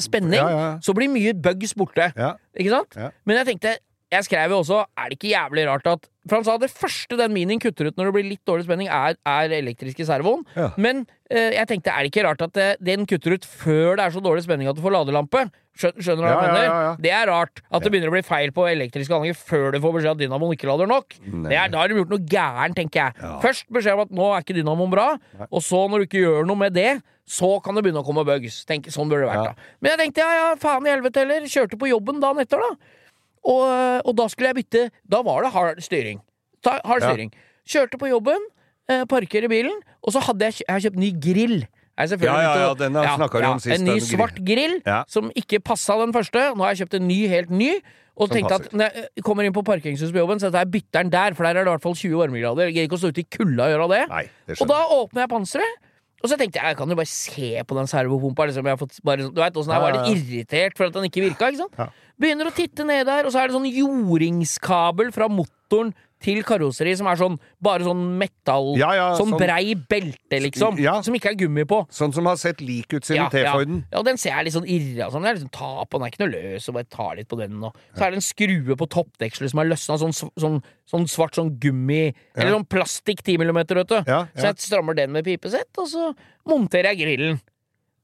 spenning, 0.00 0.40
Ja, 0.40 0.48
ja. 0.48 0.70
så 0.80 0.94
blir 0.96 1.10
mye 1.12 1.34
bugs 1.36 1.74
borte. 1.76 2.10
Ja. 2.16 2.34
Ikke 2.56 2.70
sant? 2.78 2.96
Men 3.28 3.36
jeg 3.42 3.50
tenkte 3.52 3.74
jeg 4.10 4.24
skrev 4.26 4.50
jo 4.50 4.58
også 4.64 4.80
Er 4.98 5.08
det 5.12 5.16
ikke 5.18 5.30
jævlig 5.30 5.64
rart 5.68 5.86
at 5.86 6.08
For 6.26 6.36
han 6.40 6.44
sa 6.44 6.56
det 6.58 6.70
første 6.74 7.16
den 7.16 7.32
minien 7.32 7.60
kutter 7.62 7.86
ut 7.88 7.96
når 7.96 8.08
det 8.10 8.14
blir 8.16 8.26
litt 8.28 8.42
dårlig 8.46 8.66
spenning, 8.66 8.88
er, 8.92 9.14
er 9.26 9.54
elektriske 9.56 10.04
servoen. 10.06 10.42
Ja. 10.56 10.68
Men 10.76 11.06
eh, 11.30 11.54
jeg 11.56 11.66
tenkte 11.70 11.90
er 11.94 12.04
det 12.04 12.10
ikke 12.12 12.24
rart 12.26 12.42
at 12.44 12.52
det, 12.58 12.66
den 12.84 13.06
kutter 13.08 13.34
ut 13.38 13.46
før 13.48 13.96
det 13.96 14.04
er 14.04 14.14
så 14.14 14.22
dårlig 14.22 14.44
spenning 14.44 14.68
at 14.70 14.76
du 14.76 14.82
får 14.84 14.92
ladelampe? 14.98 15.46
Skjø- 15.80 15.94
Skjønner 15.96 16.26
du 16.26 16.28
hva 16.28 16.42
jeg 16.44 16.52
mener? 16.58 16.98
Det 17.06 17.12
er 17.16 17.30
rart 17.30 17.62
at 17.70 17.82
det 17.86 17.90
begynner 17.94 18.10
å 18.12 18.14
bli 18.18 18.22
feil 18.26 18.52
på 18.52 18.66
elektriske 18.68 19.16
anlegg 19.16 19.38
før 19.38 19.70
du 19.72 19.78
får 19.80 19.94
beskjed 19.96 20.12
at 20.12 20.20
dynamoen 20.20 20.52
ikke 20.58 20.68
lader 20.68 20.90
nok. 20.90 21.16
Det 21.48 21.56
er, 21.56 21.70
da 21.72 21.80
har 21.80 21.88
de 21.88 21.96
gjort 22.02 22.12
noe 22.12 22.26
gærent, 22.34 22.76
tenker 22.76 23.00
jeg. 23.06 23.32
Først 23.46 23.66
beskjed 23.72 23.96
om 23.96 24.04
at 24.04 24.12
nå 24.20 24.28
er 24.34 24.44
ikke 24.44 24.58
dynamoen 24.60 24.92
bra, 24.92 25.06
og 25.48 25.62
så 25.64 25.86
når 25.88 26.04
du 26.04 26.08
ikke 26.10 26.24
gjør 26.26 26.44
noe 26.50 26.60
med 26.66 26.76
det, 26.76 26.90
så 27.30 27.54
kan 27.64 27.78
det 27.78 27.86
begynne 27.86 28.02
å 28.02 28.06
komme 28.06 28.26
bugs. 28.28 28.60
Tenk, 28.68 28.90
sånn 28.92 29.08
burde 29.08 29.24
det 29.24 29.30
vært, 29.32 29.46
Ja. 29.46 29.52
da. 29.54 29.74
Men 29.80 29.94
jeg 29.94 30.00
tenkte 30.04 30.24
ja, 30.26 30.30
ja, 30.42 30.48
faen 30.60 30.84
i 30.88 30.90
helvete 30.92 31.22
heller. 31.22 31.46
Kjørte 31.48 31.78
på 31.78 31.88
jobben 31.88 32.18
dagen 32.20 32.42
etter, 32.42 32.58
da. 32.60 32.96
Og, 33.44 34.02
og 34.04 34.16
da 34.16 34.26
skulle 34.28 34.50
jeg 34.52 34.58
bytte 34.64 34.90
Da 35.08 35.22
var 35.22 35.42
det 35.42 35.52
hard 35.54 35.80
styring. 35.80 36.20
Ta, 36.62 36.78
hard 36.84 37.02
Ja. 37.02 37.10
styring. 37.12 37.32
Kjørte 37.66 37.96
på 38.00 38.08
jobben, 38.10 38.40
eh, 38.88 39.04
i 39.04 39.48
bilen, 39.48 39.80
og 40.02 40.12
så 40.12 40.20
hadde 40.20 40.44
jeg, 40.44 40.54
jeg 40.66 40.74
har 40.74 40.80
kjøpt 40.80 40.96
ny 40.98 41.12
grill. 41.20 41.66
Ja, 42.00 42.06
Ja, 42.06 42.56
ja, 42.68 42.74
den 42.74 42.94
ja, 42.94 43.16
snakka 43.16 43.32
har- 43.32 43.42
du 43.42 43.46
om 43.46 43.58
sist, 43.60 43.78
En 43.78 43.84
ny 43.84 43.98
grill. 43.98 44.00
svart 44.08 44.44
grill 44.44 44.82
Ja. 44.86 45.04
som 45.06 45.30
ikke 45.36 45.60
passa 45.62 45.98
den 45.98 46.12
første. 46.12 46.54
Nå 46.56 46.58
har 46.64 46.74
jeg 46.74 46.86
kjøpt 46.88 46.94
en 46.96 47.06
ny, 47.08 47.26
helt 47.28 47.50
ny. 47.50 47.80
Og 48.16 48.28
Som 48.28 48.36
tenkte 48.36 48.54
at 48.54 48.72
når 48.72 48.90
jeg 48.94 49.22
kommer 49.24 49.44
inn 49.44 49.52
på 49.52 49.62
parkeringshuset 49.64 50.12
på 50.12 50.18
jobben, 50.18 50.38
så 50.40 50.50
jeg 50.52 50.70
bytter 50.70 51.02
den 51.02 51.10
der, 51.10 51.34
for 51.34 51.44
der 51.44 51.50
er 51.50 51.64
det 51.64 51.68
i 51.68 51.72
hvert 51.76 51.82
fall 51.82 51.94
20 51.94 52.16
varmegrader. 52.18 52.64
Jeg 52.68 52.74
gidder 52.74 52.88
ikke 52.88 52.98
å 52.98 53.02
stå 53.04 53.08
ute 53.08 53.20
i 53.20 53.28
kulda 53.36 53.62
og 53.64 53.70
gjøre 53.72 53.88
det. 53.90 54.08
Nei, 54.08 54.28
det 54.46 54.60
Og 54.60 54.68
da 54.68 54.80
åpner 54.88 55.20
jeg 55.22 55.28
panseret, 55.28 55.74
og 56.20 56.28
så 56.28 56.36
tenkte 56.36 56.60
jeg 56.60 56.74
jeg 56.74 56.76
kan 56.76 56.92
jo 56.92 56.98
bare 56.98 57.08
se 57.08 57.50
på 57.64 57.76
den 57.78 57.88
servopumpa. 57.88 58.46
Liksom. 58.50 58.66
Jeg 58.68 58.76
har 58.76 58.80
fått 58.80 59.00
bare, 59.06 59.28
du 59.30 59.40
vet, 59.40 59.56
sånn, 59.56 59.72
jeg 59.72 59.84
var 59.86 59.96
litt 59.96 60.12
irritert 60.12 60.76
for 60.76 60.90
at 60.90 60.96
den 60.96 61.08
ikke 61.08 61.24
virka. 61.24 61.48
Ikke 61.48 61.64
sant? 61.64 61.96
Begynner 62.20 62.50
å 62.50 62.54
titte 62.54 62.84
ned 62.84 63.06
der, 63.08 63.24
og 63.24 63.32
så 63.32 63.40
er 63.40 63.48
det 63.48 63.56
sånn 63.56 63.68
jordingskabel 63.72 65.12
fra 65.16 65.30
motoren 65.32 65.94
til 66.20 66.42
karosseri 66.44 66.92
som 66.98 67.08
er 67.08 67.16
sånn 67.16 67.38
bare 67.64 67.84
sånn 67.86 68.02
metall 68.20 68.74
Ja, 68.78 68.90
ja, 68.96 69.06
Sånn 69.16 69.32
sånn- 69.32 69.40
brei 69.40 69.74
belte, 69.74 70.40
liksom. 70.44 70.78
Ja. 70.78 70.98
Som 71.02 71.14
ikke 71.16 71.32
er 71.32 71.38
gummi 71.40 71.64
på. 71.64 71.80
Sånn 71.90 72.12
som 72.12 72.26
har 72.26 72.36
sett 72.36 72.60
lik 72.60 72.92
ut 72.92 73.04
siden 73.08 73.24
ja. 73.24 73.28
T-Forden. 73.32 73.84
ja, 73.90 74.02
den 74.02 74.20
ser 74.20 74.34
jeg 74.36 74.44
litt 74.44 74.54
sånn 74.54 74.68
irra 74.68 75.10
sånn. 75.10 75.22
Det 75.24 75.30
er 75.30 75.38
liksom 75.38 75.52
ta 75.52 75.84
på, 75.84 75.98
den 75.98 76.06
er 76.06 76.12
ikke 76.12 76.24
noe 76.24 76.34
løs, 76.34 76.68
og 76.68 76.74
bare 76.74 76.90
tar 76.92 77.16
litt 77.16 77.28
på 77.28 77.38
den. 77.40 77.62
Og. 77.64 77.76
Så 77.96 78.04
er 78.04 78.10
det 78.10 78.20
en 78.20 78.26
skrue 78.28 78.76
på 78.76 78.88
toppdekselet 78.96 79.50
som 79.50 79.60
er 79.60 79.70
løsna, 79.72 79.98
sånn, 79.98 80.32
sånn, 80.36 80.62
sånn 80.90 81.08
svart 81.08 81.34
sånn 81.38 81.58
gummi 81.58 82.14
Eller 82.36 82.52
sånn 82.52 82.68
plastikk 82.68 83.22
10 83.24 83.38
mm, 83.40 83.54
vet 83.54 83.68
du. 83.68 83.96
Så 84.04 84.44
jeg 84.44 84.58
strammer 84.58 84.94
den 84.94 85.12
med 85.12 85.24
pipesett, 85.24 85.70
og 85.78 85.88
så 85.88 86.14
monterer 86.46 86.92
jeg 86.92 87.00
grillen. 87.04 87.40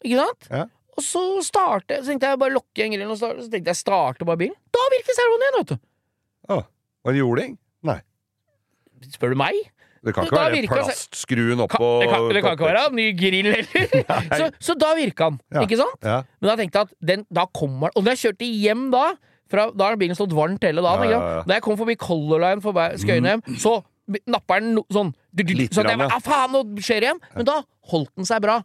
Ikke 0.05 0.25
sant? 0.25 0.49
Ja. 0.51 0.65
Og 0.97 1.05
så 1.05 1.23
starter 1.45 2.01
Så 2.01 2.13
tenkte 2.13 2.31
jeg 2.31 2.41
bare 2.41 2.55
lukke 2.57 2.81
igjen 2.81 2.95
grillen, 2.95 3.13
og 3.13 3.21
starte, 3.21 3.45
så 3.45 3.53
tenkte 3.53 3.73
jeg 3.75 3.83
starte 3.83 4.25
bare 4.25 4.41
bilen. 4.41 4.57
Da 4.73 4.81
virker 4.95 5.17
servoen 5.19 5.45
igjen, 5.45 5.57
vet 5.61 5.73
du. 5.75 5.79
Å, 6.49 6.59
var 7.05 7.13
det 7.13 7.21
jording? 7.21 7.59
Nei. 7.87 8.01
Spør 9.13 9.35
du 9.35 9.41
meg? 9.41 9.59
Det 10.07 10.15
kan 10.15 10.23
Da 10.23 10.31
ikke 10.31 10.39
være 10.39 10.61
det- 10.63 10.71
plastskruen 10.71 11.63
oppå 11.65 11.87
det, 12.01 12.09
kan, 12.11 12.29
det 12.31 12.43
kan 12.45 12.53
ikke 12.55 12.69
være 12.71 12.83
ny 12.95 13.07
grill 13.19 13.49
heller. 13.51 14.05
så, 14.39 14.51
så 14.61 14.77
da 14.79 14.93
virka 14.95 15.31
den, 15.31 15.41
Ja. 15.53 15.65
ikke 15.67 15.79
sant? 15.81 15.99
Ja. 16.03 16.19
Men 16.41 16.51
da 16.51 16.57
tenkte 16.61 16.79
jeg 16.79 16.87
at 16.87 16.95
den, 17.11 17.25
da 17.33 17.47
kommer 17.51 17.91
Og 17.97 18.05
når 18.05 18.15
jeg 18.15 18.23
kjørte 18.23 18.47
hjem 18.47 18.91
da 18.95 19.07
fra, 19.51 19.71
Da 19.75 19.91
har 19.91 19.97
bilen 19.99 20.19
stått 20.19 20.35
varmt 20.35 20.63
hele 20.67 20.83
dagen. 20.83 21.11
Ja, 21.11 21.19
ja. 21.19 21.43
Da 21.47 21.59
jeg 21.59 21.63
kom 21.63 21.77
forbi 21.79 21.97
Color 21.99 22.43
Line 22.43 22.63
forbi 22.63 22.87
Skøyenhjem, 23.03 23.43
så 23.59 23.81
napper 24.27 24.63
den 24.63 24.75
no, 24.79 24.85
sånn 24.91 25.13
Litt 25.37 25.75
Så 25.75 25.83
jeg 25.85 26.01
ah, 26.01 26.21
faen, 26.23 26.55
nå 26.55 26.63
skjer 26.81 27.03
det 27.03 27.09
igjen! 27.11 27.19
Men 27.35 27.45
da 27.45 27.57
holdt 27.91 28.13
den 28.17 28.25
seg 28.25 28.41
bra. 28.41 28.61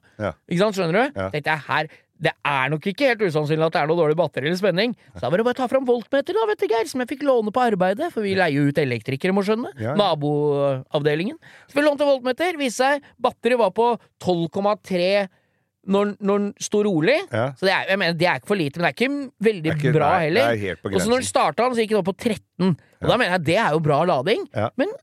Ikke 0.47 0.61
sant, 0.61 0.77
skjønner 0.77 0.95
du? 0.95 1.19
Tenkte 1.33 1.51
jeg 1.51 1.65
her 1.67 1.89
det 2.21 2.31
er 2.45 2.69
nok 2.69 2.85
ikke 2.85 3.07
helt 3.09 3.23
usannsynlig 3.25 3.65
at 3.65 3.73
det 3.73 3.79
er 3.81 3.87
noe 3.89 3.97
dårlig 3.97 4.15
batteri 4.19 4.45
eller 4.45 4.59
spenning. 4.59 4.91
Så 5.15 5.23
da 5.23 5.29
var 5.33 5.41
det 5.41 5.45
bare 5.47 5.55
å 5.57 5.61
ta 5.63 5.67
fram 5.71 5.87
voltmeter, 5.87 6.37
da, 6.37 6.43
vet 6.51 6.61
du, 6.61 6.67
Geir, 6.69 6.85
som 6.91 7.01
jeg 7.01 7.09
fikk 7.15 7.23
låne 7.25 7.49
på 7.55 7.63
arbeidet. 7.65 8.11
For 8.13 8.21
vi 8.21 8.35
leier 8.37 8.53
jo 8.59 8.67
ut 8.69 8.77
elektrikere, 8.77 9.33
må 9.33 9.41
skjønne. 9.47 9.71
Ja, 9.81 9.89
ja. 9.91 9.95
Naboavdelingen. 9.97 11.39
Så 11.67 11.79
vi 11.79 11.85
lånte 11.87 12.05
voltmeter. 12.05 12.59
Viste 12.61 12.85
seg 12.85 13.07
batteriet 13.21 13.61
var 13.63 13.73
på 13.73 13.87
12,3 14.21 15.27
når, 15.89 16.11
når 16.21 16.41
den 16.43 16.49
sto 16.61 16.83
rolig. 16.85 17.17
Ja. 17.33 17.47
Så 17.57 17.65
det 17.65 17.73
er, 17.73 17.85
jeg 17.89 17.97
mener, 18.03 18.17
det 18.21 18.27
er 18.29 18.41
ikke 18.41 18.51
for 18.53 18.59
lite, 18.59 18.77
men 18.77 18.85
det 18.85 18.91
er 18.91 18.97
ikke 18.99 19.47
veldig 19.49 19.63
Det 19.63 19.71
er 19.71 19.79
ikke- 19.81 19.93
bra 19.97 20.09
nei, 20.11 20.25
heller. 20.27 20.41
er 20.53 20.77
Og 20.85 20.99
så 21.01 21.09
når 21.09 21.17
den 21.23 21.29
starta, 21.31 21.69
så 21.73 21.81
gikk 21.81 21.89
den 21.95 22.01
opp 22.03 22.11
på 22.11 22.17
13. 22.17 22.75
Og 23.01 23.07
da 23.09 23.17
mener 23.17 23.31
jeg 23.39 23.43
det 23.49 23.57
er 23.57 23.71
jo 23.73 23.79
bra 23.79 24.03
lading. 24.05 24.45
Men 24.77 24.93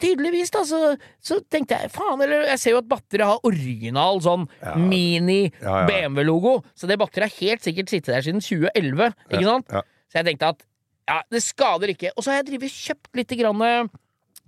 tydeligvis, 0.00 0.50
da, 0.54 0.62
så, 0.68 0.80
så 1.24 1.38
tenkte 1.50 1.76
jeg 1.78 1.90
faen, 1.94 2.20
eller 2.24 2.46
jeg 2.52 2.60
ser 2.62 2.74
jo 2.76 2.80
at 2.82 2.88
batteriet 2.90 3.26
har 3.32 3.44
original 3.48 4.20
sånn 4.24 4.46
Ja. 4.62 4.74
mini 4.78 5.40
Ja, 5.60 5.80
ja. 5.82 5.86
BMW-logo, 5.88 6.58
så 6.78 6.86
det 6.90 6.98
batteriet 7.00 7.30
har 7.32 7.46
helt 7.48 7.66
sikkert 7.66 7.90
sittet 7.92 8.14
der 8.14 8.26
siden 8.26 8.40
2011, 8.44 9.12
ikke 9.32 9.44
sant? 9.48 9.68
Så 10.08 10.20
jeg 10.20 10.28
tenkte 10.30 10.52
at 10.54 10.62
ja, 11.08 11.22
det 11.32 11.40
skader 11.42 11.88
ikke. 11.94 12.10
Og 12.16 12.22
så 12.24 12.30
har 12.34 12.42
jeg 12.42 12.50
drivet 12.50 12.72
kjøpt 12.74 13.16
litt 13.16 13.30
grann, 13.40 13.62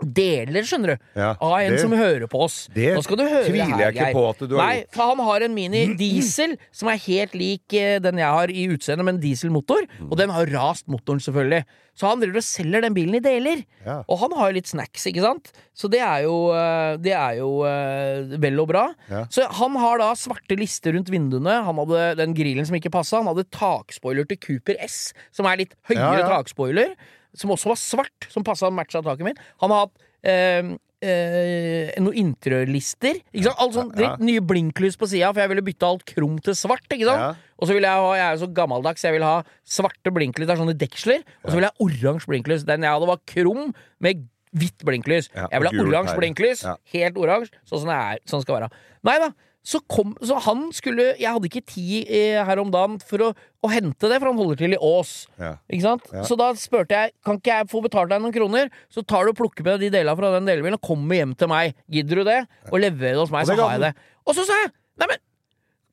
deler, 0.03 0.63
skjønner 0.67 0.95
du. 0.95 1.05
Ja, 1.21 1.35
av 1.41 1.57
en 1.61 1.73
det- 1.73 1.81
som 1.81 1.93
hører 1.93 2.27
på 2.31 2.41
oss. 2.47 2.69
det 2.75 2.95
Nå 2.97 3.03
skal 3.05 3.17
du 3.17 3.25
høre 3.25 3.45
tviler 3.49 3.77
her, 3.77 3.93
jeg 3.93 3.95
ikke 3.95 4.13
på 4.17 4.25
at 4.31 4.39
du 4.49 4.57
har 4.57 4.67
Nei, 4.67 4.77
gjort. 4.81 4.95
for 4.95 5.03
han 5.15 5.19
har 5.27 5.43
en 5.43 5.55
Mini 5.55 5.83
diesel 5.97 6.57
som 6.73 6.89
er 6.89 6.97
helt 6.97 7.33
lik 7.35 7.75
eh, 7.75 7.99
den 7.99 8.17
jeg 8.19 8.27
har 8.27 8.49
i 8.49 8.67
utseendet, 8.69 9.05
med 9.05 9.15
en 9.15 9.21
dieselmotor. 9.21 9.87
Og 10.11 10.17
den 10.17 10.31
har 10.31 10.47
rast 10.47 10.87
motoren, 10.89 11.21
selvfølgelig. 11.21 11.65
Så 12.01 12.09
han 12.09 12.21
driver 12.23 12.37
og 12.41 12.47
selger 12.47 12.81
den 12.83 12.95
bilen 12.95 13.15
i 13.17 13.21
deler. 13.21 13.65
Ja. 13.85 13.99
Og 14.09 14.19
han 14.23 14.33
har 14.33 14.51
jo 14.51 14.55
litt 14.57 14.67
snacks, 14.71 15.05
ikke 15.11 15.21
sant? 15.21 15.51
Så 15.77 15.91
det 15.91 16.01
er 16.01 16.23
jo, 16.25 16.51
eh, 16.55 16.97
det 16.97 17.13
er 17.13 17.37
jo 17.43 17.51
eh, 17.69 18.39
vel 18.41 18.59
og 18.61 18.69
bra. 18.69 18.87
Ja. 19.11 19.27
Så 19.29 19.45
han 19.51 19.77
har 19.77 19.99
da 19.99 20.13
svarte 20.15 20.57
lister 20.57 20.95
rundt 20.97 21.11
vinduene. 21.13 21.63
Han 21.67 21.77
hadde 21.83 22.17
den 22.17 22.33
grillen 22.35 22.65
som 22.65 22.77
ikke 22.79 22.91
passa. 22.95 23.19
Han 23.21 23.27
hadde 23.35 23.45
takspoiler 23.51 24.27
til 24.31 24.39
Cooper 24.39 24.77
S, 24.87 25.13
som 25.31 25.45
er 25.47 25.59
litt 25.59 25.75
høyere 25.91 26.25
takspoiler. 26.25 26.95
Som 27.37 27.53
også 27.55 27.71
var 27.73 27.79
svart, 27.81 28.31
som 28.33 28.45
passa 28.47 28.71
matcha 28.75 29.03
taket 29.05 29.27
mitt. 29.27 29.39
Han 29.63 29.71
har 29.75 29.85
hatt 29.87 30.07
eh, 30.27 30.71
eh, 31.07 31.93
noen 32.03 32.19
interiørlister. 32.25 33.21
Ikke 33.33 33.47
sant? 33.49 33.61
Alt 33.63 33.77
sånn, 33.77 33.93
Ja. 34.01 34.17
Nye 34.21 34.41
blinklys 34.45 34.99
på 35.01 35.09
sida, 35.11 35.31
for 35.33 35.41
jeg 35.45 35.53
ville 35.53 35.65
bytte 35.67 35.87
alt 35.89 36.05
krom 36.09 36.39
til 36.43 36.55
svart. 36.59 36.87
Ikke 36.91 37.07
sant? 37.09 37.21
Ja. 37.21 37.31
Og 37.61 37.69
så 37.69 37.77
vil 37.77 37.85
jeg 37.87 37.93
ha, 37.93 38.11
jeg 38.17 38.27
er 38.27 38.37
jo 38.37 38.43
så 38.47 38.51
gammeldags, 38.57 39.05
jeg 39.05 39.13
vil 39.17 39.27
ha 39.27 39.43
svarte 39.69 40.13
blinklys, 40.17 40.47
det 40.49 40.55
er 40.57 40.61
sånne 40.63 40.79
deksler. 40.81 41.25
Og 41.45 41.51
så 41.51 41.57
vil 41.59 41.67
jeg 41.69 41.73
ha 41.75 41.87
oransje 41.87 42.31
blinklys. 42.33 42.65
Den 42.69 42.87
jeg 42.87 42.95
hadde, 42.97 43.11
var 43.11 43.21
krom 43.29 43.75
med 44.01 44.27
hvitt 44.57 44.83
blinklys. 44.83 45.31
Ja, 45.35 45.47
jeg 45.53 45.63
vil 45.63 45.71
ha 45.71 45.85
oransje 45.87 46.17
blinklys. 46.19 46.65
Helt 46.95 47.21
oransje, 47.21 47.55
sånn 47.69 47.85
som 47.85 47.93
det 47.93 47.99
er, 48.01 48.23
sånn 48.27 48.43
skal 48.43 48.59
være. 48.61 48.71
Nei 49.07 49.19
da. 49.23 49.31
Så, 49.61 49.77
kom, 49.93 50.15
så 50.25 50.39
han 50.41 50.71
skulle 50.73 51.11
Jeg 51.21 51.29
hadde 51.29 51.49
ikke 51.51 51.61
tid 51.69 52.09
eh, 52.09 52.39
her 52.49 52.61
om 52.63 52.71
dagen 52.73 52.95
for 53.05 53.21
å, 53.27 53.29
å 53.37 53.69
hente 53.69 54.09
det, 54.09 54.17
for 54.17 54.31
han 54.31 54.39
holder 54.41 54.57
til 54.63 54.73
i 54.73 54.79
Ås. 54.81 55.11
Ja. 55.37 55.51
Ikke 55.69 55.85
sant? 55.85 56.07
Ja. 56.15 56.23
Så 56.25 56.39
da 56.41 56.47
spurte 56.57 56.97
jeg 56.97 57.13
Kan 57.27 57.37
ikke 57.37 57.59
jeg 57.59 57.69
få 57.69 57.83
betalt 57.85 58.09
deg 58.13 58.23
noen 58.25 58.33
kroner, 58.33 58.71
så 58.89 59.05
tar 59.05 59.29
du 59.29 59.35
og 59.35 59.37
plukker 59.43 59.67
med 59.67 59.83
de 59.85 59.91
delene 59.93 60.17
fra 60.17 60.31
den 60.39 60.49
delebilen 60.49 60.79
og 60.79 60.87
kommer 60.89 61.21
hjem 61.21 61.35
til 61.37 61.53
meg. 61.53 61.77
Gidder 61.93 62.23
du 62.23 62.31
det? 62.31 62.39
Og 62.71 62.81
leverer 62.81 63.19
det 63.19 63.21
hos 63.21 63.35
meg, 63.35 63.45
så 63.51 63.59
har 63.61 63.77
jeg 63.77 63.85
det. 63.85 63.93
Og 64.25 64.39
så 64.39 64.47
sa 64.49 64.57
jeg 64.63 64.73
Neimen, 65.01 65.21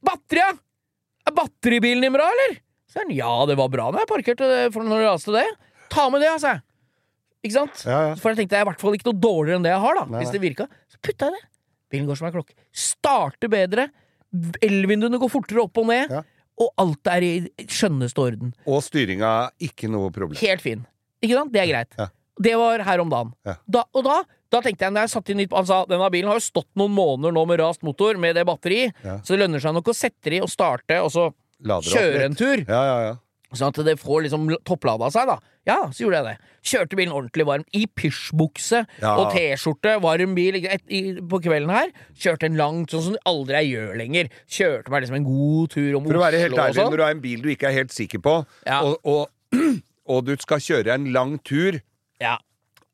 batteriet! 0.07 0.63
Er 1.27 1.35
batteribilen 1.35 2.07
din 2.07 2.15
bra, 2.15 2.29
eller? 2.31 2.55
Så 2.87 2.97
sa 2.97 3.03
han 3.03 3.11
ja, 3.15 3.33
det 3.51 3.59
var 3.59 3.67
bra 3.71 3.89
når 3.91 4.05
jeg 4.05 4.11
parkerte 4.13 4.49
for 4.71 4.87
når 4.87 5.03
det 5.03 5.09
raste 5.11 5.35
det. 5.35 5.45
Ta 5.91 6.07
med 6.13 6.23
det, 6.23 6.31
sa 6.39 6.55
jeg. 6.55 6.63
Ikke 7.43 7.55
sant? 7.59 7.83
Ja. 7.83 7.99
For 8.19 8.31
jeg 8.31 8.41
tenkte 8.41 8.55
jeg 8.55 8.63
er 8.63 8.67
i 8.67 8.71
hvert 8.71 8.81
fall 8.81 8.95
ikke 8.95 9.11
noe 9.11 9.19
dårligere 9.27 9.59
enn 9.59 9.67
det 9.67 9.75
jeg 9.75 9.83
har, 9.83 9.99
da. 9.99 10.07
Nei, 10.11 10.23
Hvis 10.23 10.33
det 10.33 10.43
virka. 10.43 10.67
Så 10.91 10.99
putta 11.03 11.27
jeg 11.29 11.35
det. 11.35 11.43
Bilen 11.91 12.07
går 12.09 12.19
som 12.19 12.27
en 12.29 12.35
klokke. 12.35 12.55
Starter 12.75 13.51
bedre. 13.51 13.87
Elvinduene 14.63 15.19
går 15.21 15.31
fortere 15.31 15.63
opp 15.63 15.79
og 15.81 15.89
ned. 15.91 16.11
Ja. 16.11 16.23
Og 16.57 16.71
alt 16.81 17.09
er 17.13 17.25
i 17.25 17.33
skjønneste 17.69 18.21
orden. 18.23 18.53
Og 18.65 18.81
styringa, 18.85 19.51
ikke 19.61 19.89
noe 19.93 20.09
problem. 20.13 20.39
Helt 20.41 20.63
fin. 20.63 20.85
Ikke 21.21 21.37
sant? 21.37 21.53
Det 21.53 21.61
er 21.61 21.69
greit. 21.69 21.99
Ja. 21.99 22.09
Det 22.37 22.53
var 22.57 22.83
her 22.85 23.01
om 23.01 23.11
dagen. 23.13 23.31
Ja. 23.47 23.55
Da, 23.65 23.83
og 23.97 24.05
da, 24.05 24.17
da 24.53 24.61
tenkte 24.65 24.85
jeg, 24.85 24.93
når 24.93 25.05
jeg 25.05 25.13
satte 25.13 25.33
inn 25.33 25.39
nytt 25.41 25.55
sa 25.69 25.79
denne 25.89 26.09
bilen 26.13 26.29
har 26.29 26.37
jo 26.37 26.45
stått 26.45 26.69
noen 26.77 26.93
måneder 26.93 27.33
nå 27.33 27.45
med 27.49 27.61
rast 27.61 27.85
motor 27.85 28.19
med 28.21 28.37
det 28.37 28.45
batteri, 28.45 28.83
så 29.01 29.33
det 29.33 29.39
lønner 29.41 29.63
seg 29.63 29.73
nok 29.77 29.89
å 29.89 29.95
sette 29.97 30.29
det 30.29 30.41
i 30.41 30.43
og 30.45 30.51
starte, 30.53 30.99
og 31.01 31.09
så 31.13 31.31
Lader 31.65 31.89
kjøre 31.89 32.25
en 32.27 32.37
tur. 32.37 32.61
Ja, 32.67 32.81
ja, 32.85 32.97
ja. 33.07 33.15
Sånn 33.55 33.69
at 33.71 33.77
det 33.87 33.93
får 34.01 34.25
liksom 34.25 34.49
topplada 34.67 35.07
seg, 35.13 35.29
da. 35.29 35.37
Ja, 35.67 35.77
så 35.91 36.03
gjorde 36.03 36.17
jeg 36.19 36.25
det. 36.25 36.49
Kjørte 36.67 36.97
bilen 36.99 37.13
ordentlig 37.15 37.45
varm. 37.47 37.63
I 37.75 37.85
pysjbukse 37.87 38.81
Ja. 39.01 39.13
og 39.19 39.31
T-skjorte, 39.33 39.93
varm 40.03 40.33
bil 40.35 40.55
et, 40.65 40.81
i, 40.91 41.01
på 41.21 41.39
kvelden 41.43 41.71
her. 41.71 41.91
Kjørte 42.15 42.43
en 42.49 42.57
lang, 42.59 42.85
sånn 42.91 43.03
som 43.05 43.17
aldri 43.25 43.55
jeg 43.61 43.71
gjør 43.77 43.97
lenger. 44.01 44.29
Kjørte 44.51 44.91
meg 44.91 45.01
liksom 45.05 45.15
en 45.21 45.27
god 45.29 45.69
tur 45.75 45.95
om 45.99 46.03
For 46.09 46.19
å 46.19 46.23
være 46.25 46.39
helt 46.43 46.59
ærlig, 46.59 46.75
sånn. 46.75 46.91
når 46.91 46.97
du 46.97 47.03
har 47.03 47.15
en 47.15 47.21
bil 47.23 47.41
du 47.41 47.49
ikke 47.55 47.69
er 47.71 47.77
helt 47.79 47.91
sikker 47.95 48.19
på, 48.19 48.35
Ja. 48.67 48.81
og, 48.83 48.99
og, 49.03 49.29
og 50.11 50.25
du 50.27 50.35
skal 50.43 50.59
kjøre 50.59 50.93
en 50.93 51.11
lang 51.13 51.37
tur, 51.39 51.79
Ja. 52.19 52.37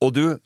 og 0.02 0.14
du 0.14 0.38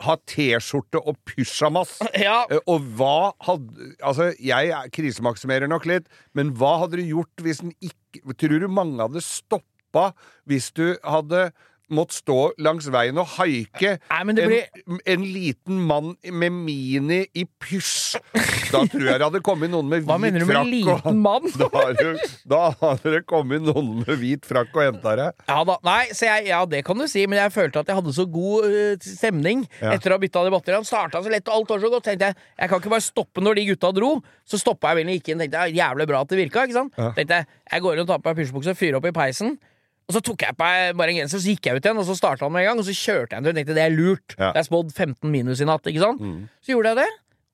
har 0.00 0.16
T-skjorte 0.30 1.00
og 1.04 1.16
pysjamas 1.28 1.96
ja. 2.26 2.42
Eh, 2.50 2.60
Og 2.66 2.84
hva 2.98 3.32
hadde 3.46 3.90
Altså, 4.00 4.30
jeg 4.40 4.70
er- 4.72 4.88
krisemaksimerer 4.94 5.68
nok 5.68 5.84
litt, 5.90 6.08
men 6.34 6.54
hva 6.56 6.78
hadde 6.84 7.00
du 7.00 7.04
gjort 7.10 7.44
hvis 7.44 7.60
den 7.64 7.74
ikke 7.80 8.22
Tror 8.40 8.58
du 8.58 8.68
mange 8.68 8.98
hadde 9.02 9.20
stoppa 9.22 10.12
hvis 10.48 10.70
du 10.74 10.96
hadde 11.04 11.50
måttet 11.94 12.20
stå 12.20 12.36
langs 12.62 12.86
veien 12.92 13.18
og 13.20 13.26
haike 13.36 13.96
Nei, 14.10 14.20
men 14.28 14.36
det 14.38 14.44
en, 14.44 14.50
blir 14.52 15.00
en 15.14 15.24
liten 15.34 15.80
mann 15.88 16.12
med 16.30 16.54
mini 16.54 17.20
i 17.34 17.44
pysj? 17.60 18.20
Da 18.70 18.84
tror 18.86 19.02
jeg 19.08 19.18
det 19.18 19.26
hadde 19.26 19.40
kommet 19.44 19.72
noen 19.72 19.88
med 19.90 20.04
Hva 20.06 20.16
hvit 20.18 20.24
mener 20.28 20.44
du 20.44 20.46
med 20.48 20.56
frakk. 20.56 20.70
liten 20.70 21.22
mann? 21.24 21.48
Da, 21.60 21.68
hadde, 21.74 22.12
da 22.50 22.60
hadde 22.80 23.14
det 23.16 23.22
kommet 23.28 23.64
noen 23.66 23.90
med 24.04 24.12
hvit 24.20 24.46
frakk 24.48 24.70
og 24.78 24.82
henta 24.86 25.14
deg. 25.18 25.44
Ja 25.50 25.58
da, 25.66 25.76
nei, 25.86 26.02
så 26.14 26.28
jeg, 26.28 26.46
ja 26.52 26.60
det 26.70 26.84
kan 26.86 26.98
du 27.00 27.06
si, 27.10 27.24
men 27.30 27.40
jeg 27.42 27.52
følte 27.54 27.82
at 27.82 27.90
jeg 27.90 27.98
hadde 28.00 28.14
så 28.16 28.26
god 28.30 28.68
uh, 28.70 28.94
stemning 29.02 29.66
Ja. 29.80 29.94
etter 29.96 30.12
å 30.14 30.18
ha 30.18 30.22
bytta 30.22 30.44
debatter. 30.46 30.76
Han 30.78 30.86
Starta 30.88 31.20
så 31.22 31.30
lett, 31.32 31.46
og 31.50 31.54
alt 31.60 31.74
var 31.74 31.82
så 31.84 31.90
godt. 31.92 32.06
tenkte 32.08 32.30
jeg 32.30 32.38
jeg 32.60 32.70
kan 32.72 32.80
ikke 32.82 32.92
bare 32.94 33.04
stoppe 33.04 33.42
når 33.44 33.58
de 33.60 33.66
gutta 33.72 33.90
dro. 33.96 34.12
Så 34.48 34.58
stoppa 34.60 34.90
jeg 34.94 35.00
bilen 35.02 35.12
og 35.12 35.18
gikk 35.20 35.32
inn. 35.34 35.42
tenkte 35.44 35.64
jeg, 35.66 35.76
Jævlig 35.80 36.06
bra 36.10 36.20
at 36.24 36.30
det 36.32 36.38
virka. 36.40 36.64
ikke 36.66 36.78
sant? 36.78 36.94
Ja. 36.98 37.10
Tenkte 37.16 37.40
jeg 37.42 37.46
jeg 37.70 37.84
går 37.84 37.94
inn 37.98 38.02
og 38.02 38.08
tar 38.10 38.22
på 38.24 38.32
meg 38.34 38.56
og 38.60 38.76
fyrer 38.78 38.98
opp 38.98 39.06
i 39.06 39.12
peisen. 39.14 39.52
Og 40.10 40.16
så 40.16 40.20
tok 40.26 40.42
jeg 40.42 40.56
på 40.58 40.66
meg 40.66 40.96
bare 40.98 41.14
en 41.14 41.20
genser, 41.22 41.38
så 41.38 41.52
gikk 41.54 41.68
jeg 41.70 41.78
ut 41.78 41.86
igjen, 41.86 41.98
og 42.02 42.06
så 42.08 42.16
starta 42.18 42.42
han 42.48 42.52
med 42.52 42.64
en 42.66 42.72
gang. 42.72 42.82
Og 42.82 42.86
så 42.88 42.94
kjørte 42.98 43.30
jeg 43.36 43.38
en 43.38 43.46
tur. 43.46 43.54
Tenkte 43.54 43.76
det 43.78 43.84
er 43.86 43.94
lurt. 43.94 44.34
Ja. 44.34 44.50
Det 44.56 44.64
er 44.64 44.66
spådd 44.66 44.90
15 44.96 45.30
minus 45.30 45.62
i 45.62 45.68
natt, 45.70 45.86
ikke 45.86 46.02
sant? 46.02 46.24
Så 46.66 46.74
gjorde 46.74 46.90
jeg 46.96 47.04
det. 47.04 47.10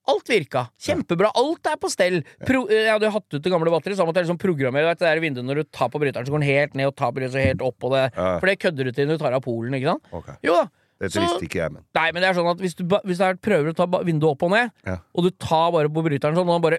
Alt 0.07 0.29
virka. 0.31 0.61
Kjempebra. 0.79 1.33
Alt 1.35 1.67
er 1.67 1.77
på 1.83 1.89
stell. 1.91 2.21
Pro 2.47 2.61
jeg 2.71 2.87
hadde 2.89 3.09
jo 3.09 3.11
hatt 3.17 3.27
ut 3.35 3.43
det 3.43 3.51
gamle 3.53 3.73
batteriet, 3.75 3.99
så 3.99 4.05
da 4.05 4.09
måtte 4.09 4.23
jeg 4.23 4.29
liksom 4.29 4.39
programmere 4.39 4.87
vet, 4.87 5.01
du, 5.01 5.05
det 5.05 5.11
der 5.11 5.23
vinduet 5.25 5.49
når 5.49 5.61
du 5.61 5.65
tar 5.75 5.91
på 5.91 5.99
bryteren, 6.01 6.25
så 6.29 6.31
går 6.33 6.45
den 6.45 6.49
helt 6.49 6.77
ned, 6.79 6.87
og 6.87 6.95
tar 6.97 7.11
på 7.11 7.19
bryteren 7.19 7.35
så 7.35 7.43
helt 7.43 7.65
opp, 7.67 7.77
på 7.83 7.91
det, 7.93 8.05
Ja. 8.15 8.39
for 8.39 8.47
det 8.47 8.59
kødder 8.63 8.85
du 8.87 8.93
til 8.95 9.09
når 9.11 9.19
du 9.19 9.25
tar 9.27 9.35
av 9.35 9.43
polen, 9.43 9.75
ikke 9.75 9.91
sant? 9.91 10.07
Ok. 10.15 10.31
Jo 10.47 10.55
da. 10.61 10.65
Dette 11.03 11.21
visste 11.21 11.43
ikke 11.45 11.59
jeg, 11.61 11.73
men. 11.75 11.83
Nei, 11.99 12.07
men 12.15 12.23
det 12.23 12.29
er 12.31 12.39
sånn 12.39 12.49
at 12.55 12.63
hvis 12.63 12.77
du, 12.79 12.85
hvis 12.87 13.19
du 13.19 13.25
er- 13.27 13.35
prøver 13.37 13.73
å 13.73 13.77
ta 13.77 13.85
vinduet 14.07 14.31
opp 14.31 14.43
og 14.47 14.51
ned, 14.55 14.71
Ja. 14.87 14.99
og 15.13 15.25
du 15.27 15.31
tar 15.31 15.73
bare 15.75 15.91
på 15.91 16.07
bryteren 16.07 16.39
sånn, 16.39 16.49
og 16.55 16.63
bare 16.63 16.79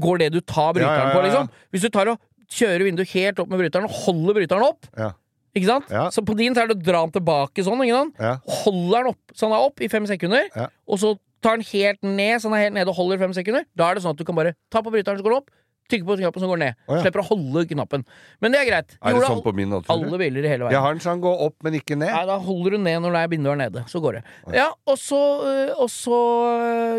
går 0.00 0.18
det 0.18 0.32
du 0.32 0.40
tar 0.40 0.72
bryteren 0.72 0.98
ja, 0.98 1.12
ja, 1.12 1.14
på, 1.14 1.22
liksom 1.28 1.50
Hvis 1.70 1.82
du 1.84 1.88
tar 1.90 2.08
og 2.08 2.18
kjører 2.50 2.84
vinduet 2.88 3.08
helt 3.14 3.38
opp 3.42 3.48
med 3.48 3.60
bryteren 3.60 3.84
og 3.88 3.90
holder 4.06 4.34
bryteren 4.40 4.62
opp, 4.66 4.86
Ja. 4.98 5.12
ikke 5.54 5.66
sant? 5.68 5.90
Ja. 5.90 6.08
Så 6.10 6.24
på 6.24 6.36
din 6.36 6.54
så 6.54 6.62
er 6.64 6.68
det 6.68 6.78
å 6.78 6.82
dra 6.82 7.02
den 7.06 7.12
tilbake 7.20 7.62
sånn, 7.64 7.80
ikke 7.84 7.98
sant? 8.00 8.14
Ja. 8.18 8.36
Holder 8.64 9.02
den 9.04 9.12
opp 9.14 9.34
så 9.34 9.48
han 9.48 9.52
er 9.58 9.66
opp 9.68 9.80
i 9.80 9.88
fem 9.88 10.06
sekunder, 10.06 10.48
Ja. 10.56 10.68
og 10.88 10.98
så 10.98 11.18
tar 11.42 11.56
den 11.58 11.66
helt 11.72 12.02
ned 12.02 12.38
så 12.40 12.48
den 12.50 12.54
er 12.54 12.62
helt 12.70 12.74
nede 12.74 12.88
og 12.88 12.94
holder 12.96 13.16
i 13.16 13.18
fem 13.18 13.32
sekunder. 13.34 13.64
Da 13.76 13.90
er 13.90 13.94
det 13.94 14.02
sånn 14.04 14.14
at 14.14 14.16
du 14.16 14.24
kan 14.24 14.34
bare 14.34 14.54
ta 14.70 14.80
på 14.80 14.90
bryteren, 14.92 15.18
så 15.18 15.22
går 15.22 15.30
den 15.34 15.42
opp. 15.42 15.50
Trykke 15.90 16.06
på 16.06 16.14
knappen, 16.16 16.40
så 16.40 16.46
går 16.46 16.58
den 16.58 16.68
ned. 16.70 16.74
Oh, 16.88 16.94
ja. 16.94 17.02
Slipper 17.02 17.20
å 17.20 17.26
holde 17.26 17.66
knappen. 17.68 18.04
Men 18.40 18.52
det 18.52 18.60
er 18.60 18.64
greit. 18.70 18.94
Er 19.02 19.12
det 19.12 19.22
sånn 19.26 19.42
på 19.42 19.52
min 19.52 19.68
natur? 19.68 19.90
alle 19.90 20.16
biler 20.16 20.44
i 20.46 20.48
hele 20.48 20.62
verden. 20.64 20.70
Jeg 20.72 20.80
har 20.80 20.92
en 20.94 21.00
sånn 21.00 21.20
gå 21.20 21.32
opp, 21.42 21.56
men 21.64 21.74
ikke 21.74 21.98
ned. 21.98 22.08
Nei, 22.08 22.24
da 22.24 22.38
holder 22.38 22.70
du 22.70 22.78
ned 22.78 23.02
når 23.02 23.12
det 23.12 23.20
er 23.24 23.28
vinduet 23.28 23.52
er 23.52 23.60
nede. 23.68 23.84
Så 23.90 24.00
går 24.00 24.12
det. 24.20 24.22
Ja, 24.54 24.68
og 24.86 24.96
så, 24.96 25.18
øh, 25.42 25.74
og 25.82 25.90
så 25.90 26.16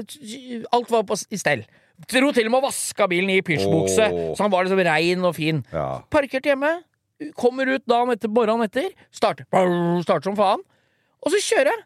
øh, 0.03 0.63
Alt 0.73 0.91
var 0.91 1.03
på, 1.07 1.17
i 1.31 1.37
stell. 1.37 1.63
Dro 2.09 2.31
til 2.35 2.49
og 2.49 2.51
med 2.51 2.59
og 2.59 2.65
vaska 2.67 3.07
bilen 3.07 3.29
i 3.31 3.43
pysjbukse, 3.45 4.07
oh. 4.09 4.33
så 4.35 4.43
han 4.43 4.51
var 4.51 4.65
liksom 4.65 4.81
rein 4.83 5.27
og 5.27 5.35
fin. 5.37 5.61
Ja. 5.71 6.01
Parkert 6.11 6.49
hjemme. 6.49 6.71
Kommer 7.39 7.69
ut 7.69 7.85
dagen 7.87 8.11
etter, 8.11 8.31
morgenen 8.33 8.67
etter. 8.67 8.89
Starter, 9.13 9.47
starter 10.03 10.25
som 10.27 10.35
faen. 10.35 10.63
Og 11.23 11.31
så 11.31 11.39
kjører 11.45 11.71
jeg. 11.71 11.85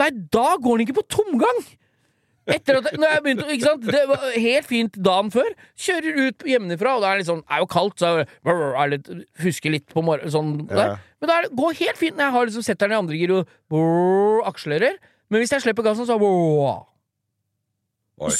Nei, 0.00 0.08
da 0.32 0.54
går 0.56 0.78
den 0.78 0.86
ikke 0.86 1.00
på 1.02 1.08
tomgang! 1.18 1.60
Etter 2.50 2.78
at 2.80 2.88
når 2.96 3.12
jeg 3.12 3.22
begynte, 3.24 3.46
ikke 3.52 3.66
sant? 3.66 3.84
Det 3.84 4.00
var 4.08 4.22
helt 4.32 4.66
fint 4.66 4.96
dagen 5.06 5.30
før. 5.34 5.50
Kjører 5.78 6.20
ut 6.24 6.46
hjemmefra, 6.48 6.94
og 6.96 7.04
det 7.04 7.10
er 7.10 7.20
litt 7.20 7.28
sånn, 7.28 7.42
er 7.46 7.62
jo 7.62 7.68
kaldt, 7.70 8.00
så 8.00 8.12
jeg 8.22 8.56
er 8.56 8.92
litt, 8.94 9.10
husker 9.44 9.74
litt 9.74 9.86
på 9.92 10.02
morgenen. 10.06 10.32
Sånn, 10.34 10.54
ja. 10.72 10.94
Men 11.20 11.30
det 11.30 11.52
går 11.60 11.76
helt 11.82 12.00
fint 12.00 12.16
når 12.16 12.26
jeg 12.26 12.36
har 12.38 12.48
liksom 12.48 12.66
setter 12.66 12.88
den 12.88 12.96
i 12.96 13.00
andre 13.02 13.20
gir 13.20 13.34
og 13.36 13.52
brrr, 13.70 14.40
akselererer. 14.50 14.96
Men 15.30 15.44
hvis 15.44 15.52
jeg 15.54 15.66
slipper 15.66 15.86
gassen, 15.86 16.08
så 16.08 16.16
Oi. 18.20 18.32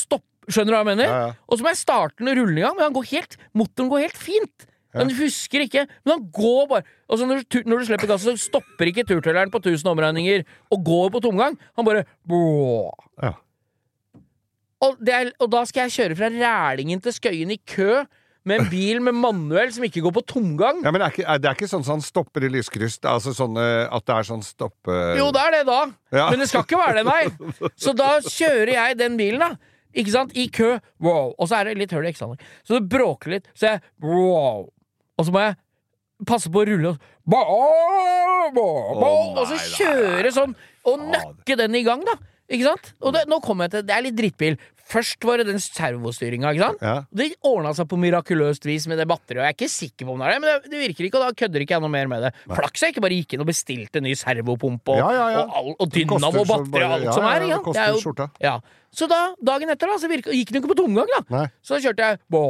Skjønner 0.50 0.72
du 0.72 0.76
hva 0.76 0.82
jeg 0.82 0.90
mener? 0.92 1.06
Ja, 1.10 1.20
ja. 1.28 1.32
Og 1.48 1.58
så 1.60 1.64
må 1.66 1.72
jeg 1.72 1.80
starte 1.80 2.20
den 2.26 2.34
rullinga, 2.38 2.72
men 2.76 2.86
han 2.88 2.96
går 2.96 3.08
helt, 3.14 3.36
motoren 3.56 3.90
går 3.92 4.04
helt 4.08 4.18
fint. 4.20 4.66
Han 4.90 5.06
husker 5.14 5.62
ikke, 5.62 5.84
men 6.02 6.16
han 6.16 6.22
går 6.34 6.64
bare 6.66 6.82
Og 7.06 7.18
så 7.20 7.26
når, 7.30 7.44
du- 7.46 7.62
når 7.62 7.78
du 7.78 7.84
slipper 7.86 8.08
gassen, 8.10 8.34
så 8.34 8.48
stopper 8.50 8.88
ikke 8.90 9.04
turtelleren 9.06 9.50
på 9.54 9.60
1000 9.62 9.86
omregninger 9.86 10.42
og 10.74 10.82
går 10.84 11.12
på 11.14 11.20
tomgang. 11.22 11.54
Han 11.78 11.86
bare. 11.86 12.02
Ja. 13.22 13.32
Og, 14.80 14.96
det 15.04 15.12
er, 15.14 15.30
og 15.38 15.50
da 15.52 15.60
skal 15.68 15.86
jeg 15.86 15.94
kjøre 15.98 16.16
fra 16.18 16.30
Rælingen 16.32 17.02
til 17.04 17.12
Skøyen 17.12 17.52
i 17.52 17.58
kø 17.68 18.00
med 18.48 18.62
en 18.62 18.68
bil 18.72 19.02
med 19.04 19.12
manuell 19.20 19.68
som 19.74 19.84
ikke 19.84 20.00
går 20.00 20.14
på 20.16 20.22
tomgang. 20.32 20.78
Ja, 20.82 20.90
men 20.90 21.02
er 21.04 21.12
ikke, 21.12 21.26
er, 21.28 21.38
Det 21.38 21.50
er 21.50 21.58
ikke 21.58 21.68
sånn 21.68 21.84
som 21.84 21.98
han 21.98 22.04
stopper 22.04 22.46
i 22.46 22.48
lyskryss? 22.50 22.96
Altså 23.04 23.34
sånn 23.36 23.58
eh, 23.60 23.84
at 23.92 24.06
det 24.08 24.14
er 24.16 24.28
sånn 24.30 24.42
stoppe... 24.46 24.94
Jo, 25.18 25.26
det 25.36 25.42
er 25.44 25.56
det 25.58 25.64
da. 25.68 25.80
Ja. 26.16 26.30
Men 26.32 26.40
det 26.40 26.48
skal 26.48 26.64
ikke 26.64 26.80
være 26.80 27.02
det, 27.02 27.04
nei. 27.10 27.50
Så 27.84 27.92
da 27.94 28.14
kjører 28.24 28.72
jeg 28.72 28.96
den 29.02 29.18
bilen, 29.20 29.44
da. 29.44 29.50
Ikke 29.96 30.14
sant? 30.14 30.34
I 30.38 30.46
kø. 30.52 30.76
Wow. 31.02 31.34
Og 31.36 31.50
så 31.50 31.60
er 31.60 31.70
det 31.70 31.78
litt 31.80 31.94
hull 31.94 32.06
i 32.06 32.12
ekstraen. 32.12 32.40
Så 32.66 32.78
det 32.78 32.90
bråker 32.92 33.36
litt. 33.36 33.50
Så 33.58 33.72
jeg 33.72 33.82
wow. 34.04 34.68
Og 35.18 35.26
så 35.26 35.34
må 35.34 35.44
jeg 35.44 35.58
passe 36.28 36.52
på 36.52 36.62
å 36.62 36.66
rulle 36.68 36.94
og 36.94 36.98
Og 39.40 39.46
så 39.50 39.58
kjøre 39.78 40.32
sånn 40.34 40.54
og 40.88 41.06
nøkke 41.12 41.56
den 41.60 41.76
i 41.76 41.84
gang, 41.86 42.02
da. 42.06 42.16
Ikke 42.50 42.66
sant? 42.66 42.92
Og 43.04 43.14
det, 43.14 43.26
nå 43.30 43.38
kommer 43.44 43.68
jeg 43.68 43.76
til 43.76 43.84
Det 43.86 43.94
er 43.94 44.04
litt 44.06 44.16
drittbil. 44.18 44.56
Først 44.90 45.22
var 45.28 45.38
det 45.38 45.46
den 45.46 45.60
servostyringa, 45.62 46.50
ikke 46.54 46.64
sant? 46.66 46.80
Ja. 46.82 46.94
Det 47.14 47.28
ordna 47.46 47.70
seg 47.78 47.86
på 47.90 47.98
mirakuløst 48.00 48.64
vis 48.66 48.88
med 48.90 48.98
det 48.98 49.06
batteriet, 49.10 49.38
og 49.38 49.46
jeg 49.46 49.54
er 49.54 49.56
ikke 49.58 49.70
sikker 49.70 50.08
på 50.08 50.16
om 50.16 50.22
det 50.24 50.26
er 50.26 50.34
det, 50.34 50.40
men 50.42 50.50
det, 50.50 50.72
det 50.72 50.80
virker 50.82 51.06
ikke, 51.06 51.20
og 51.20 51.24
da 51.28 51.38
kødder 51.44 51.64
ikke 51.64 51.76
jeg 51.76 51.84
noe 51.84 51.92
mer 51.94 52.10
med 52.10 52.26
det. 52.26 52.32
Flaks 52.50 52.82
jeg 52.84 52.94
ikke 52.96 53.04
bare 53.06 53.18
gikk 53.20 53.36
inn 53.36 53.44
og 53.44 53.48
bestilte 53.52 54.02
ny 54.02 54.16
servopumpe 54.18 54.96
og, 54.96 54.98
Ja, 55.00 55.10
ja, 55.14 55.26
ja. 55.36 55.44
og, 55.46 55.54
all- 55.60 55.76
og 55.78 55.94
dynamo 55.94 56.30
og 56.42 56.50
batteri 56.50 56.84
og 56.88 56.96
alt 56.98 57.06
ja, 57.08 57.14
som 57.14 57.24
ja, 57.28 57.32
er. 57.38 57.46
sant? 57.54 57.70
Det 57.70 57.84
er 57.86 57.94
jo-. 57.94 58.28
Ja. 58.42 58.54
Så 58.90 59.06
da, 59.06 59.20
dagen 59.46 59.70
etter, 59.70 59.86
da, 59.86 60.00
så 60.02 60.08
virka, 60.10 60.32
gikk 60.34 60.50
den 60.50 60.58
jo 60.58 60.64
ikke 60.64 60.72
på 60.74 60.78
tomgang, 60.82 61.06
da. 61.14 61.20
Nei. 61.30 61.44
Så 61.62 61.76
da 61.76 61.82
kjørte 61.84 62.06
jeg 62.10 62.18
bå, 62.34 62.40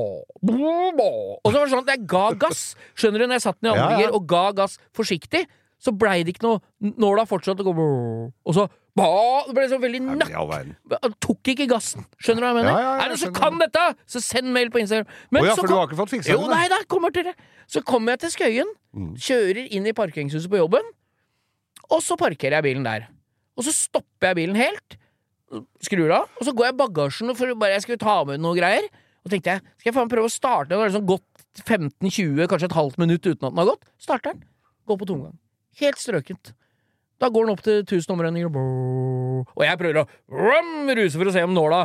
bå, 0.41 0.75
bå. 0.97 1.09
Og 1.45 1.51
så 1.53 1.59
var 1.59 1.67
det 1.69 1.73
sånn 1.75 1.83
at 1.85 1.91
jeg 1.93 2.07
ga 2.09 2.23
gass. 2.47 2.63
Skjønner 2.97 3.21
du, 3.21 3.27
når 3.29 3.37
jeg 3.37 3.45
satt 3.45 3.59
den 3.61 3.69
i 3.69 3.75
andre 3.75 3.99
Ja, 4.01 4.07
ja. 4.07 4.13
og 4.17 4.25
ga 4.31 4.47
gass 4.63 4.79
forsiktig, 4.97 5.43
så 5.81 5.95
blei 5.97 6.21
det 6.27 6.35
ikke 6.37 6.45
noe 6.47 6.93
Nåla 7.01 7.25
fortsatte 7.29 7.65
å 7.65 7.73
gå 7.73 7.75
og 7.81 8.55
så 8.57 8.67
ba, 8.97 9.07
Det 9.47 9.55
ble 9.57 9.67
så 9.71 9.79
veldig 9.81 10.01
nakk 10.05 11.15
tok 11.25 11.51
ikke 11.55 11.67
gassen. 11.71 12.05
Skjønner 12.21 12.43
du 12.43 12.47
hva 12.47 12.51
jeg 12.51 12.59
mener? 12.59 12.71
Ja, 12.73 12.81
ja, 12.85 12.93
er 12.99 13.09
det 13.09 13.15
noen 13.15 13.23
som 13.23 13.35
kan 13.37 13.61
dette, 13.63 13.85
så 14.11 14.23
send 14.25 14.51
mail 14.53 14.73
på 14.75 14.83
Instagram. 14.83 15.09
Men 15.31 15.45
oh, 15.45 15.49
ja, 15.49 15.55
for 15.57 15.71
du 15.71 15.77
har 15.77 15.87
ikke 15.89 16.01
fått 16.03 16.13
fiksa 16.17 16.35
Jo, 16.35 16.43
nei 16.51 16.65
da, 16.73 16.81
kommer 16.91 17.15
til 17.15 17.29
det. 17.31 17.37
Så 17.71 17.85
kommer 17.87 18.17
jeg 18.17 18.27
til 18.27 18.35
Skøyen, 18.37 18.77
Mm. 18.91 19.13
kjører 19.23 19.69
inn 19.71 19.85
i 19.87 19.93
parkeringshuset 19.95 20.51
på 20.51 20.59
jobben, 20.59 20.83
og 21.95 22.01
så 22.03 22.17
parkerer 22.19 22.57
jeg 22.59 22.65
bilen 22.67 22.83
der. 22.83 23.05
Og 23.55 23.63
så 23.63 23.71
stopper 23.71 24.33
jeg 24.33 24.39
bilen 24.41 24.59
helt, 24.59 24.97
skrur 25.87 26.11
av, 26.15 26.27
og 26.41 26.47
så 26.49 26.55
går 26.55 26.67
jeg 26.67 26.75
i 26.75 26.79
bagasjen 26.81 27.31
for 27.39 27.55
bare 27.59 27.77
jeg 27.77 27.85
skulle 27.85 28.03
ta 28.03 28.17
med 28.27 28.43
noe 28.43 28.59
greier. 28.59 28.87
Og 29.23 29.31
tenkte 29.31 29.55
jeg, 29.55 29.63
skal 29.79 29.91
jeg 29.91 29.97
faen 29.97 30.11
prøve 30.11 30.27
å 30.27 30.33
starte? 30.33 30.73
Det 30.73 30.79
har 30.81 30.91
liksom 30.91 31.07
gått 31.07 31.63
15-20, 31.63 32.47
kanskje 32.51 32.71
et 32.71 32.77
halvt 32.79 32.99
minutt 33.03 33.27
uten 33.27 33.47
at 33.47 33.53
den 33.53 33.61
har 33.63 33.71
gått. 33.73 33.87
Starter 34.01 34.35
den. 34.35 34.45
Går 34.89 35.01
på 35.03 35.09
tomgang. 35.11 35.35
Helt 35.79 36.01
strøkent. 36.01 36.53
Da 37.21 37.29
går 37.29 37.45
den 37.47 37.53
opp 37.53 37.63
til 37.63 37.83
1000 37.85 38.15
omregninger, 38.15 38.49
og 38.51 39.63
jeg 39.65 39.79
prøver 39.81 40.03
å 40.03 40.07
rum, 40.33 40.89
ruse 40.97 41.19
for 41.21 41.29
å 41.29 41.35
se 41.35 41.43
om 41.45 41.53
nåla 41.53 41.83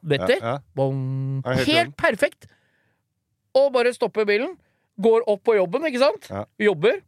detter. 0.00 0.38
Ja, 0.40 0.58
ja. 0.64 1.56
Helt 1.68 1.96
perfekt. 2.00 2.48
Og 3.56 3.68
bare 3.74 3.92
stopper 3.92 4.24
bilen. 4.28 4.54
Går 5.02 5.26
opp 5.28 5.42
på 5.44 5.56
jobben, 5.58 5.84
ikke 5.88 6.00
sant? 6.00 6.28
Ja. 6.32 6.46
Jobber. 6.70 7.02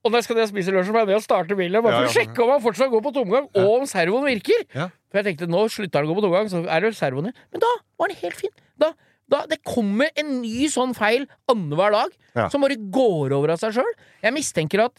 Og 0.00 0.10
når 0.10 0.22
jeg 0.22 0.26
skal 0.26 0.40
spise 0.48 0.72
lunsj, 0.74 0.90
må 0.94 1.02
jeg 1.04 1.18
og 1.18 1.22
starte 1.22 1.56
bilen. 1.58 1.82
Bare 1.84 2.00
for 2.00 2.08
å 2.08 2.14
sjekke 2.14 2.42
om 2.42 2.54
han 2.54 2.62
fortsatt 2.64 2.90
går 2.90 3.02
på 3.04 3.12
tomgang, 3.14 3.46
og 3.52 3.70
om 3.76 3.86
servoen 3.90 4.26
virker. 4.30 4.64
For 5.10 5.20
jeg 5.20 5.28
tenkte 5.28 5.50
nå 5.50 5.66
slutter 5.70 6.00
han 6.00 6.08
å 6.08 6.10
gå 6.10 6.18
på 6.18 6.24
tomgang, 6.26 6.50
så 6.50 6.64
er 6.64 6.86
det 6.86 6.94
servoen 6.98 7.30
i. 7.30 7.34
Men 7.52 7.62
da 7.62 7.70
var 8.00 8.10
den 8.10 8.18
helt 8.22 8.38
fin. 8.40 8.54
Da, 8.80 8.90
da, 9.30 9.44
det 9.50 9.60
kommer 9.66 10.10
en 10.18 10.40
ny 10.40 10.66
sånn 10.72 10.96
feil 10.96 11.28
annenhver 11.52 11.94
dag, 11.94 12.16
som 12.50 12.64
bare 12.64 12.78
går 12.80 13.36
over 13.36 13.54
av 13.54 13.62
seg 13.62 13.76
sjøl. 13.78 13.92
Jeg 14.24 14.34
mistenker 14.34 14.86
at 14.88 14.98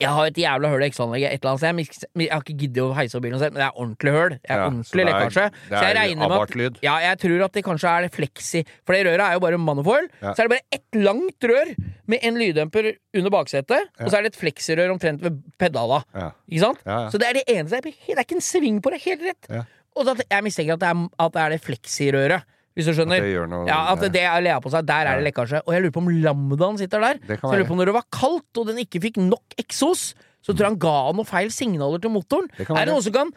jeg 0.00 0.08
har 0.16 0.30
et 0.30 0.38
jævla 0.40 0.70
høl 0.72 0.82
i 0.82 0.86
ekstraanlegget 0.88 1.34
et 1.34 1.42
eller 1.42 1.52
annet 1.52 1.90
sted. 1.92 2.06
Jeg, 2.22 2.28
har 2.32 2.42
ikke 2.42 2.56
giddet 2.62 2.82
å 2.82 2.94
heise 2.96 3.18
opp 3.18 3.24
bilen 3.26 3.40
selv, 3.42 3.52
men 3.54 3.60
det 3.60 3.66
er 3.66 3.76
ordentlig 3.76 4.14
høl. 4.14 4.30
Det 4.34 4.40
er 4.48 4.62
Ja, 4.62 4.68
ordentlig 4.70 5.06
lekkasje. 5.08 5.44
Så 5.68 5.82
jeg 5.84 5.96
regner 5.98 6.32
med 6.32 6.54
at 6.62 6.80
ja, 6.86 6.94
jeg 7.04 7.18
tror 7.24 7.44
at 7.46 7.58
det 7.58 7.64
kanskje 7.66 7.92
er 7.92 8.08
fleksi 8.12 8.62
For 8.86 8.96
det 8.96 9.02
røret 9.06 9.24
er 9.26 9.36
jo 9.36 9.42
bare 9.44 9.60
manifold. 9.60 10.08
Ja. 10.22 10.32
Så 10.32 10.42
er 10.42 10.48
det 10.48 10.54
bare 10.54 10.78
ett 10.78 10.98
langt 10.98 11.48
rør 11.52 11.74
med 12.12 12.24
en 12.26 12.40
lyddemper 12.40 12.90
under 13.20 13.34
baksetet, 13.36 13.92
og 14.00 14.08
så 14.08 14.18
er 14.18 14.26
det 14.26 14.32
et 14.32 14.40
fleksirør 14.40 14.94
omtrent 14.94 15.22
ved 15.22 15.38
pedala. 15.60 16.02
Ja. 16.16 16.32
Ikke 16.48 16.64
sant? 16.64 16.82
Ja, 16.86 16.98
ja. 17.04 17.12
Så 17.12 17.20
det 17.20 17.28
er 17.28 17.38
det 17.38 17.44
eneste. 17.52 17.82
Det 17.84 18.16
er 18.16 18.24
ikke 18.24 18.40
en 18.40 18.48
sving 18.48 18.80
på 18.82 18.92
det, 18.94 19.02
helt 19.06 19.28
rett. 19.28 19.52
Ja. 19.52 19.62
Og 20.00 20.08
jeg 20.08 20.44
mistenker 20.44 20.78
at 20.78 20.82
det 20.82 20.88
er, 20.88 21.06
at 21.20 21.34
det, 21.36 21.42
er 21.44 21.54
det 21.54 21.62
fleksirøret, 21.66 22.48
hvis 22.72 22.88
du 22.88 22.94
skjønner. 22.96 23.20
At 23.20 23.28
det 23.28 23.46
noe 23.52 23.68
ja, 23.68 23.78
at 23.92 24.04
det, 24.14 24.24
er 24.24 24.44
lea 24.44 24.58
på 24.64 24.72
seg, 24.72 24.86
der 24.88 25.08
er 25.10 25.20
det 25.20 25.26
lekkasje. 25.28 25.62
Og 25.66 25.74
jeg 25.76 25.84
lurer 25.84 25.94
på 25.94 26.02
om 26.02 26.10
lambdaen 26.24 26.80
sitter 26.80 27.04
der. 27.04 27.22
Så 27.28 27.52
jeg 27.52 27.62
lurer 27.62 27.70
på 27.70 27.76
om 27.76 27.82
når 27.82 27.90
det 27.92 27.96
var 27.98 28.06
kaldt, 28.16 28.60
og 28.60 28.68
den 28.70 28.82
ikke 28.84 29.02
fikk 29.04 29.20
nok 29.22 29.56
eksos, 29.60 30.12
så 30.42 30.50
tror 30.50 30.66
jeg 30.66 30.72
han 30.72 30.82
ga 30.82 30.96
noen 31.14 31.28
feil 31.28 31.52
signaler 31.54 32.02
til 32.02 32.12
motoren. 32.14 32.48
Er 32.64 32.82
det 32.82 32.90
noen 32.90 33.04
som 33.04 33.14
kan 33.14 33.34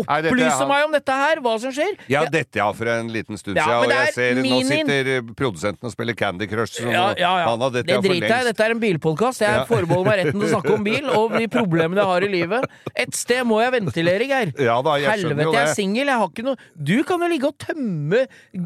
opplyse 0.00 0.66
meg 0.68 0.84
om 0.86 0.92
dette 0.94 1.12
her? 1.12 1.40
Hva 1.44 1.54
som 1.60 1.72
skjer? 1.74 1.96
Ja, 2.08 2.24
dette 2.32 2.56
ja, 2.60 2.68
for 2.72 2.88
en 2.88 3.10
liten 3.12 3.36
stund 3.40 3.56
Ja, 3.58 3.66
siden, 3.66 3.84
og 3.84 3.90
jeg 3.92 4.08
er 4.08 4.12
ser 4.16 4.38
nå 4.42 4.60
sitter 4.68 5.10
eh, 5.16 5.32
produsenten 5.36 5.88
og 5.88 5.92
spiller 5.92 6.16
Candy 6.16 6.48
Crush. 6.48 6.78
Så 6.80 6.86
Ja, 6.92 7.10
ja, 7.18 7.32
ja. 7.42 7.48
Han 7.50 7.60
har 7.60 7.70
dette 7.74 7.90
det 7.90 7.98
driter 8.06 8.28
jeg. 8.32 8.46
Dette 8.48 8.64
er 8.64 8.74
en 8.76 8.80
bilpodkast. 8.80 9.40
Jeg 9.44 9.52
Ja. 9.52 9.64
forbeholder 9.68 10.08
meg 10.08 10.18
retten 10.22 10.40
til 10.40 10.48
å 10.48 10.52
snakke 10.56 10.72
om 10.74 10.84
bil 10.86 11.10
og 11.10 11.36
de 11.36 11.46
problemene 11.52 12.00
jeg 12.00 12.10
har 12.12 12.22
i 12.22 12.30
livet. 12.32 12.64
Et 12.96 13.14
sted 13.14 13.44
må 13.44 13.60
jeg 13.62 13.72
ventilere, 13.76 14.26
Geir. 14.32 14.52
Ja 14.58 14.78
da, 14.82 14.96
jeg 15.02 15.10
Helvete, 15.12 15.52
jeg 15.52 15.62
er 15.68 15.74
singel. 15.74 16.06
Jeg 16.06 16.18
har 16.22 16.28
ikke 16.32 16.44
noe 16.46 16.56
Du 16.82 17.02
kan 17.04 17.20
jo 17.20 17.28
ligge 17.28 17.50
og 17.52 17.58
tømme 17.58 18.24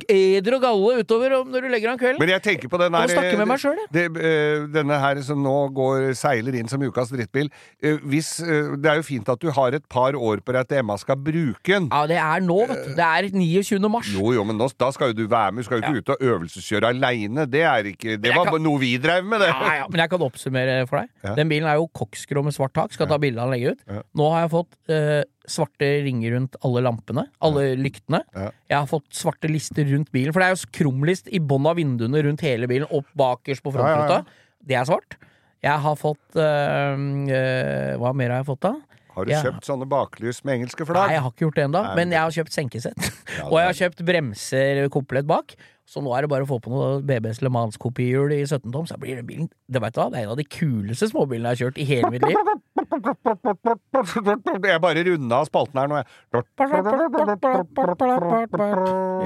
eder 0.09 0.55
og 0.57 0.63
galle 0.63 1.03
utover 1.03 1.35
når 1.45 1.67
du 1.67 1.69
legger 1.73 1.91
an 1.93 1.99
kvelden. 1.99 2.21
Men 2.23 2.29
jeg 2.37 2.43
tenker 2.47 2.69
på 2.73 2.79
den 2.79 2.95
her 2.95 3.03
og 3.03 3.11
snakke 3.17 3.37
med 3.41 3.51
meg 3.51 3.59
sjøl, 3.63 3.83
jeg. 3.91 4.11
eh, 4.17 4.67
Denne 4.77 4.99
her 5.01 5.21
som 5.27 5.43
nå 5.43 5.57
går, 5.75 6.15
seiler 6.19 6.55
inn 6.55 6.69
som 6.71 6.81
ukas 6.83 7.11
drittbil. 7.11 7.51
Eh, 7.83 7.99
Hvis, 8.07 8.41
eh, 8.47 8.77
det 8.77 8.87
er 8.93 8.97
jo 9.01 9.03
fint 9.03 9.29
at 9.29 9.41
du 9.43 9.51
har 9.51 9.75
et 9.75 9.87
par 9.89 10.13
år 10.15 10.41
på 10.45 10.53
deg 10.53 10.69
til 10.69 10.79
Emma 10.79 10.97
skal 10.97 11.16
bruke 11.17 11.73
den. 11.73 11.89
Ja, 11.93 12.03
det 12.11 12.17
er 12.21 12.41
nå, 12.45 12.57
vet 12.69 12.85
du. 12.87 12.91
Det 12.99 13.07
er 13.07 13.29
29. 13.33 13.89
mars. 13.93 14.11
Jo, 14.15 14.33
jo, 14.37 14.45
men 14.45 14.57
nå, 14.61 14.69
da 14.79 14.91
skal 14.95 15.13
jo 15.13 15.17
du 15.19 15.27
være 15.33 15.53
med. 15.53 15.63
Du 15.65 15.69
skal 15.69 15.81
jo 15.81 15.87
ikke 15.87 16.03
ut 16.03 16.13
og 16.17 16.25
øvelseskjøre 16.31 16.91
aleine. 16.95 17.47
Det 17.51 17.63
ikke 17.93 18.17
Det 18.21 18.35
var 18.35 18.51
kan- 18.51 18.63
noe 18.63 18.79
vi 18.81 18.97
drev 18.99 19.25
med, 19.25 19.41
det. 19.41 19.49
Ja, 19.49 19.75
ja, 19.81 19.87
men 19.89 20.01
jeg 20.01 20.11
kan 20.11 20.21
oppsummere 20.21 20.87
for 20.89 20.99
deg. 21.01 21.09
Ja. 21.25 21.35
Den 21.35 21.49
bilen 21.49 21.69
er 21.69 21.75
jo 21.81 21.89
koksgrå 21.89 22.43
med 22.45 22.53
svart 22.55 22.73
tak. 22.75 22.93
Skal 22.93 23.07
ta 23.07 23.19
bilde 23.19 23.39
av 23.41 23.51
den 23.51 23.59
legge 23.61 23.73
ut. 23.77 23.81
Ja. 23.89 24.03
Nå 24.15 24.31
har 24.33 24.41
jeg 24.47 24.51
fått 24.51 24.91
eh, 24.91 25.23
svarte 25.47 25.91
ringer 26.05 26.35
rundt 26.37 26.57
alle 26.65 26.83
lampene. 26.83 27.27
Alle 27.41 27.77
lyktene. 27.77 28.23
Ja. 28.35 28.51
Jeg 28.69 28.79
har 28.79 28.87
fått 28.87 29.09
svarte 29.13 29.49
lister 29.51 29.85
rundt 29.85 30.11
bilen. 30.13 30.33
For 30.33 30.41
det 30.41 30.49
er 30.51 30.57
jo 30.57 30.73
krumlist 30.73 31.29
i 31.33 31.39
bånn 31.39 31.67
av 31.67 31.77
vinduene 31.77 32.23
rundt 32.27 32.41
hele 32.43 32.67
bilen, 32.67 32.87
opp 32.91 33.07
bakerst 33.17 33.63
på 33.63 33.73
Ja, 33.73 33.79
ja, 33.79 33.87
frontruta. 33.87 34.19
ja. 34.25 34.25
Det 34.67 34.75
er 34.77 34.85
svart. 34.85 35.17
Jeg 35.63 35.79
har 35.83 35.97
fått 35.97 36.37
øh, 36.37 36.99
øh, 37.31 37.97
Hva 37.99 38.13
mer 38.15 38.31
har 38.35 38.43
jeg 38.43 38.47
fått, 38.51 38.61
da? 38.67 38.75
Har 39.17 39.25
du 39.25 39.31
Ja. 39.33 39.41
kjøpt 39.43 39.65
sånne 39.65 39.87
baklys 39.89 40.45
med 40.45 40.55
engelske 40.61 40.85
flagg? 40.85 41.07
Nei, 41.09 41.13
jeg 41.17 41.23
har 41.25 41.31
ikke 41.33 41.45
gjort 41.47 41.57
det 41.57 41.65
ennå, 41.71 41.83
men 41.97 42.11
jeg 42.13 42.21
har 42.21 42.31
kjøpt 42.37 42.53
senkesett. 42.53 43.01
Ja, 43.37 43.45
og 43.51 43.57
jeg 43.59 43.67
har 43.67 43.75
kjøpt 43.81 44.01
bremser 44.07 44.89
komplett 44.93 45.27
bak. 45.29 45.55
Så 45.87 46.01
nå 46.03 46.11
er 46.17 46.21
det 46.25 46.31
bare 46.33 46.43
å 46.43 46.49
få 46.51 46.57
på 46.61 46.71
noe 46.73 46.99
BBs 47.07 47.39
Le 47.45 47.49
Mans-kopihjul 47.55 48.33
i 48.35 48.41
17 48.43 48.73
tom, 48.75 48.87
så 48.91 48.97
blir 48.99 49.15
den 49.21 49.27
bilen 49.29 49.47
Det 49.71 49.79
vet 49.81 49.95
du 49.95 50.01
hva, 50.01 50.09
det 50.11 50.19
er 50.19 50.25
en 50.27 50.33
av 50.35 50.39
de 50.41 50.45
kuleste 50.51 51.07
småbilene 51.13 51.53
jeg 51.55 51.55
har 51.55 51.61
kjørt 51.63 51.79
i 51.79 51.87
hele 51.87 52.11
mitt 52.11 52.27
liv. 52.27 52.35
Jeg 54.67 54.81
bare 54.83 55.05
runda 55.07 55.35
av 55.43 55.47
spalten 55.47 55.79
her 55.79 55.87
nå, 55.91 55.95
jeg. 56.01 56.07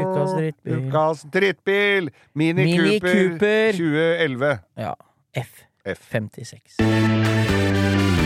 Ukas 0.04 0.30
drittbil. 0.36 0.76
Ukas 0.90 1.18
drittbil! 1.32 2.10
Mini, 2.34 2.64
Mini 2.68 3.00
Cooper, 3.00 3.32
Cooper. 3.32 3.72
2011. 3.80 4.60
Ja. 4.84 4.92
F. 5.34 5.64
F. 5.84 5.98
56. 6.12 8.19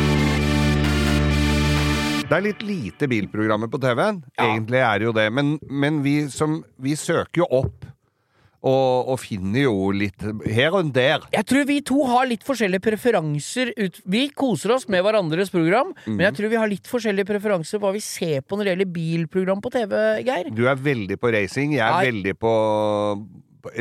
Det 2.25 2.37
er 2.37 2.45
litt 2.47 2.63
lite 2.65 3.09
bilprogrammer 3.11 3.69
på 3.73 3.81
TV-en. 3.83 4.23
Ja. 4.39 4.47
Egentlig 4.47 4.81
er 4.81 5.01
det 5.01 5.09
jo 5.11 5.17
det. 5.17 5.27
Men, 5.35 5.59
men 5.69 6.01
vi, 6.05 6.15
som, 6.33 6.63
vi 6.81 6.97
søker 6.99 7.45
jo 7.45 7.51
opp. 7.63 7.91
Og, 8.65 9.11
og 9.13 9.19
finner 9.21 9.67
jo 9.67 9.91
litt 9.93 10.23
her 10.49 10.73
og 10.73 10.89
der. 10.97 11.27
Jeg 11.35 11.45
tror 11.51 11.67
vi 11.69 11.75
to 11.85 11.99
har 12.09 12.25
litt 12.31 12.47
forskjellige 12.47 12.81
preferanser. 12.87 13.75
Ut. 13.77 13.99
Vi 14.09 14.23
koser 14.33 14.73
oss 14.73 14.87
med 14.89 15.05
hverandres 15.05 15.53
program, 15.53 15.91
men 16.07 16.23
jeg 16.25 16.39
tror 16.39 16.49
vi 16.49 16.61
har 16.63 16.71
litt 16.73 16.89
forskjellige 16.89 17.29
preferanser 17.29 17.77
på 17.77 17.85
hva 17.85 17.93
vi 17.93 18.01
ser 18.01 18.41
på 18.41 18.57
når 18.57 18.65
det 18.65 18.73
gjelder 18.73 18.91
bilprogram 18.95 19.61
på 19.61 19.75
TV, 19.75 19.93
Geir. 20.25 20.49
Du 20.57 20.65
er 20.65 20.81
veldig 20.81 21.21
på 21.21 21.35
racing, 21.37 21.77
jeg 21.77 21.85
er 21.85 21.93
Nei. 21.99 22.09
veldig 22.09 22.35
på 22.41 22.55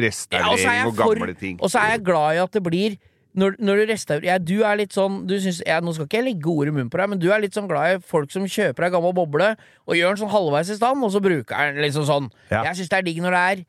restaurering 0.03 0.67
Ja, 0.67 0.83
og 0.83 0.91
og 0.91 0.99
gamle 0.99 1.39
ting. 1.39 1.57
Og 1.63 1.71
så 1.71 1.79
er 1.79 1.95
jeg 1.95 2.05
glad 2.11 2.35
i 2.35 2.43
at 2.43 2.59
det 2.59 2.63
blir 2.67 2.99
når, 3.35 3.55
når 3.59 3.79
du 3.81 3.83
restaurerer 3.91 4.25
ja, 4.29 4.37
Du 4.37 4.59
er 4.63 4.75
litt 4.77 4.93
sånn 4.93 5.23
du 5.27 5.33
synes, 5.41 5.61
ja, 5.65 5.79
Nå 5.81 5.93
skal 5.95 6.05
ikke 6.05 6.19
jeg 6.21 6.27
legge 6.27 6.49
ord 6.53 6.67
i 6.69 6.73
munnen 6.75 6.89
på 6.93 6.99
deg, 7.01 7.09
men 7.09 7.19
du 7.19 7.31
er 7.33 7.41
litt 7.41 7.53
sånn 7.57 7.67
glad 7.67 7.95
i 7.95 8.01
folk 8.05 8.29
som 8.31 8.45
kjøper 8.45 8.85
ei 8.87 8.91
gammel 8.93 9.13
boble 9.17 9.55
og 9.87 9.95
gjør 9.97 10.13
den 10.13 10.21
sånn 10.25 10.33
halvveis 10.33 10.69
i 10.69 10.75
stand, 10.77 11.01
og 11.03 11.11
så 11.15 11.21
bruker 11.23 11.57
den 11.73 11.81
liksom 11.83 12.05
sånn. 12.05 12.29
Ja. 12.51 12.63
Jeg 12.69 12.77
syns 12.81 12.89
det 12.93 12.99
er 12.99 13.07
digg 13.09 13.21
når 13.25 13.37
det 13.37 13.45
er 13.53 13.63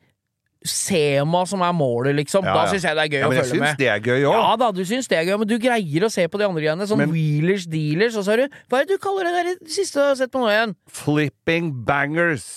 Sema 0.65 1.43
som 1.45 1.61
er 1.61 1.73
målet, 1.77 2.15
liksom. 2.17 2.41
Ja, 2.47 2.53
Da 2.57 2.63
syns 2.71 2.81
jeg 2.87 2.95
det 2.97 3.03
er 3.03 3.09
gøy 3.11 3.19
Ja, 3.19 3.25
å 3.27 3.29
men 3.29 3.37
jeg 3.37 3.45
følge 3.45 3.53
syns 3.53 3.65
med. 3.67 3.77
det 3.77 3.89
er 3.93 3.99
gøy 4.01 4.23
òg. 4.25 4.33
Ja 4.33 4.55
da, 4.57 4.69
du 4.73 4.79
syns 4.89 5.07
det 5.11 5.17
er 5.19 5.27
gøy, 5.27 5.35
men 5.43 5.47
du 5.51 5.57
greier 5.61 6.05
å 6.07 6.09
se 6.09 6.25
på 6.27 6.39
de 6.41 6.45
andre 6.47 6.63
greiene. 6.63 6.87
Sånn 6.89 6.97
Men- 7.03 7.11
wheelers, 7.13 7.67
dealers, 7.69 8.15
og 8.17 8.23
så 8.25 8.33
har 8.33 8.37
du 8.37 8.47
Hva 8.71 8.79
er 8.81 8.85
det 8.89 8.95
du 8.95 8.97
kaller 9.03 9.29
det 9.29 9.33
der 9.45 9.69
siste 9.69 9.99
du 10.01 10.07
har 10.07 10.15
sett 10.17 10.31
på 10.33 10.41
nå 10.41 10.49
igjen? 10.49 10.73
Flipping 10.89 11.69
bangers. 11.85 12.47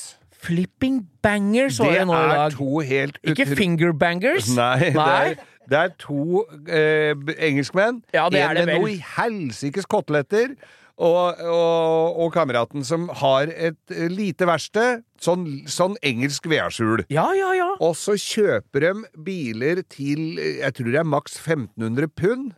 Flipping 0.41 1.03
bangers 1.21 1.79
var 1.81 1.91
Det 1.93 1.99
det 1.99 2.07
nå 2.09 2.15
i 2.17 2.39
er 2.47 2.51
to 2.57 2.79
helt 2.79 3.19
Ikke 3.27 3.45
finger 3.45 3.93
fingerbangers. 3.93 4.49
Nei, 4.57 4.79
det 4.79 4.97
er, 4.97 5.37
det 5.69 5.79
er 5.79 5.95
to 6.01 6.45
eh, 6.67 7.15
engelskmenn. 7.37 8.03
Ja, 8.17 8.29
det 8.33 8.41
er 8.43 8.51
en 8.55 8.61
det 8.63 8.67
med 8.67 8.75
vel. 8.79 8.85
noe 8.87 9.09
helsikes 9.17 9.89
koteletter. 9.91 10.55
Og, 10.99 11.39
og, 11.47 12.17
og 12.25 12.33
kameraten 12.35 12.83
som 12.83 13.05
har 13.21 13.47
et 13.55 13.93
eh, 13.95 14.09
lite 14.11 14.49
verksted. 14.49 15.05
Sånn, 15.23 15.45
sånn 15.71 15.95
engelsk 16.03 16.49
vedskjul. 16.51 17.05
Ja, 17.15 17.29
ja, 17.39 17.53
ja. 17.55 17.69
Og 17.85 17.95
så 18.01 18.17
kjøper 18.19 18.89
de 18.89 18.95
biler 19.29 19.85
til 19.87 20.41
jeg 20.41 20.75
tror 20.75 20.91
det 20.91 20.99
er 21.05 21.07
maks 21.07 21.39
1500 21.45 22.11
pund. 22.19 22.57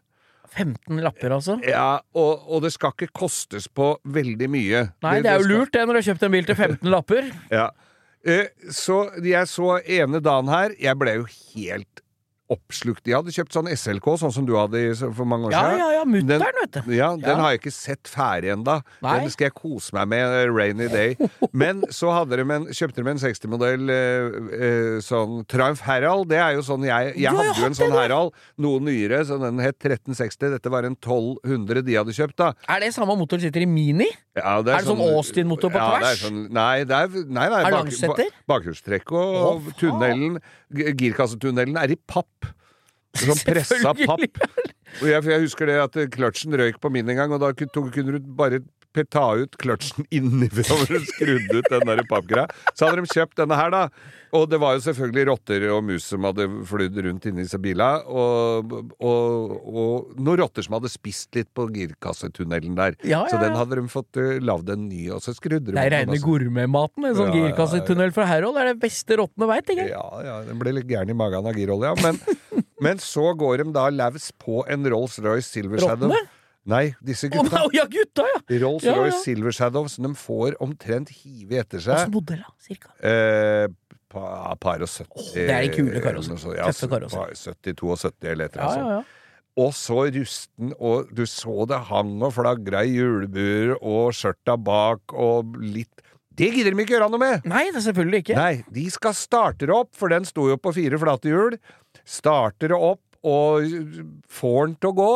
15 0.51 0.99
lapper, 1.05 1.31
altså. 1.37 1.59
Ja, 1.63 2.01
og, 2.17 2.41
og 2.51 2.65
det 2.65 2.73
skal 2.75 2.91
ikke 2.97 3.13
kostes 3.21 3.69
på 3.71 3.93
veldig 4.11 4.49
mye. 4.51 4.81
Nei, 5.05 5.19
det 5.23 5.31
er 5.31 5.45
jo 5.45 5.51
lurt 5.53 5.71
det 5.77 5.85
når 5.87 5.95
du 5.95 6.01
har 6.01 6.09
kjøpt 6.09 6.25
en 6.27 6.35
bil 6.35 6.49
til 6.49 6.57
15 6.59 6.91
lapper. 6.91 7.29
Ja. 7.53 7.69
Eh, 8.25 8.49
Så 8.73 9.03
jeg 9.25 9.47
så 9.49 9.79
ene 9.81 10.19
dagen 10.21 10.51
her 10.53 10.75
Jeg 10.77 10.93
ble 11.01 11.15
jo 11.23 11.23
helt 11.31 12.03
oppslukt. 12.51 13.03
De 13.07 13.13
hadde 13.15 13.31
kjøpt 13.35 13.55
sånn 13.55 13.69
SLK, 13.71 14.07
sånn 14.21 14.33
som 14.35 14.45
du 14.47 14.53
hadde 14.59 14.83
for 15.15 15.25
mange 15.25 15.47
år 15.49 15.53
Ja, 15.55 15.63
siden. 15.63 15.79
ja, 15.79 15.91
ja, 15.99 16.05
mutteren, 16.05 16.27
Den- 16.29 16.59
vet 16.61 16.73
du. 16.87 16.93
Ja, 16.95 17.11
den 17.17 17.25
Ja. 17.31 17.37
har 17.37 17.51
jeg 17.53 17.61
ikke 17.63 17.73
sett 17.73 18.03
ferdig. 18.11 18.57
Nei. 19.03 19.21
Den 19.21 19.31
skal 19.31 19.45
jeg 19.47 19.55
kose 19.55 19.93
meg 19.95 20.09
med 20.09 20.27
eh, 20.27 20.51
rainy 20.51 20.89
day. 20.91 21.17
Men 21.53 21.83
så 21.91 22.11
hadde 22.13 22.37
de 22.37 22.43
en, 22.53 22.67
kjøpte 22.67 23.03
de 23.05 23.11
en 23.11 23.19
60-modell 23.23 23.91
eh, 23.91 24.27
eh, 24.61 25.01
sånn 25.01 25.47
Triumph 25.47 25.81
Herald. 25.87 26.29
Det 26.29 26.39
er 26.39 26.55
jo 26.55 26.63
sånn 26.63 26.85
jeg 26.85 27.15
Jeg 27.17 27.31
hadde 27.33 27.57
jo 27.61 27.67
en 27.67 27.75
sånn 27.79 27.91
det. 27.95 28.01
Herald, 28.11 28.33
noe 28.59 28.81
nyere, 28.81 29.25
så 29.25 29.39
den 29.41 29.59
het 29.59 29.79
1360. 29.79 30.51
Dette 30.51 30.71
var 30.71 30.85
en 30.85 30.97
1200 30.97 31.83
de 31.85 31.95
hadde 31.95 32.13
kjøpt, 32.13 32.37
da. 32.37 32.53
Er 32.69 32.81
det 32.81 32.93
samme 32.95 33.17
motor 33.17 33.39
sitter 33.39 33.63
i 33.63 33.67
Mini? 33.67 34.09
Ja, 34.37 34.61
det 34.63 34.73
Er 34.73 34.79
er, 34.79 34.83
det 34.83 34.87
sånn 34.87 35.01
Austin-motor 35.17 35.71
på 35.71 35.75
ja, 35.81 35.99
det 35.99 36.07
er? 36.07 36.17
Sånn, 36.31 36.51
nei, 36.51 36.85
det 36.85 36.97
er, 36.97 37.09
nei, 37.27 37.49
nei, 37.51 37.61
Er 37.67 37.71
det 37.85 38.09
bak- 38.09 38.33
Bakhjulstrekk 38.49 39.13
og 39.13 39.63
Å, 39.67 39.73
tunnelen 39.77 40.39
Girkassetunnelen 40.73 41.77
er 41.83 41.91
i 41.91 41.97
papp. 41.97 42.40
Sånn 43.19 43.41
pressa 43.49 43.95
papp. 43.95 44.23
Og 45.01 45.07
jeg, 45.09 45.25
jeg 45.33 45.45
husker 45.47 45.71
det 45.71 45.79
at 45.83 45.99
kløtsjen 46.15 46.55
røyk 46.59 46.79
på 46.83 46.93
min 46.93 47.09
en 47.11 47.23
gang, 47.23 47.35
og 47.35 47.43
da 47.43 47.51
kunne, 47.57 47.91
kunne 47.95 48.19
du 48.19 48.31
bare 48.39 48.63
ta 49.11 49.27
ut 49.39 49.59
kløtsjen 49.61 50.07
innenfra 50.17 50.77
hvor 50.77 50.91
de 50.91 51.03
skrudde 51.09 51.61
ut 51.61 51.71
den 51.71 51.87
der 51.89 52.03
pappgreia. 52.11 52.49
Så 52.75 52.89
hadde 52.89 53.05
de 53.05 53.13
kjøpt 53.15 53.39
denne 53.41 53.59
her, 53.59 53.73
da. 53.75 53.85
Og 54.37 54.45
det 54.47 54.61
var 54.63 54.77
jo 54.77 54.83
selvfølgelig 54.85 55.25
rotter 55.27 55.65
og 55.75 55.81
mus 55.89 56.05
som 56.07 56.27
hadde 56.29 56.47
flydd 56.71 57.01
rundt 57.07 57.27
inni 57.27 57.43
disse 57.43 57.59
bilene. 57.63 58.05
Og, 58.07 58.75
og, 59.03 59.55
og 59.67 60.21
noen 60.21 60.41
rotter 60.43 60.67
som 60.67 60.77
hadde 60.79 60.93
spist 60.93 61.35
litt 61.39 61.51
på 61.57 61.67
girkassetunnelen 61.75 62.79
der. 62.79 62.99
Ja, 63.03 63.25
ja, 63.25 63.31
Så 63.33 63.41
den 63.43 63.59
hadde 63.59 63.81
de 63.81 63.87
fått 63.91 64.21
uh, 64.21 64.39
lagd 64.45 64.71
en 64.71 64.87
ny, 64.87 65.09
og 65.17 65.25
så 65.25 65.35
skrudde 65.35 65.73
de 65.73 65.77
Det 65.79 65.87
er 65.87 65.97
reine 65.99 66.21
gourmetmaten. 66.23 67.11
En 67.11 67.19
sånn 67.19 67.33
Ja, 67.33 67.35
ja, 67.35 67.43
ja. 67.43 67.51
girkassetunnel 67.51 68.15
fra 68.15 68.29
Det 68.31 68.51
er 68.51 68.73
det 68.73 68.79
beste 68.83 69.19
rottene 69.19 69.51
veit, 69.51 69.75
ikke 69.75 69.89
Ja, 69.91 70.07
ja, 70.27 70.41
den 70.47 70.63
ble 70.63 70.77
litt 70.79 70.91
gæren 70.91 71.11
i 71.11 71.19
magen 71.19 71.51
av 71.51 71.59
girolja. 71.59 71.97
Men, 72.05 72.21
men 72.87 73.03
så 73.03 73.33
går 73.39 73.65
de 73.65 73.73
da 73.75 73.89
laus 73.91 74.31
på 74.39 74.63
en 74.71 74.87
Rolls-Royce 74.87 75.49
Silver 75.51 75.83
Shadow. 75.83 76.13
Rottene? 76.15 76.40
Nei, 76.71 76.85
disse 77.05 77.29
gutta. 77.33 77.65
Oh, 77.67 77.71
ja, 77.79 77.85
gutta, 77.91 78.25
ja! 78.31 78.41
Rolls-Royce 78.63 78.87
Ja, 78.87 79.11
ja. 79.11 79.21
Silver 79.25 79.55
Shadow 79.57 79.89
som 79.91 80.07
de 80.09 80.15
får 80.19 80.57
omtrent 80.63 81.11
hive 81.21 81.61
etter 81.65 81.83
seg. 81.83 81.97
Åssen 81.99 82.15
modell, 82.15 82.43
da? 82.47 82.55
Cirka? 82.67 82.93
Eh, 83.03 83.67
pa, 84.11 84.27
par 84.63 84.83
og 84.87 84.91
70 84.91 85.33
det 85.37 85.49
er 85.55 85.65
de 85.67 85.73
kule 85.75 86.03
karossene. 86.05 86.39
eller. 86.41 86.61
Ja, 86.63 86.69
Tøffe 86.71 86.91
karosser. 86.95 87.35
70, 87.59 87.75
72 87.83 88.31
eller 88.35 88.47
et 88.51 88.55
eller 88.57 88.69
annet 88.69 88.85
sånt. 89.01 89.17
Og 89.61 89.73
så 89.75 89.97
rusten, 90.15 90.71
og 90.79 91.09
du 91.13 91.25
så 91.29 91.65
det 91.69 91.81
hang 91.91 92.13
og 92.23 92.31
flagra 92.37 92.85
i 92.87 92.95
hjulbuer, 92.95 93.73
og 93.83 94.15
skjørta 94.17 94.55
bak, 94.57 95.11
og 95.13 95.57
litt 95.61 96.01
Det 96.39 96.53
gidder 96.55 96.73
de 96.73 96.85
ikke 96.87 96.95
gjøre 96.95 97.09
noe 97.13 97.21
med! 97.21 97.49
Nei, 97.51 97.65
det 97.75 97.81
er 97.83 97.85
selvfølgelig 97.91 98.21
ikke. 98.23 98.37
Nei, 98.39 98.63
de 98.73 98.85
skal 98.95 99.13
starte 99.19 99.67
det 99.67 99.75
opp, 99.75 99.91
for 99.99 100.09
den 100.15 100.25
sto 100.25 100.47
jo 100.49 100.57
på 100.57 100.73
fire 100.79 100.97
flate 101.03 101.29
hjul. 101.35 101.59
Starter 102.09 102.71
det 102.73 102.79
opp 102.79 103.03
og 103.27 103.67
får 104.33 104.61
den 104.71 104.77
til 104.81 104.93
å 104.93 104.97
gå. 104.97 105.11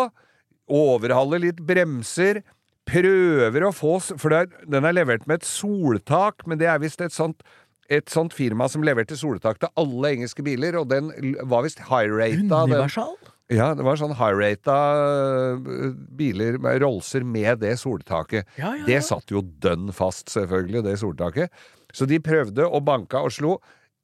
Overhaller 0.70 1.42
litt 1.42 1.60
bremser. 1.64 2.42
Prøver 2.84 3.64
å 3.64 3.72
få 3.72 3.96
For 4.20 4.32
det 4.32 4.40
er, 4.42 4.64
den 4.76 4.84
er 4.84 4.96
levert 4.96 5.24
med 5.28 5.40
et 5.40 5.48
soltak, 5.48 6.44
men 6.48 6.60
det 6.60 6.68
er 6.68 6.82
visst 6.82 7.04
et 7.04 7.14
sånt 7.14 7.44
et 7.92 8.08
sånt 8.08 8.32
firma 8.32 8.64
som 8.72 8.80
leverte 8.80 9.16
soltak 9.18 9.58
til 9.60 9.68
alle 9.80 10.14
engelske 10.14 10.40
biler, 10.44 10.78
og 10.80 10.88
den 10.88 11.10
var 11.44 11.66
visst 11.66 11.82
high-rata. 11.84 12.62
Universal? 12.64 13.12
Ja, 13.52 13.74
det 13.76 13.84
var 13.84 13.98
sånn 14.00 14.14
high-rata 14.16 14.76
øh, 15.04 15.90
biler, 16.16 16.56
med 16.64 16.80
Rollser 16.80 17.26
med 17.28 17.60
det 17.60 17.74
soltaket. 17.82 18.48
Ja, 18.56 18.70
ja, 18.70 18.78
ja. 18.80 18.86
Det 18.88 19.02
satt 19.04 19.34
jo 19.34 19.44
dønn 19.60 19.92
fast, 19.92 20.30
selvfølgelig, 20.32 20.84
det 20.86 20.96
soltaket. 21.02 21.52
Så 21.94 22.08
de 22.08 22.22
prøvde 22.24 22.64
og 22.64 22.86
banka 22.88 23.20
og 23.26 23.34
slo, 23.36 23.58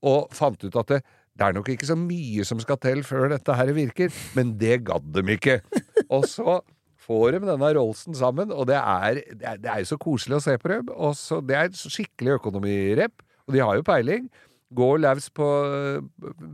og 0.05 0.37
fant 0.37 0.61
ut 0.61 0.77
at 0.77 0.93
det, 0.93 1.01
det 1.41 1.47
er 1.47 1.57
nok 1.57 1.71
ikke 1.73 1.89
så 1.89 1.97
mye 1.97 2.45
som 2.45 2.61
skal 2.61 2.77
til 2.85 3.01
før 3.07 3.31
dette 3.33 3.57
her 3.57 3.73
virker, 3.77 4.13
men 4.37 4.53
det 4.61 4.83
gadd 4.91 5.09
dem 5.17 5.33
ikke. 5.33 5.63
Og 6.11 6.27
så 6.29 6.59
får 7.01 7.37
de 7.37 7.41
denne 7.47 7.73
Rollsen 7.77 8.17
sammen, 8.17 8.53
og 8.53 8.69
det 8.71 8.79
er, 8.79 9.23
det 9.33 9.67
er, 9.71 9.81
jo 9.83 9.91
så 9.93 9.99
koselig 10.01 10.39
å 10.39 10.45
se 10.45 10.57
på 10.61 10.71
dem. 10.73 10.93
Og 10.95 11.17
så, 11.19 11.41
det 11.45 11.57
er 11.57 11.75
skikkelig 11.75 12.39
økonomirep, 12.39 13.27
og 13.47 13.57
de 13.57 13.63
har 13.65 13.79
jo 13.79 13.87
peiling. 13.87 14.31
Går 14.77 15.01
løs 15.03 15.27
på 15.35 15.47
øh, 15.67 16.03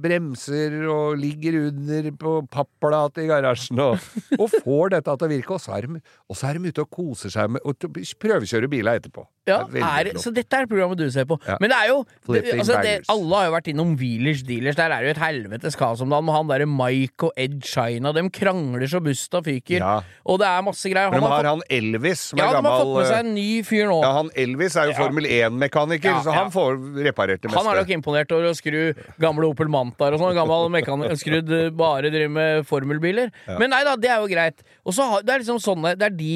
bremser 0.01 0.79
og 0.89 1.19
ligger 1.21 1.59
under 1.67 2.09
på 2.17 2.39
papplate 2.49 3.27
i 3.27 3.29
garasjen 3.29 3.83
og, 3.85 4.01
og 4.39 4.55
får 4.55 4.95
dette 4.95 5.17
til 5.21 5.27
å 5.27 5.33
virke. 5.35 5.59
Og 5.59 6.39
så 6.39 6.49
er 6.49 6.57
de 6.57 6.73
ute 6.73 6.87
og 6.87 6.95
koser 6.97 7.35
seg 7.35 7.53
med 7.53 7.67
og 7.67 7.85
prøvekjører 8.23 8.73
biler 8.73 9.03
etterpå. 9.03 9.27
Ja, 9.47 9.63
Det 9.71 9.81
er 9.81 10.11
er, 10.11 10.21
så 10.21 10.33
dette 10.35 10.59
er 10.59 10.67
programmet 10.69 10.99
du 10.99 11.07
ser 11.15 11.25
på. 11.29 11.39
Ja. 11.47 11.57
Men 11.63 11.71
det 11.73 11.79
er 11.79 11.91
jo 11.93 11.99
det, 12.29 12.43
altså, 12.59 12.81
det. 12.83 12.95
Alle 13.13 13.41
har 13.41 13.49
jo 13.49 13.55
vært 13.57 13.71
innom 13.73 13.97
Wheelers 14.01 14.43
Dealers. 14.47 14.77
Der 14.77 14.91
er 14.91 15.05
det 15.05 15.13
jo 15.13 15.15
et 15.17 15.23
helvetes 15.23 15.79
kaos 15.79 16.03
om 16.05 16.11
dagen. 16.13 16.27
Med 16.27 16.35
han 16.37 16.51
derre 16.51 16.67
Mike 16.69 17.31
og 17.31 17.39
Ed 17.41 17.61
China. 17.65 18.13
De 18.17 18.25
krangler 18.35 18.91
så 18.91 19.01
busta 19.05 19.41
fyker. 19.47 19.79
Ja. 19.81 19.95
Og 20.27 20.41
det 20.43 20.49
er 20.51 20.65
masse 20.67 20.91
greier. 20.91 21.13
Men 21.15 21.23
de 21.23 21.31
har 21.31 21.47
har 21.47 21.55
han 21.55 21.63
Elvis, 21.71 22.23
som 22.31 22.41
ja, 22.41 22.49
er 22.51 22.59
de 22.59 22.67
har 22.67 22.81
fått 22.83 22.93
med 22.97 23.09
seg 23.11 23.23
en 23.23 23.33
ny 23.37 23.47
fyr 23.67 23.87
nå. 23.91 23.99
Ja, 24.03 24.13
han 24.19 24.31
Elvis 24.47 24.77
er 24.77 24.91
jo 24.91 24.95
Ja. 24.97 24.99
Formel 25.05 25.27
1-mekaniker, 25.29 26.11
Ja, 26.11 26.21
så 26.25 26.35
han 26.35 26.51
får 26.55 26.79
reparert 27.05 27.43
det 27.43 27.51
meste. 27.51 27.61
Han 27.61 27.71
er 27.73 27.81
nok 27.83 27.93
imponert 27.97 28.33
over 28.33 28.51
å 28.51 28.55
skru 28.57 28.81
gamle 29.23 29.51
Opel 29.51 29.71
Mantaer 29.73 30.17
og 30.17 30.23
sånn. 30.23 30.35
Gammel 30.37 30.71
mekaniker 30.73 31.19
skrudd 31.21 31.53
eh, 31.53 31.71
bare 31.71 32.11
driver 32.11 32.33
med 32.37 32.67
formelbiler. 32.69 33.31
Men 33.61 33.71
nei 33.75 33.83
da, 33.87 33.97
det 34.01 34.11
er 34.11 34.23
jo 34.25 34.31
greit. 34.31 34.65
Og 34.85 34.97
så 34.97 35.07
har, 35.11 35.27
det 35.27 35.35
er 35.35 35.45
liksom 35.45 35.61
sånne 35.63 35.95
Det 35.99 36.09
er 36.09 36.17
de 36.17 36.35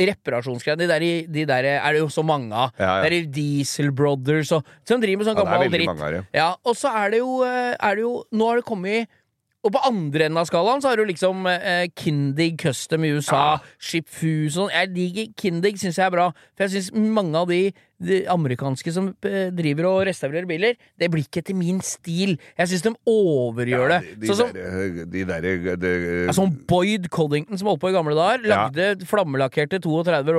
reparasjonsgreiene. 0.00 0.84
De 0.84 0.88
der, 0.90 1.06
de 1.32 1.44
der 1.48 1.68
er 1.74 1.92
det 1.92 2.00
jo 2.02 2.08
så 2.12 2.24
mange 2.24 2.52
av. 2.54 2.70
Ja, 2.78 2.98
ja. 2.98 3.08
Det 3.08 3.12
er 3.22 3.26
Diesel 3.34 3.90
Brothers 3.92 4.52
og 4.56 4.64
Som 4.88 5.00
driver 5.02 5.22
med 5.22 5.28
sånn 5.30 5.36
Ja, 5.40 5.44
gammel 5.44 5.72
dritt. 5.72 5.88
av. 5.92 6.26
Ja, 6.34 6.50
og 6.64 6.76
så 6.78 6.92
er 7.04 7.10
det 7.10 7.18
jo, 7.22 7.42
eh, 7.44 7.74
er 7.78 7.94
det 7.98 8.02
jo 8.06 8.24
Nå 8.32 8.48
har 8.48 8.56
det 8.62 8.64
kommet 8.68 9.08
og 9.62 9.70
på 9.70 9.78
andre 9.86 10.24
enden 10.26 10.38
av 10.40 10.48
skalaen 10.48 10.80
så 10.82 10.88
har 10.90 10.96
du 10.98 11.04
liksom 11.06 11.44
eh, 11.46 11.84
Kindig 11.94 12.56
Custom 12.58 13.04
i 13.06 13.12
USA, 13.14 13.60
Shipfu 13.78 14.48
sånn. 14.50 14.72
Jeg 14.74 14.90
liker 14.90 15.28
Kindig, 15.38 15.76
syns 15.78 16.00
jeg 16.00 16.06
er 16.08 16.10
bra. 16.10 16.24
For 16.58 16.64
jeg 16.66 16.72
syns 16.82 16.90
mange 17.14 17.38
av 17.38 17.46
de 17.46 17.60
amerikanske 18.32 18.92
som 18.94 19.10
eh, 19.28 19.50
driver 19.54 19.88
og 19.90 19.98
restaurerer 20.08 20.48
biler, 20.48 20.76
det 20.98 21.08
blir 21.12 21.24
ikke 21.26 21.42
etter 21.42 21.56
min 21.56 21.80
stil. 21.84 22.36
Jeg 22.58 22.70
syns 22.72 22.84
de 22.86 22.92
overgjør 23.08 23.94
det. 23.94 24.00
Ja, 24.02 24.14
de, 24.14 24.20
de, 24.22 24.30
sånn 24.30 24.40
som 24.40 25.12
de 25.12 25.24
der 25.28 25.48
de, 25.82 25.92
ja, 26.26 26.34
Sånn 26.36 26.54
Boyd 26.68 27.08
Coddington 27.12 27.60
som 27.60 27.70
holdt 27.72 27.82
på 27.84 27.92
i 27.92 27.96
gamle 27.96 28.16
dager. 28.18 28.46
Ja. 28.48 28.60
Lagde 28.66 29.08
flammelakkerte 29.08 29.80
32 29.82 30.36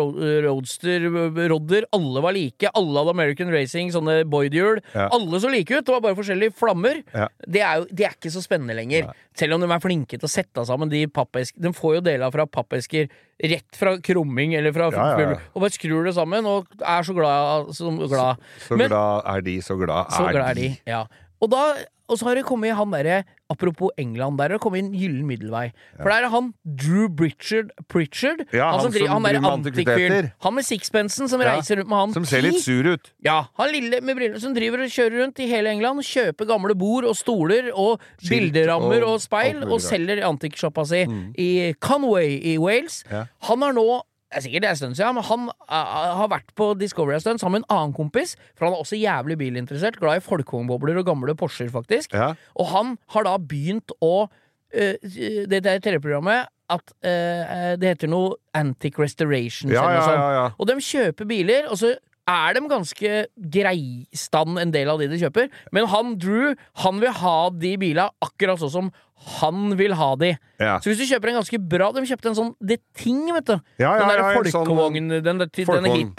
Roadster-rodder. 0.47 1.89
Alle 1.95 2.23
var 2.25 2.35
like. 2.35 2.71
Alle 2.73 3.01
hadde 3.01 3.15
American 3.15 3.53
Racing, 3.53 3.91
sånne 3.95 4.21
Boyd-hjul. 4.29 4.81
Ja. 4.95 5.09
Alle 5.13 5.41
så 5.43 5.51
like 5.53 5.73
ut. 5.73 5.85
Det 5.85 5.95
var 5.95 6.03
bare 6.05 6.17
forskjellige 6.19 6.55
flammer. 6.59 7.01
Ja. 7.13 7.29
Det, 7.45 7.61
er 7.63 7.81
jo, 7.81 7.87
det 7.91 8.09
er 8.09 8.17
ikke 8.17 8.33
så 8.33 8.43
spennende 8.43 8.77
lenger. 8.77 9.11
Selv 9.37 9.55
om 9.57 9.63
de 9.63 9.69
er 9.73 9.81
flinke 9.81 10.17
til 10.19 10.27
å 10.27 10.31
sette 10.31 10.65
sammen 10.67 10.91
de 10.91 11.03
pappesker 11.09 11.61
De 11.63 11.71
får 11.73 11.95
jo 11.97 12.01
deler 12.05 12.33
fra 12.33 12.45
pappesker 12.45 13.09
rett 13.43 13.79
fra 13.79 13.95
krumming 14.03 14.53
eller 14.59 14.75
fra 14.75 14.91
Ja, 14.93 15.07
ja, 15.17 15.29
ja. 15.33 15.39
Og 15.53 15.63
bare 15.65 15.73
skrur 15.73 16.05
det 16.05 16.13
sammen 16.17 16.45
og 16.49 16.67
er 16.79 17.07
så 17.07 17.15
glad. 17.17 17.73
Så 17.73 17.89
glad. 18.07 18.37
Så 18.67 18.77
Men- 18.77 18.89
glad 18.93 19.23
er 19.33 19.41
de, 19.41 19.57
så 19.61 19.77
glad 19.79 20.11
så 20.13 20.27
er 20.27 20.37
glad 20.37 20.49
er 20.51 20.53
de. 20.61 20.69
Ja. 20.85 21.03
Og, 21.41 21.49
da, 21.51 21.63
og 22.07 22.17
så 22.19 22.29
har 22.29 22.35
det 22.35 22.45
kommet 22.47 22.75
han 22.77 22.91
derre 22.93 23.23
Apropos 23.53 23.93
England, 24.01 24.39
der 24.39 24.49
har 24.49 24.57
det 24.57 24.63
kommet 24.63 24.83
inn 24.83 24.91
gyllen 24.97 25.25
middelvei. 25.29 25.67
For 25.99 26.09
der 26.09 26.27
er 26.27 26.33
han 26.33 26.51
Drew 26.65 27.07
Pritchard, 27.13 27.69
Pritchard 27.91 28.45
Ja, 28.49 28.71
han, 28.71 28.79
han 28.79 28.85
som 28.87 28.95
driver, 28.95 29.13
han 29.13 29.49
antikviteter. 29.51 30.31
Han 30.45 30.57
med 30.57 30.67
sixpensen 30.67 31.29
som 31.31 31.43
Ja, 31.43 31.53
reiser 31.53 31.79
rundt 31.81 31.91
med 31.91 31.99
han. 31.99 32.15
Som 32.17 32.27
ser 32.29 32.45
litt 32.45 32.61
sur 32.63 32.87
ut. 32.95 33.11
Ja, 33.25 33.43
han 33.59 33.73
lille 33.73 34.01
med 34.01 34.17
briller 34.19 34.41
som 34.41 34.55
driver 34.57 34.85
og 34.85 34.93
kjører 34.93 35.19
rundt 35.23 35.41
i 35.43 35.49
hele 35.51 35.73
England 35.73 36.03
kjøper 36.03 36.49
gamle 36.49 36.75
bord 36.77 37.07
og 37.07 37.15
stoler 37.17 37.69
og 37.73 38.01
Skilt 38.17 38.53
bilderammer 38.53 39.05
og 39.05 39.17
og, 39.17 39.21
speil 39.23 39.61
og 39.67 39.79
selger 39.83 40.21
i 40.21 40.25
antikksjappa 40.27 40.85
si 40.89 41.03
i 41.39 41.51
Conway 41.83 42.39
i 42.53 42.57
Wales. 42.61 43.03
Ja. 43.11 43.27
Han 43.49 43.65
har 43.65 43.75
nå 43.77 43.87
det 44.33 44.39
er 44.39 44.45
sikkert 44.47 44.63
det 44.63 44.69
er 44.69 44.75
en 44.75 44.79
stund 44.81 44.95
siden, 44.97 45.17
men 45.17 45.25
han 45.27 45.49
uh, 45.69 46.13
har 46.19 46.29
vært 46.31 46.53
på 46.57 46.71
Discovery 46.79 47.19
en 47.19 47.23
stund 47.23 47.41
sammen 47.41 47.61
med 47.61 47.67
en 47.67 47.75
annen 47.75 47.93
kompis. 47.93 48.33
For 48.57 48.65
han 48.65 48.73
er 48.73 48.81
også 48.81 48.97
jævlig 48.97 49.37
bilinteressert. 49.37 49.99
Glad 50.01 50.21
i 50.21 50.25
folkevognbobler 50.25 50.97
og 51.01 51.05
gamle 51.05 51.35
Porscher, 51.37 51.69
faktisk. 51.73 52.15
Ja. 52.17 52.33
Og 52.57 52.71
han 52.73 52.95
har 53.13 53.27
da 53.29 53.37
begynt 53.37 53.93
å 54.01 54.25
uh, 54.25 54.95
Det 55.45 55.61
der 55.61 55.83
TV-programmet 55.85 56.49
at 56.73 56.95
uh, 57.05 57.75
det 57.77 57.93
heter 57.93 58.09
noe 58.09 58.39
Antic 58.57 58.97
Restoration 58.97 59.69
ja, 59.69 59.83
ja, 59.93 60.15
ja. 60.33 60.45
Og 60.57 60.65
de 60.65 60.79
kjøper 60.81 61.27
biler, 61.29 61.67
og 61.69 61.77
så 61.77 61.91
er 62.29 62.55
de 62.55 62.63
ganske 62.71 63.11
grei 63.51 63.79
stand, 64.15 64.57
en 64.59 64.71
del 64.73 64.89
av 64.89 65.01
de 65.01 65.09
de 65.11 65.19
kjøper. 65.21 65.49
Men 65.75 65.89
han 65.91 66.15
Drew, 66.17 66.53
han 66.81 67.01
vil 67.03 67.11
ha 67.19 67.37
de 67.51 67.75
bila 67.77 68.09
akkurat 68.23 68.61
sånn 68.63 68.73
som 68.73 68.91
han 69.39 69.75
vil 69.79 69.93
ha 69.99 70.09
de. 70.19 70.31
Ja. 70.59 70.77
Så 70.83 70.91
hvis 70.91 70.99
du 71.01 71.05
kjøper 71.09 71.31
en 71.31 71.37
ganske 71.41 71.59
bra 71.69 71.91
De 71.95 72.01
kjøpte 72.07 72.29
en 72.31 72.35
sånn 72.37 72.51
Det 72.63 72.77
Ting, 72.97 73.25
vet 73.33 73.45
du. 73.49 73.55
Ja, 73.81 73.93
ja, 73.95 73.99
den 73.99 74.07
der 74.13 74.19
ja, 74.21 74.29
en 74.29 74.37
sånn 74.45 74.67
folkevogn, 74.67 74.93
den, 74.99 75.09
der- 75.09 75.25
denne 75.27 75.47
folkevogn. 75.67 76.13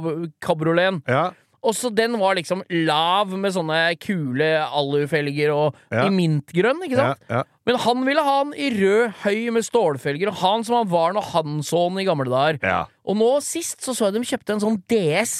Hitler-kabrioleten. 0.00 1.02
Ja. 1.08 1.30
Og 1.60 1.74
så 1.76 1.90
den 1.92 2.14
var 2.16 2.38
liksom 2.38 2.62
lav 2.88 3.34
med 3.36 3.52
sånne 3.52 3.80
kule 4.00 4.46
alufelger 4.64 5.50
og 5.52 5.74
i 5.92 6.06
mintgrønn, 6.08 6.80
ikke 6.86 6.96
sant? 6.96 7.20
Men 7.68 7.76
han 7.84 8.00
ville 8.06 8.22
ha 8.24 8.36
den 8.46 8.54
i 8.56 8.70
rød, 8.78 9.10
høy 9.26 9.50
med 9.52 9.66
stålfelger, 9.66 10.30
og 10.32 10.38
han 10.40 10.64
som 10.64 10.78
han 10.78 10.88
var 10.88 11.12
når 11.12 11.26
han 11.34 11.58
så 11.66 11.82
den 11.90 12.00
i 12.00 12.06
gamle 12.08 12.30
dager. 12.32 12.56
Ja. 12.64 12.78
Og 13.04 13.18
nå 13.20 13.28
sist 13.44 13.84
så 13.84 13.92
så 13.92 14.08
jeg 14.08 14.16
de 14.16 14.24
kjøpte 14.30 14.56
en 14.56 14.64
sånn 14.64 14.78
DS. 14.88 15.34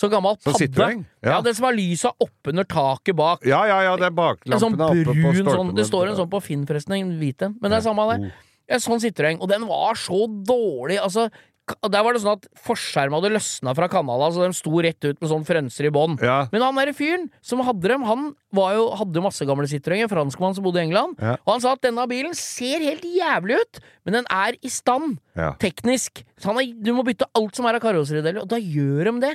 Sånn 0.00 0.10
gammel 0.10 0.34
Sånn 0.42 0.56
padde. 0.58 0.86
Ja. 1.22 1.36
Ja. 1.36 1.40
det 1.44 1.54
som 1.56 1.68
har 1.68 1.76
lysa 1.76 2.10
oppunder 2.18 2.66
taket 2.66 3.14
bak. 3.18 3.44
Ja, 3.46 3.62
ja, 3.70 3.80
ja, 3.86 3.94
det 4.00 4.08
er 4.10 4.16
baklampene 4.16 4.58
sånn 4.62 4.74
oppe 4.74 5.04
på 5.06 5.14
brun 5.14 5.36
stolpene. 5.38 5.54
sånn 5.54 5.74
Det 5.78 5.86
står 5.86 6.10
en 6.10 6.18
sånn 6.18 6.30
på 6.32 6.40
Finn, 6.42 6.66
forresten, 6.66 6.96
en 6.98 7.14
hvit 7.20 7.42
en. 7.46 7.54
Men 7.60 7.70
det 7.70 7.78
er 7.78 7.86
samme 7.86 8.06
det. 8.10 8.32
En 8.74 8.80
sånn 8.82 9.02
Citroën. 9.02 9.38
Og 9.40 9.48
den 9.48 9.66
var 9.68 9.94
så 10.00 10.24
dårlig, 10.26 10.98
altså. 10.98 11.28
Der 11.64 12.02
var 12.04 12.12
det 12.12 12.20
sånn 12.20 12.36
at 12.36 12.44
forskjermen 12.60 13.16
hadde 13.16 13.30
løsna 13.32 13.72
fra 13.76 13.86
kanala, 13.88 14.26
så 14.34 14.44
de 14.44 14.52
sto 14.52 14.72
rett 14.84 15.00
ut 15.06 15.16
med 15.22 15.30
sånn 15.30 15.46
frønser 15.48 15.86
i 15.88 15.92
bånn. 15.94 16.18
Ja. 16.20 16.42
Men 16.52 16.60
han 16.60 16.76
derre 16.76 16.92
fyren 16.92 17.30
som 17.40 17.62
hadde 17.64 17.88
dem, 17.88 18.04
han 18.04 18.26
var 18.52 18.74
jo, 18.76 18.82
hadde 19.00 19.22
masse 19.24 19.46
gamle 19.48 19.64
Citroën, 19.70 20.02
en 20.04 20.10
franskmann 20.12 20.52
som 20.54 20.66
bodde 20.66 20.82
i 20.82 20.84
England. 20.84 21.16
Ja. 21.24 21.38
Og 21.46 21.54
han 21.54 21.64
sa 21.64 21.72
at 21.72 21.80
denne 21.86 22.04
bilen 22.10 22.36
ser 22.36 22.84
helt 22.84 23.06
jævlig 23.08 23.56
ut, 23.62 23.80
men 24.04 24.18
den 24.18 24.28
er 24.28 24.58
i 24.60 24.68
stand. 24.68 25.16
Ja. 25.40 25.54
Teknisk. 25.58 26.20
Så 26.36 26.52
han 26.52 26.60
har, 26.60 26.68
du 26.84 26.92
må 26.92 27.06
bytte 27.08 27.30
alt 27.32 27.56
som 27.56 27.64
er 27.70 27.80
av 27.80 27.84
karosserideler, 27.86 28.44
og 28.44 28.48
da 28.52 28.60
gjør 28.60 29.08
de 29.14 29.18
det. 29.24 29.34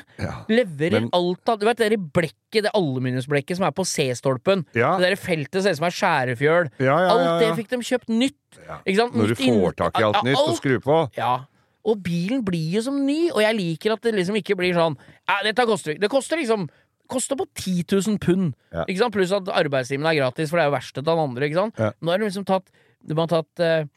Leverer 0.53 0.99
Men- 1.01 1.09
alt 1.17 1.49
av 1.49 1.57
Du 1.59 1.65
vet 1.65 1.82
det 1.82 1.89
der 1.89 1.97
blekket, 1.97 2.61
det 2.69 2.77
aluminiumsblekket 2.77 3.57
som 3.57 3.65
er 3.65 3.73
på 3.73 3.86
C-stolpen. 3.89 4.67
Det 4.73 4.86
der 5.01 5.17
feltet 5.17 5.63
ser 5.65 5.73
ut 5.73 5.82
som 5.82 5.89
er 5.89 5.97
skjærefjøl. 5.97 6.69
Alt 6.86 7.39
det 7.41 7.55
fikk 7.57 7.73
de 7.73 7.77
kjøpt 7.89 8.09
nytt. 8.13 8.59
Når 8.86 9.34
du 9.34 9.39
får 9.41 9.75
tak 9.82 9.97
i 9.99 10.03
alt 10.05 10.23
nytt 10.23 10.38
og 10.38 10.55
skrur 10.61 10.80
på. 10.86 11.07
Ja. 11.17 11.39
Og 11.90 12.04
bilen 12.06 12.44
blir 12.46 12.76
jo 12.78 12.84
som 12.86 13.00
ny, 13.06 13.32
og 13.34 13.42
jeg 13.44 13.58
liker 13.58 13.96
at 13.96 14.06
det 14.06 14.14
liksom 14.20 14.38
ikke 14.40 14.56
blir 14.60 14.76
sånn 14.78 14.96
ja, 15.00 15.40
dette 15.46 15.66
koster 15.70 15.98
Det 16.00 16.10
koster 16.12 16.38
liksom 16.42 16.68
Koster 17.10 17.34
på 17.40 17.48
10 17.58 17.88
000 18.06 18.20
pund. 18.22 18.52
Ja. 18.70 18.84
Ikke 18.86 19.00
sant? 19.02 19.14
Pluss 19.16 19.32
at 19.34 19.48
arbeidstimen 19.50 20.06
er 20.06 20.14
gratis, 20.20 20.52
for 20.52 20.60
det 20.60 20.68
er 20.68 20.70
jo 20.70 20.76
verkstedet 20.76 21.08
til 21.08 21.16
han 21.18 21.24
andre. 21.32 21.48
Ikke 21.48 21.58
sant? 21.58 21.80
Ja. 21.82 21.88
Nå 22.06 22.12
har 22.14 22.22
de 22.22 22.28
liksom 22.28 22.44
tatt 22.46 22.68
De 23.02 23.16
har 23.18 23.30
tatt 23.32 23.64
eh, 23.66 23.88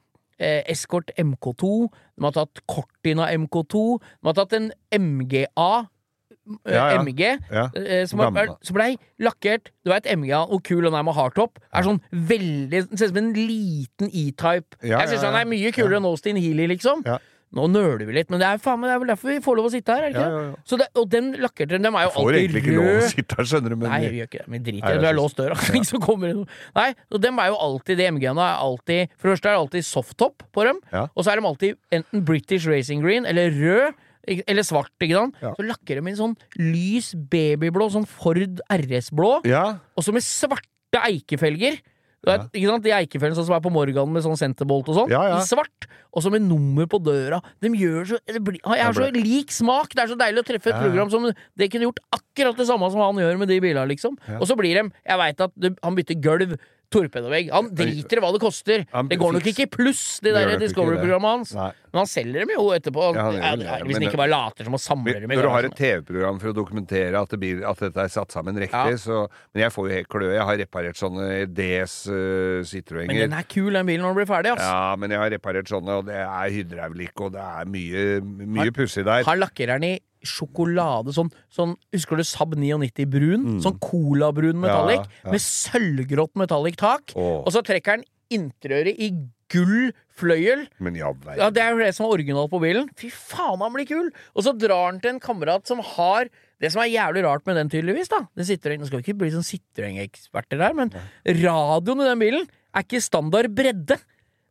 eh, 0.40 0.62
Escort 0.72 1.10
MK2, 1.20 1.72
de 1.92 2.24
har 2.24 2.32
tatt 2.38 2.62
Cortina 2.72 3.26
MK2, 3.36 3.82
de 4.00 4.30
har 4.30 4.38
tatt 4.38 4.54
en 4.56 4.70
MGA 4.96 5.66
eh, 5.84 6.72
Ja, 6.72 6.86
ja. 6.94 7.02
MG, 7.04 7.20
Ja. 7.52 7.66
eh, 7.76 8.06
som, 8.08 8.22
Gammel. 8.24 8.54
som 8.64 8.74
blei 8.78 8.94
lakkert 9.20 9.68
Du 9.84 9.92
veit 9.92 10.08
MGA, 10.08 10.46
hvor 10.48 10.62
kul 10.64 10.80
den 10.88 10.96
er 10.96 11.04
med 11.04 11.12
hardtop. 11.18 11.60
Er 11.68 11.84
sånn 11.84 12.00
veldig 12.10 12.80
Den 12.88 12.96
ser 12.96 13.10
ut 13.10 13.12
som 13.12 13.20
en 13.26 13.32
liten 13.36 14.08
E-type. 14.08 14.80
Ja, 14.80 15.02
jeg 15.04 15.12
syns 15.12 15.20
ja, 15.20 15.28
ja. 15.28 15.34
han 15.36 15.40
er 15.44 15.52
mye 15.52 15.74
kulere 15.76 16.00
enn 16.00 16.08
Austin 16.08 16.40
Healy, 16.40 16.64
liksom. 16.72 17.04
Nå 17.52 17.66
nøler 17.68 18.06
vi 18.08 18.14
litt, 18.16 18.30
men 18.32 18.40
det 18.40 18.46
er, 18.48 18.60
faen, 18.64 18.80
det 18.86 18.92
er 18.94 19.00
vel 19.02 19.10
derfor 19.12 19.28
vi 19.28 19.40
får 19.44 19.58
lov 19.58 19.66
å 19.68 19.72
sitte 19.74 19.92
her. 19.92 20.06
Er 20.06 20.12
det 20.12 20.14
ikke? 20.14 20.24
Ja, 20.24 20.36
ja, 20.38 20.44
ja. 20.48 20.60
Så 20.70 20.78
det, 20.80 20.86
og 20.96 21.08
den 21.12 21.26
lakkerte 21.42 21.80
dem 21.84 21.98
er 22.00 22.06
jo 22.06 22.12
Får 22.14 22.36
egentlig 22.38 22.62
ikke 22.62 22.76
lov 22.78 22.88
å 22.92 23.10
sitte 23.12 23.36
her, 23.36 23.48
skjønner 23.50 23.74
du, 23.74 23.76
men 23.82 23.90
Nei, 23.92 23.98
vi 24.08 24.20
gjør 24.22 24.30
ikke 24.30 24.40
det. 24.40 24.46
Vi 24.54 24.60
driter 24.70 24.86
i 24.88 24.94
det. 24.94 25.02
Du 25.02 25.08
er 25.10 25.18
låst 25.18 25.36
døra. 25.42 25.58
ja. 25.60 25.82
kommer. 26.06 26.38
Nei, 26.78 26.86
og 27.12 27.20
dem 27.26 27.42
er 27.44 27.50
jo 27.52 27.58
alltid 27.66 28.00
De 28.00 28.06
MG-ene 28.16 28.46
er 28.46 28.62
alltid 28.64 29.12
For 29.18 29.28
det 29.28 29.34
første 29.36 29.50
er 29.50 29.52
det 29.58 29.60
alltid 29.66 29.86
softtop 29.90 30.46
på 30.56 30.64
dem, 30.70 30.80
og 31.04 31.20
så 31.20 31.34
er 31.34 31.42
de 31.42 31.46
alltid 31.52 31.76
enten 32.00 32.24
British 32.24 32.66
Racing 32.70 33.04
Green 33.04 33.28
eller 33.28 33.52
rød. 33.52 34.00
Eller 34.46 34.62
svart, 34.62 34.92
ikke 35.02 35.18
sant? 35.18 35.40
Så 35.42 35.64
lakker 35.66 35.98
de 35.98 36.08
inn 36.12 36.16
sånn 36.18 36.34
lys 36.62 37.12
babyblå, 37.32 37.88
sånn 37.90 38.06
Ford 38.06 38.38
RS-blå, 38.70 39.32
Ja. 39.50 39.64
og 39.98 40.04
så 40.06 40.14
med 40.14 40.22
svarte 40.22 41.00
eikefelger. 41.04 41.80
Vet, 42.22 42.44
ikke 42.54 42.68
sant? 42.70 42.84
De 42.84 42.92
eikefellene 42.94 43.34
sånn 43.34 43.48
som 43.48 43.56
er 43.56 43.62
på 43.64 43.72
Morgan 43.74 44.12
med 44.14 44.22
sånn 44.22 44.38
senterbolt 44.38 44.90
og 44.92 44.98
sånn. 45.00 45.10
Ja, 45.10 45.22
ja. 45.32 45.38
I 45.42 45.46
svart. 45.48 45.88
Og 46.14 46.22
så 46.22 46.30
med 46.30 46.44
nummer 46.44 46.86
på 46.90 47.00
døra. 47.02 47.40
De 47.64 47.70
gjør 47.74 48.12
så 48.12 48.20
det 48.28 48.42
blir, 48.44 48.60
Jeg 48.62 48.84
har 48.84 48.94
så 48.94 49.08
lik 49.16 49.54
smak! 49.54 49.96
Det 49.96 50.04
er 50.04 50.12
så 50.12 50.18
deilig 50.20 50.44
å 50.44 50.46
treffe 50.52 50.70
et 50.70 50.78
program 50.84 51.10
som 51.10 51.26
Det 51.58 51.70
kunne 51.72 51.88
gjort 51.88 52.02
akkurat 52.14 52.60
det 52.60 52.68
samme 52.68 52.90
som 52.92 53.02
han 53.02 53.18
gjør 53.24 53.40
med 53.40 53.50
de 53.50 53.58
bilene, 53.64 53.88
liksom. 53.90 54.14
Og 54.38 54.46
så 54.46 54.58
blir 54.58 54.78
de 54.78 54.84
Jeg 54.92 55.20
veit 55.24 55.42
at 55.48 55.56
det, 55.56 55.74
han 55.82 55.98
bytter 55.98 56.20
gulv, 56.22 56.54
torpedovegg. 56.92 57.50
Han 57.54 57.70
driter 57.76 58.20
i 58.20 58.24
hva 58.24 58.32
det 58.34 58.40
koster. 58.42 58.84
Han 58.92 59.08
Det 59.10 59.18
går 59.20 59.36
nok 59.38 59.48
ikke 59.52 59.66
i 59.66 59.70
pluss, 59.72 60.20
det 60.22 60.32
Det 60.32 60.44
der 60.48 60.60
Discovery-programmet 60.62 61.36
hans. 61.36 61.54
Nei. 61.56 61.70
Men 61.92 62.00
han 62.00 62.08
selger 62.08 62.44
dem 62.44 62.52
jo 62.54 62.68
etterpå. 62.72 63.08
Ja, 63.12 63.24
han 63.26 63.40
Ja, 63.42 63.52
det, 63.56 63.86
hvis 63.86 63.98
han 63.98 64.06
ikke 64.08 64.20
bare 64.22 64.32
later 64.32 64.68
som 64.68 64.76
å 64.78 64.80
samle 64.80 65.14
dem 65.20 65.32
Når 65.32 65.42
du 65.44 65.50
har 65.52 65.68
et 65.68 65.76
TV-program 65.76 66.38
for 66.40 66.52
å 66.52 66.56
dokumentere 66.56 67.20
at, 67.20 67.34
det 67.34 67.40
blir, 67.42 67.64
at 67.68 67.82
dette 67.84 68.06
er 68.06 68.12
satt 68.12 68.32
sammen 68.32 68.56
riktig, 68.56 68.94
Ja. 68.94 69.00
så 69.00 69.26
Men 69.52 69.66
jeg 69.66 69.74
får 69.74 69.88
jo 69.88 69.94
helt 69.98 70.08
kløe. 70.08 70.32
Jeg 70.32 70.46
har 70.48 70.60
reparert 70.62 70.96
sånne 70.96 71.26
DS 71.52 71.96
uh, 72.08 72.96
Men 73.02 73.16
den 73.16 73.36
er 73.36 73.44
kul, 73.48 73.72
den 73.72 73.86
bilen, 73.86 74.02
når 74.02 74.14
den 74.14 74.20
blir 74.22 74.30
ferdig, 74.30 74.54
ass. 74.54 74.64
Ja, 74.64 74.96
men 74.96 75.10
jeg 75.10 75.20
har 75.20 75.30
reparert 75.30 75.68
sånne, 75.68 75.98
og 76.00 76.06
det 76.08 76.16
er 76.22 76.48
hydraulikk, 76.56 77.20
og 77.20 77.32
det 77.36 77.42
er 77.42 77.68
mye, 77.68 78.06
mye 78.22 78.72
pussig 78.72 79.04
der. 79.04 79.24
Har 79.28 79.36
lakkereren 79.40 79.84
i 79.84 79.98
sjokolade, 80.28 81.12
sånn, 81.16 81.30
sånn 81.52 81.76
Husker 81.92 82.16
du 82.20 82.24
Saab 82.26 82.54
99 82.56 83.06
brun? 83.10 83.60
Sånn 83.64 83.78
colabrun 83.82 84.60
metallic, 84.62 85.02
Mm. 85.02 85.12
Ja, 85.22 85.24
ja. 85.26 85.30
med 85.32 85.40
sølvgrått 85.40 86.34
metallic 86.36 86.76
tak. 86.76 87.12
Oh. 87.16 87.42
Og 87.44 87.52
så 87.52 87.62
trekker 87.62 87.96
han 87.98 88.04
interiøret 88.32 88.96
i 88.98 89.10
gull 89.52 89.92
fløyel. 90.16 90.66
Men 90.80 90.94
ja. 90.96 91.12
Ja, 91.36 91.50
Det 91.50 91.60
er 91.62 91.72
jo 91.72 91.78
det 91.82 91.94
som 91.94 92.06
er 92.06 92.14
originalt 92.16 92.50
på 92.50 92.60
bilen. 92.62 92.88
Fy 92.96 93.10
faen, 93.10 93.60
han 93.60 93.72
blir 93.74 93.86
kul! 93.86 94.10
Og 94.34 94.44
så 94.46 94.54
drar 94.56 94.90
han 94.92 95.00
til 95.00 95.10
en 95.14 95.20
kamerat 95.20 95.66
som 95.66 95.78
har 95.80 96.28
Det 96.62 96.70
som 96.70 96.80
er 96.80 96.92
jævlig 96.94 97.24
rart 97.24 97.44
med 97.44 97.56
den, 97.56 97.68
tydeligvis, 97.68 98.08
da 98.08 98.20
det 98.38 98.46
sitter, 98.46 98.76
Nå 98.78 98.86
skal 98.86 99.00
vi 99.00 99.10
ikke 99.10 99.18
bli 99.18 99.30
sånn 99.34 99.42
Citroën-eksperter 99.42 100.60
her, 100.62 100.72
men 100.78 100.92
radioen 101.26 102.00
i 102.04 102.06
den 102.06 102.20
bilen 102.20 102.44
er 102.72 102.84
ikke 102.86 103.02
standard 103.02 103.50
bredde. 103.52 103.98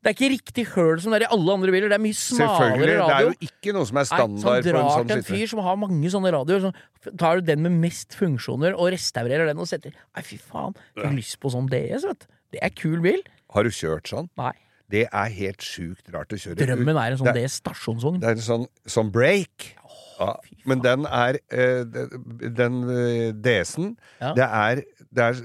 Det 0.01 0.09
er 0.09 0.15
ikke 0.15 0.29
riktig 0.33 0.63
høl 0.73 1.01
som 1.03 1.13
det 1.13 1.19
er 1.21 1.27
i 1.27 1.33
alle 1.35 1.53
andre 1.53 1.73
biler. 1.75 1.91
Det 1.91 1.97
er 1.99 2.01
mye 2.01 2.17
smalere 2.17 2.95
radio. 2.97 3.05
Det 3.05 3.17
er 3.17 3.27
jo 3.27 3.33
ikke 3.47 3.73
noe 3.75 3.85
som 3.85 3.99
er 4.01 4.07
Nei, 4.07 4.17
så 4.17 4.23
en 4.25 4.39
sånn 4.41 4.55
en 4.57 4.65
drar 4.65 4.87
sånn 4.95 5.11
til 5.11 5.19
en 5.19 5.27
fyr 5.27 5.51
som 5.51 5.61
har 5.67 5.77
mange 5.77 6.11
sånne 6.13 6.31
radioer. 6.33 6.65
Så 7.05 7.13
tar 7.21 7.37
du 7.37 7.45
den 7.51 7.61
med 7.67 7.77
mest 7.83 8.17
funksjoner 8.17 8.73
og 8.73 8.89
restaurerer 8.95 9.51
den 9.51 9.61
og 9.61 9.69
setter 9.69 9.93
Nei, 9.93 10.23
fy 10.25 10.39
faen, 10.41 10.73
jeg 10.97 11.05
har 11.05 11.13
lyst 11.13 11.37
på 11.43 11.53
sånn 11.53 11.69
DS, 11.69 12.07
vet 12.09 12.25
du. 12.25 12.33
Det 12.57 12.63
er 12.65 12.73
kul 12.73 12.97
bil. 13.05 13.21
Har 13.53 13.67
du 13.67 13.69
kjørt 13.69 14.09
sånn? 14.09 14.31
Nei. 14.41 14.55
Det 14.91 15.05
er 15.07 15.35
helt 15.41 15.63
sjukt 15.65 16.11
rart 16.13 16.33
å 16.35 16.39
kjøre. 16.39 16.59
Drømmen 16.61 16.97
er 16.99 17.11
en 17.15 17.21
sånn 17.21 17.31
Det- 17.33 17.45
DS 17.47 17.59
stasjonsvogn. 17.61 18.19
Det 18.21 18.27
er 18.29 18.39
en 18.39 18.47
sånn, 18.49 18.67
sånn 18.85 19.11
break. 19.11 19.75
Ja, 20.21 20.35
men 20.69 20.81
den 20.83 21.05
er 21.09 21.39
eh, 21.49 21.81
Den 21.83 22.75
eh, 22.93 23.31
DS-en 23.33 23.95
Ja. 24.21 24.33
det, 24.37 24.45
er, 24.45 24.81
det 25.11 25.23
er 25.23 25.39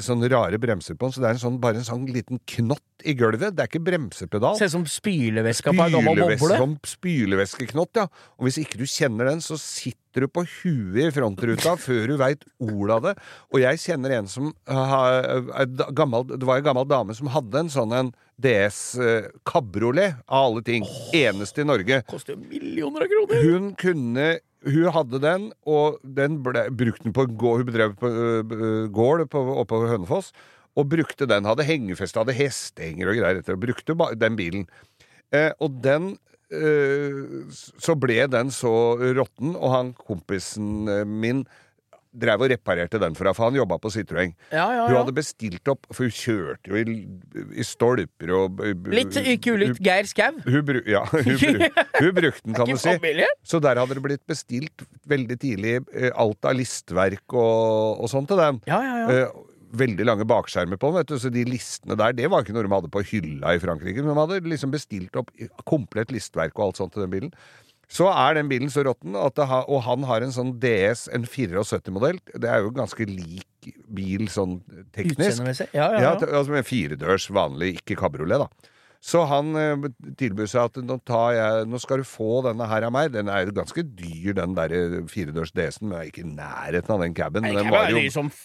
sånne 0.00 0.28
rare 0.30 0.60
bremser 0.62 0.94
på 0.94 1.08
den, 1.08 1.12
så 1.16 1.20
det 1.24 1.26
er 1.32 1.34
en 1.34 1.42
sånn, 1.42 1.56
bare 1.60 1.80
en 1.80 1.86
sånn 1.88 2.06
liten 2.06 2.38
knott 2.46 2.84
i 3.02 3.14
gulvet. 3.18 3.56
Det 3.56 3.64
er 3.64 3.66
ikke 3.72 3.82
bremsepedal. 3.82 4.54
Ser 4.60 4.70
ut 4.70 4.76
som 4.76 4.84
spyleveska 4.86 5.72
på 5.74 5.82
ei 5.82 5.90
gammel 5.96 6.22
boble. 6.22 6.60
Som 6.60 6.76
spyleveskeknott, 6.86 7.96
ja. 7.96 8.06
Og 8.38 8.46
hvis 8.46 8.60
ikke 8.62 8.78
du 8.80 8.86
kjenner 8.86 9.30
den, 9.32 9.42
så 9.44 9.58
sitter 9.58 10.24
du 10.26 10.28
på 10.30 10.44
huet 10.46 11.08
i 11.08 11.10
frontruta 11.14 11.74
før 11.80 12.12
du 12.12 12.16
veit 12.20 12.44
ordet 12.62 12.96
av 12.96 13.02
det. 13.08 13.14
Og 13.54 13.60
jeg 13.64 13.82
kjenner 13.82 14.16
en 14.20 14.30
som 14.30 14.52
har 14.68 15.26
er 15.26 15.66
gammel, 15.96 16.26
Det 16.36 16.46
var 16.46 16.58
en 16.62 16.64
gammel 16.70 16.86
dame 16.90 17.14
som 17.18 17.30
hadde 17.34 17.64
en 17.64 17.72
sånn 17.72 17.92
en 17.98 18.12
DS 18.42 18.78
eh, 19.00 19.26
kabriolet, 19.48 20.20
av 20.26 20.50
alle 20.50 20.62
ting. 20.66 20.86
Eneste 21.16 21.64
i 21.64 21.68
Norge. 21.68 22.00
Koster 22.10 22.38
millioner 22.38 23.06
av 23.06 23.12
kroner! 23.12 23.42
Hun 23.44 23.74
kunne 23.80 24.30
Hun 24.60 24.90
hadde 24.92 25.22
den, 25.22 25.46
og 25.64 26.00
den 26.04 26.42
ble, 26.44 26.66
brukte 26.76 27.06
den 27.06 27.14
på 27.16 27.24
en 27.24 27.36
gård 27.40 27.62
Hun 27.62 27.68
bedrev 27.70 27.94
på 27.96 28.10
uh, 28.12 28.88
gård 28.92 29.22
på, 29.32 29.40
oppe 29.62 29.72
på 29.72 29.88
Hønefoss. 29.88 30.34
Og 30.76 30.90
brukte 30.92 31.28
den. 31.28 31.48
Hadde 31.48 31.66
hengefeste, 31.66 32.20
hadde 32.20 32.36
hestehenger 32.36 33.10
og 33.10 33.20
greier. 33.20 33.40
etter, 33.40 33.56
og 33.56 33.64
Brukte 33.64 33.96
den 34.20 34.36
bilen. 34.36 34.66
Eh, 35.32 35.50
og 35.62 35.80
den 35.82 36.12
eh, 36.52 37.48
Så 37.50 37.96
ble 37.98 38.26
den 38.30 38.52
så 38.54 38.72
råtten, 39.16 39.56
og 39.56 39.74
han 39.74 39.92
kompisen 39.96 40.84
min 41.06 41.44
drev 42.10 42.42
og 42.44 42.50
reparerte 42.50 42.98
den 43.00 43.14
for 43.16 43.28
henne, 43.28 43.36
for 43.38 43.48
han 43.48 43.58
jobba 43.58 43.78
på 43.82 43.92
Citroën. 43.94 44.32
Ja, 44.50 44.66
ja, 44.74 44.86
Hun 44.88 44.98
hadde 44.98 45.14
bestilt 45.16 45.70
opp, 45.70 45.86
for 45.90 46.08
hun 46.08 46.14
kjørte 46.14 46.72
jo 46.72 46.80
i, 46.80 46.96
i 47.54 47.66
stolper 47.66 48.32
og 48.36 48.62
Litt 48.90 49.18
kulikt 49.44 49.82
Geir 49.84 50.08
Skau. 50.10 50.40
ja, 50.90 51.04
hun, 51.12 51.30
hun, 51.44 51.68
hun 52.00 52.16
brukte 52.16 52.46
den, 52.46 52.56
kan 52.58 52.70
du 52.70 52.80
si. 52.80 52.96
Så 53.46 53.62
der 53.62 53.80
hadde 53.82 53.98
det 53.98 54.04
blitt 54.04 54.26
bestilt 54.30 54.86
veldig 55.10 55.38
tidlig 55.40 55.78
eh, 55.94 56.10
alt 56.14 56.50
av 56.50 56.58
listverk 56.58 57.36
og, 57.36 58.02
og 58.02 58.10
sånn 58.10 58.28
til 58.30 58.42
den. 58.42 58.60
Ja, 58.70 58.82
ja, 58.84 58.98
ja. 59.04 59.22
Eh, 59.28 59.46
veldig 59.80 60.06
lange 60.06 60.26
bakskjermer 60.26 60.78
på 60.80 60.90
den, 60.96 61.18
så 61.22 61.30
de 61.32 61.44
listene 61.46 61.96
der, 61.98 62.14
det 62.16 62.26
var 62.30 62.42
ikke 62.42 62.54
noe 62.56 62.66
de 62.66 62.72
hadde 62.72 62.90
på 62.92 63.04
hylla 63.12 63.54
i 63.54 63.60
Frankrike. 63.62 64.02
Men 64.02 64.14
de 64.14 64.18
hadde 64.18 64.50
liksom 64.50 64.72
bestilt 64.74 65.16
opp 65.20 65.30
komplett 65.68 66.10
listverk 66.14 66.56
og 66.58 66.70
alt 66.70 66.80
sånt 66.80 66.96
til 66.96 67.06
den 67.06 67.12
bilen. 67.14 67.34
Så 67.90 68.06
er 68.06 68.36
den 68.38 68.50
bilen 68.50 68.70
så 68.70 68.84
råtten, 68.86 69.16
har, 69.18 69.64
og 69.66 69.80
han 69.82 70.04
har 70.06 70.22
en 70.22 70.34
sånn 70.34 70.52
DS, 70.62 71.08
en 71.10 71.24
74-modell. 71.26 72.20
Det 72.38 72.46
er 72.46 72.62
jo 72.62 72.70
ganske 72.76 73.06
lik 73.08 73.70
bil 73.90 74.28
sånn 74.30 74.60
teknisk. 74.94 75.42
Ja, 75.74 75.88
ja, 75.96 76.02
Ja, 76.04 76.12
altså 76.30 76.54
med 76.54 76.68
firedørs 76.68 77.26
vanlig, 77.34 77.80
ikke 77.80 77.98
kabriolet, 77.98 78.46
da. 78.46 78.70
Så 79.00 79.22
han 79.24 79.54
eh, 79.56 79.86
tilbød 80.20 80.50
seg 80.52 80.66
at 80.68 80.78
nå, 80.84 80.98
tar 81.08 81.32
jeg, 81.32 81.66
nå 81.72 81.78
skal 81.80 82.02
du 82.02 82.04
få 82.04 82.42
denne 82.44 82.66
her 82.68 82.84
av 82.84 82.92
meg. 82.92 83.14
Den 83.14 83.30
er 83.32 83.46
jo 83.48 83.54
ganske 83.56 83.82
dyr, 83.96 84.34
den 84.36 84.52
der 84.58 84.74
eh, 84.76 84.96
firedørs 85.08 85.54
DS-en, 85.56 85.88
men 85.88 86.02
er 86.02 86.10
ikke 86.10 86.26
i 86.26 86.28
nærheten 86.28 86.94
av 86.94 87.04
den 87.06 87.16
caben. 87.16 87.48
Den 87.48 87.72
var 87.72 87.88
jo 87.88 88.02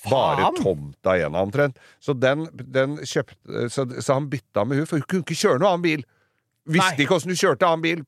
bare 0.07 0.53
tomta 0.61 1.17
igjen 1.19 1.35
omtrent. 1.35 1.81
Så 1.99 2.15
den, 2.15 2.47
den 2.55 2.95
kjøpte 3.03 3.67
så, 3.67 3.83
så 3.99 4.15
han 4.15 4.29
bytta 4.31 4.63
med 4.63 4.79
hun, 4.79 4.87
for 4.89 5.03
hun 5.03 5.09
kunne 5.11 5.27
ikke 5.27 5.41
kjøre 5.43 5.59
noe 5.59 5.73
annen 5.75 5.85
bil. 5.89 6.07
Visste 6.65 7.03
ikke 7.05 7.17
åssen 7.19 7.29
du 7.29 7.37
kjørte 7.37 7.67
annen 7.67 7.83
bil 7.83 7.99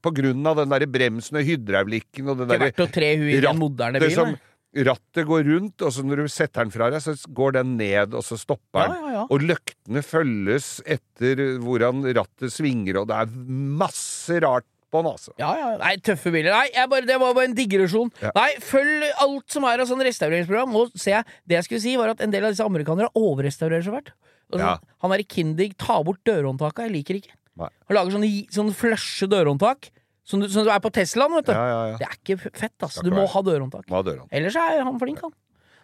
av 0.49 0.59
den 0.61 0.71
der 0.73 0.85
bremsen 0.89 1.37
og 1.37 1.45
hydraulikken 1.45 2.29
og 2.31 2.39
det 2.39 2.47
Ikke 2.47 2.53
der 2.57 2.63
verdt 2.65 2.85
å 2.87 2.87
tre 2.91 3.09
huet 3.21 3.49
en 3.51 3.59
moderne 3.59 4.01
bil. 4.01 4.15
som. 4.15 4.37
Rattet 4.77 5.25
går 5.25 5.45
rundt, 5.47 5.81
og 5.81 5.93
så 5.95 6.03
når 6.05 6.23
du 6.25 6.27
setter 6.29 6.65
den 6.65 6.71
fra 6.73 6.89
deg, 6.93 7.01
så 7.01 7.13
går 7.33 7.55
den 7.55 7.77
ned, 7.79 8.13
og 8.13 8.21
så 8.25 8.35
stopper 8.37 8.89
den. 8.91 8.97
Ja, 8.97 9.05
ja, 9.07 9.13
ja. 9.15 9.21
Og 9.33 9.45
løktene 9.45 10.03
følges 10.05 10.67
etter 10.85 11.39
hvordan 11.63 12.03
rattet 12.17 12.53
svinger, 12.53 12.99
og 13.01 13.07
det 13.09 13.21
er 13.23 13.31
masse 13.79 14.37
rart 14.43 14.67
på 14.91 15.01
den, 15.01 15.09
altså. 15.13 15.33
Ja, 15.39 15.53
ja. 15.57 15.71
Nei, 15.81 15.95
tøffe 16.03 16.33
biler. 16.35 16.53
Nei, 16.53 16.85
bare, 16.91 17.07
det 17.09 17.17
var 17.21 17.33
bare 17.37 17.49
en 17.49 17.57
digresjon. 17.57 18.11
Ja. 18.21 18.33
Nei, 18.37 18.51
følg 18.63 19.07
alt 19.23 19.55
som 19.55 19.65
er 19.69 19.83
av 19.83 19.89
sånn 19.89 20.03
restaureringsprogram. 20.05 20.75
Nå 20.75 20.85
ser 20.95 21.17
jeg 21.19 21.33
Det 21.47 21.57
jeg 21.57 21.67
skulle 21.69 21.83
si, 21.87 21.95
var 21.99 22.13
at 22.13 22.21
en 22.23 22.35
del 22.35 22.47
av 22.47 22.53
disse 22.55 22.67
amerikanere 22.67 23.09
overrestaurerer 23.17 23.87
så 23.87 23.97
fælt. 23.97 24.13
Altså, 24.51 24.63
Ja. 24.63 24.77
Han 25.03 25.11
i 25.19 25.23
Kindig, 25.27 25.73
ta 25.77 26.01
bort 26.03 26.21
dørhåndtaka. 26.27 26.85
Jeg 26.87 26.95
liker 26.99 27.19
ikke. 27.19 27.33
Nei. 27.57 27.71
Han 27.89 27.99
lager 27.99 28.17
sånne, 28.17 28.31
sånne 28.53 28.75
flushe 28.77 29.29
dørhåndtak. 29.31 29.89
Som 30.27 30.41
du, 30.43 30.49
som 30.51 30.65
du 30.67 30.71
er 30.73 30.79
på 30.83 30.91
Teslaen, 30.91 31.31
vet 31.39 31.47
du. 31.47 31.53
Ja, 31.55 31.65
ja, 31.71 31.83
ja. 31.93 31.97
Det 32.01 32.07
er 32.09 32.15
ikke 32.19 32.51
fett, 32.51 32.75
altså. 32.83 33.03
Du 33.05 33.13
må 33.15 33.23
ha 33.31 33.43
dørhåndtak. 33.47 33.87
Ellers 34.35 34.57
er 34.59 34.81
han 34.83 34.97
flink, 34.99 35.21
han. 35.23 35.35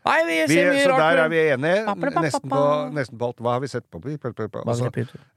Nei, 0.04 0.18
vi 0.28 0.38
Vi, 0.52 0.56
mye 0.68 0.84
så 0.84 0.90
rart. 0.92 1.00
der 1.00 1.22
er 1.24 1.30
vi 1.32 1.38
enige. 1.54 1.84
Nesten 2.26 2.50
på, 2.52 2.64
nesten 2.92 3.20
på 3.20 3.30
alt. 3.30 3.38
Hva 3.40 3.54
har 3.56 3.62
vi 3.64 3.70
sett 3.72 3.86
på? 3.88 4.02
Og 4.04 4.76
så, 4.76 4.90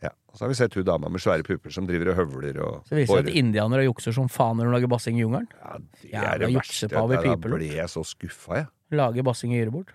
ja. 0.03 0.11
så 0.35 0.45
har 0.45 0.51
vi 0.51 0.57
sett 0.59 0.75
hun 0.75 0.87
dama 0.89 1.09
med 1.09 1.23
svære 1.23 1.47
pupper 1.47 1.71
som 1.71 1.87
driver 1.87 2.11
og 2.11 2.19
høvler 2.19 2.59
og 2.65 2.89
Så 2.89 2.99
viser 2.99 3.23
det 3.23 3.31
at 3.31 3.39
indianere 3.39 3.87
jukser 3.87 4.17
som 4.17 4.27
faen 4.33 4.59
når 4.59 4.73
de 4.73 4.75
lager 4.75 4.91
basseng 4.91 5.21
i 5.21 5.23
jungelen. 5.23 5.47
Ja, 5.61 5.79
det 6.03 6.17
er 6.25 6.43
det 6.43 6.51
verste. 6.57 6.91
Da 6.91 7.07
ble 7.47 7.71
jeg 7.77 7.95
så 7.95 8.03
skuffa, 8.03 8.65
jeg. 8.65 8.67
Lager 8.99 9.31
basseng 9.31 9.55
i 9.55 9.63
Yrebort. 9.63 9.95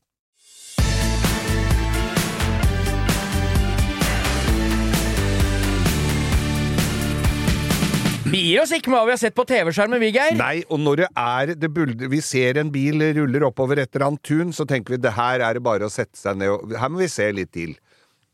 Vi 8.21 8.37
gir 8.51 8.61
oss 8.61 8.71
ikke 8.75 8.91
med 8.91 8.99
hva 8.99 9.07
vi 9.09 9.13
har 9.15 9.19
sett 9.21 9.35
på 9.35 9.43
TV-skjermen, 9.49 9.99
vi, 10.01 10.11
Geir. 10.13 10.35
Nei, 10.37 10.61
og 10.69 10.79
når 10.83 11.01
det 11.01 11.07
er 11.17 11.53
det 11.57 11.69
bulder, 11.73 12.09
Vi 12.11 12.19
ser 12.23 12.59
en 12.61 12.69
bil 12.73 13.01
ruller 13.17 13.47
oppover 13.47 13.81
et 13.81 13.89
eller 13.95 14.11
annet 14.11 14.21
tun, 14.27 14.51
så 14.53 14.65
tenker 14.69 14.93
vi 14.93 14.99
det 15.01 15.13
her 15.17 15.41
er 15.41 15.57
det 15.57 15.63
bare 15.65 15.87
å 15.87 15.91
sette 15.91 16.19
seg 16.19 16.37
ned 16.37 16.51
og 16.53 16.75
Her 16.77 16.91
må 16.93 17.01
vi 17.01 17.07
se 17.11 17.25
litt 17.33 17.51
til. 17.55 17.73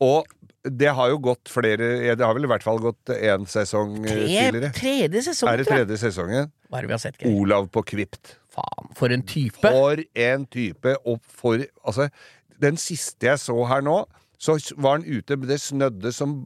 Og 0.04 0.28
det 0.68 0.90
har 0.92 1.08
jo 1.08 1.16
gått 1.22 1.48
flere 1.48 1.88
Det 2.18 2.20
har 2.20 2.34
vel 2.36 2.44
i 2.44 2.50
hvert 2.50 2.66
fall 2.66 2.80
gått 2.82 3.10
én 3.14 3.46
sesong 3.48 3.94
eh, 4.04 4.10
Tre, 4.10 4.26
tidligere. 4.28 4.70
tredje 4.76 5.22
sesong, 5.30 5.48
Er 5.50 5.62
det 5.62 5.66
tredje 5.70 5.98
sesongen? 6.02 6.50
Hva 6.68 6.78
er 6.80 6.84
det 6.84 6.90
vi 6.90 6.96
har 6.98 7.02
sett, 7.02 7.16
Geir? 7.22 7.32
Olav 7.40 7.70
på 7.72 7.82
Kvipt. 7.88 8.34
Faen, 8.52 8.90
for 8.98 9.14
en 9.14 9.24
type. 9.24 9.62
For 9.64 10.02
en 10.28 10.44
type, 10.52 10.94
og 11.08 11.22
for 11.24 11.64
Altså, 11.86 12.10
den 12.60 12.76
siste 12.76 13.30
jeg 13.30 13.40
så 13.40 13.56
her 13.70 13.80
nå, 13.86 14.02
så 14.38 14.58
var 14.76 14.98
han 14.98 15.08
ute 15.08 15.38
Det 15.48 15.58
snødde 15.62 16.12
som 16.14 16.42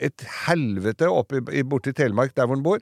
et 0.00 0.24
helvete 0.46 1.08
oppe 1.10 1.40
i- 1.42 1.58
i- 1.60 1.62
borti 1.62 1.92
Telemark, 1.94 2.34
der 2.34 2.46
hvor 2.46 2.56
han 2.56 2.62
bor. 2.64 2.78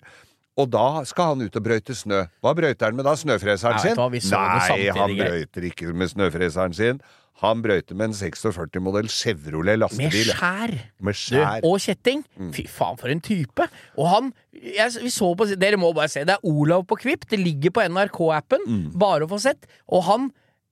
Og 0.58 0.68
da 0.70 1.04
skal 1.04 1.34
han 1.34 1.42
ut 1.46 1.56
og 1.56 1.62
brøyte 1.64 1.94
snø. 1.94 2.24
Hva 2.42 2.52
brøyter 2.54 2.86
han 2.90 2.96
med 2.96 3.04
da? 3.06 3.14
Snøfreseren 3.16 3.78
sin? 3.80 3.94
Nei, 3.96 4.90
han 4.98 5.16
brøyter 5.16 5.66
ikke 5.70 5.94
med 5.94 6.08
snøfreseren 6.10 6.74
sin. 6.74 7.00
Han 7.40 7.62
brøyter 7.62 7.94
med 7.96 8.10
en 8.10 8.12
46-modell 8.12 9.08
Chevrolet 9.08 9.78
Med 9.96 10.12
skjær. 10.12 10.74
Med 11.00 11.14
skjær. 11.16 11.60
og 11.64 11.78
kjetting. 11.80 12.24
Fy 12.52 12.66
faen, 12.68 12.98
for 13.00 13.08
en 13.08 13.20
type! 13.24 13.64
Og 13.96 14.08
han 14.10 14.32
jeg, 14.52 14.90
vi 15.00 15.08
så 15.08 15.30
på, 15.34 15.46
Dere 15.58 15.78
må 15.80 15.94
bare 15.96 16.08
se. 16.12 16.24
Det 16.28 16.34
er 16.36 16.44
Olav 16.44 16.84
på 16.86 16.98
Kvipp. 17.00 17.24
Det 17.30 17.38
ligger 17.40 17.70
på 17.70 17.80
NRK-appen. 17.88 18.66
Mm. 18.66 18.98
Bare 18.98 19.24
å 19.24 19.30
få 19.30 19.40
sett. 19.40 19.64
Og 19.88 20.04
han 20.04 20.30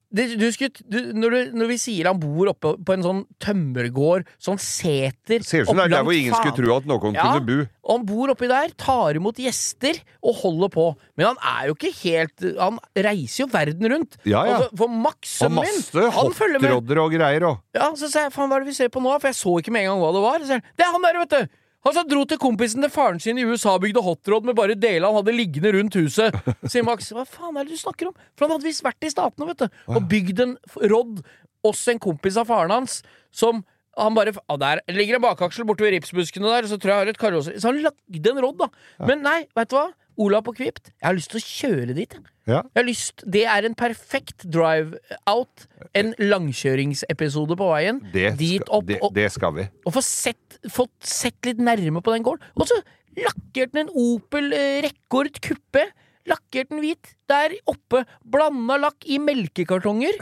det, 0.09 0.25
du 0.41 0.47
skulle, 0.55 0.73
du, 0.89 1.13
når, 1.13 1.31
du, 1.35 1.57
når 1.61 1.69
vi 1.69 1.77
sier 1.83 2.07
han 2.09 2.17
bor 2.23 2.49
oppe 2.55 2.71
på 2.81 2.95
en 2.97 3.03
sånn 3.05 3.19
tømmergård, 3.45 4.25
sånn 4.41 4.57
seter 4.63 5.43
Ser 5.45 5.67
ut 5.67 5.69
som 5.69 5.77
det 5.77 5.85
er 5.85 5.93
der 5.99 6.07
hvor 6.07 6.17
ingen 6.17 6.33
skulle 6.33 6.57
tro 6.57 6.77
at 6.79 6.87
noen 6.89 7.13
Ja. 7.19 7.27
kunne 7.29 7.45
bo. 7.45 7.59
Og 7.89 7.93
han 7.99 8.07
bor 8.09 8.33
oppi 8.33 8.49
der, 8.49 8.73
tar 8.81 9.19
imot 9.21 9.37
gjester 9.41 10.01
og 10.25 10.35
holder 10.41 10.73
på. 10.73 10.87
Men 11.21 11.31
han 11.31 11.39
er 11.53 11.69
jo 11.69 11.77
ikke 11.77 11.93
helt 12.03 12.47
Han 12.61 12.81
reiser 12.97 13.45
jo 13.45 13.49
verden 13.53 13.91
rundt. 13.93 14.17
Ja, 14.25 14.47
ja. 14.49 14.57
Altså, 14.57 14.77
for 14.81 14.89
Max, 14.89 15.21
Og 15.23 15.45
sønnen 15.45 15.61
min, 15.69 15.79
masse 15.83 16.11
han 16.19 16.33
følger 16.41 16.61
med. 16.61 16.71
hotrodder 16.73 17.03
og 17.05 17.13
greier 17.13 17.49
òg. 17.53 17.61
Ja, 17.77 17.91
så 18.01 18.09
sa 18.13 18.25
jeg 18.27 18.33
faen, 18.33 18.49
hva 18.49 18.57
er 18.57 18.65
det 18.65 18.73
vi 18.73 18.79
ser 18.81 18.89
på 18.93 19.01
nå? 19.05 19.13
For 19.21 19.29
jeg 19.29 19.37
så 19.45 19.59
ikke 19.61 19.73
med 19.77 19.85
en 19.85 19.93
gang 19.93 20.01
hva 20.07 20.13
det 20.17 20.25
var. 20.25 20.39
Så 20.49 20.61
det 20.79 20.85
er 20.89 20.93
han 20.97 21.05
der, 21.05 21.21
vet 21.25 21.37
du! 21.37 21.59
Han 21.87 21.95
som 21.95 22.09
dro 22.11 22.25
til 22.27 22.41
kompisen 22.43 22.83
til 22.83 22.91
faren 22.93 23.21
sin 23.23 23.39
i 23.39 23.47
USA 23.47 23.77
og 23.77 23.85
bygde 23.85 24.03
hotrod 24.03 24.47
med 24.49 24.57
bare 24.59 24.75
deler 24.79 25.07
han 25.07 25.21
hadde 25.21 25.35
liggende 25.37 25.73
rundt 25.77 25.99
huset. 26.01 26.35
Sier 26.71 26.87
Max. 26.87 27.13
Hva 27.15 27.25
faen 27.29 27.57
er 27.57 27.69
det 27.69 27.77
du 27.77 27.81
snakker 27.81 28.11
om? 28.11 28.17
For 28.35 28.47
han 28.47 28.57
hadde 28.57 28.67
visst 28.69 28.85
vært 28.87 29.07
i 29.07 29.13
Statene, 29.13 29.49
vet 29.53 29.63
du. 29.63 29.81
Og 29.95 30.09
bygd 30.11 30.43
en 30.45 30.57
rodd 30.91 31.23
hos 31.67 31.85
en 31.91 32.01
kompis 32.03 32.39
av 32.41 32.51
faren 32.51 32.75
hans 32.75 33.01
som 33.35 33.63
han 33.99 34.15
bare 34.15 34.35
ah, 34.47 34.59
Der 34.61 34.83
ligger 34.95 35.19
en 35.19 35.25
bakaksel 35.25 35.67
borte 35.67 35.83
ved 35.83 35.97
ripsbuskene 35.97 36.51
der, 36.51 36.69
så 36.71 36.79
tror 36.79 36.93
jeg 36.93 36.99
jeg 36.99 37.07
har 37.07 37.11
et 37.15 37.19
karosseri 37.19 37.59
Så 37.59 37.73
han 37.73 37.81
lagde 37.83 38.31
en 38.31 38.43
rodd, 38.45 38.61
da. 38.61 38.69
Men 39.09 39.25
nei, 39.27 39.41
veit 39.59 39.73
du 39.73 39.79
hva? 39.79 39.89
Olav 40.19 40.43
på 40.47 40.53
Kvipt. 40.59 40.91
Jeg 40.99 41.07
har 41.07 41.15
lyst 41.17 41.31
til 41.31 41.39
å 41.41 41.47
kjøre 41.47 41.95
dit. 41.97 42.15
Ja. 42.49 42.63
Jeg 42.75 42.81
har 42.81 42.87
lyst, 42.89 43.25
Det 43.31 43.45
er 43.47 43.65
en 43.69 43.75
perfekt 43.79 44.47
drive-out. 44.51 45.67
En 45.95 46.15
langkjøringsepisode 46.19 47.57
på 47.59 47.69
veien. 47.73 48.01
Det, 48.13 48.37
dit 48.39 48.63
skal- 48.63 48.75
opp 48.79 48.87
det, 48.87 48.99
og, 49.03 49.15
det 49.15 49.31
skal 49.33 49.53
vi. 49.55 49.69
og 49.87 49.93
få 49.95 50.03
sett, 50.03 50.59
fått 50.69 50.95
sett 51.05 51.39
litt 51.47 51.59
nærme 51.59 52.03
på 52.03 52.13
den 52.15 52.23
gården. 52.27 52.43
Og 52.57 52.67
så 52.69 52.81
lakkert 53.19 53.73
den 53.75 53.87
en 53.89 53.95
Opel 53.95 54.53
eh, 54.53 54.83
Rekord 54.83 55.41
kuppe. 55.41 55.87
Lakkerte 56.29 56.75
den 56.75 56.81
hvit 56.83 57.15
der 57.29 57.55
oppe. 57.69 58.03
Blanda 58.25 58.77
lakk 58.81 59.05
i 59.09 59.19
melkekartonger. 59.21 60.17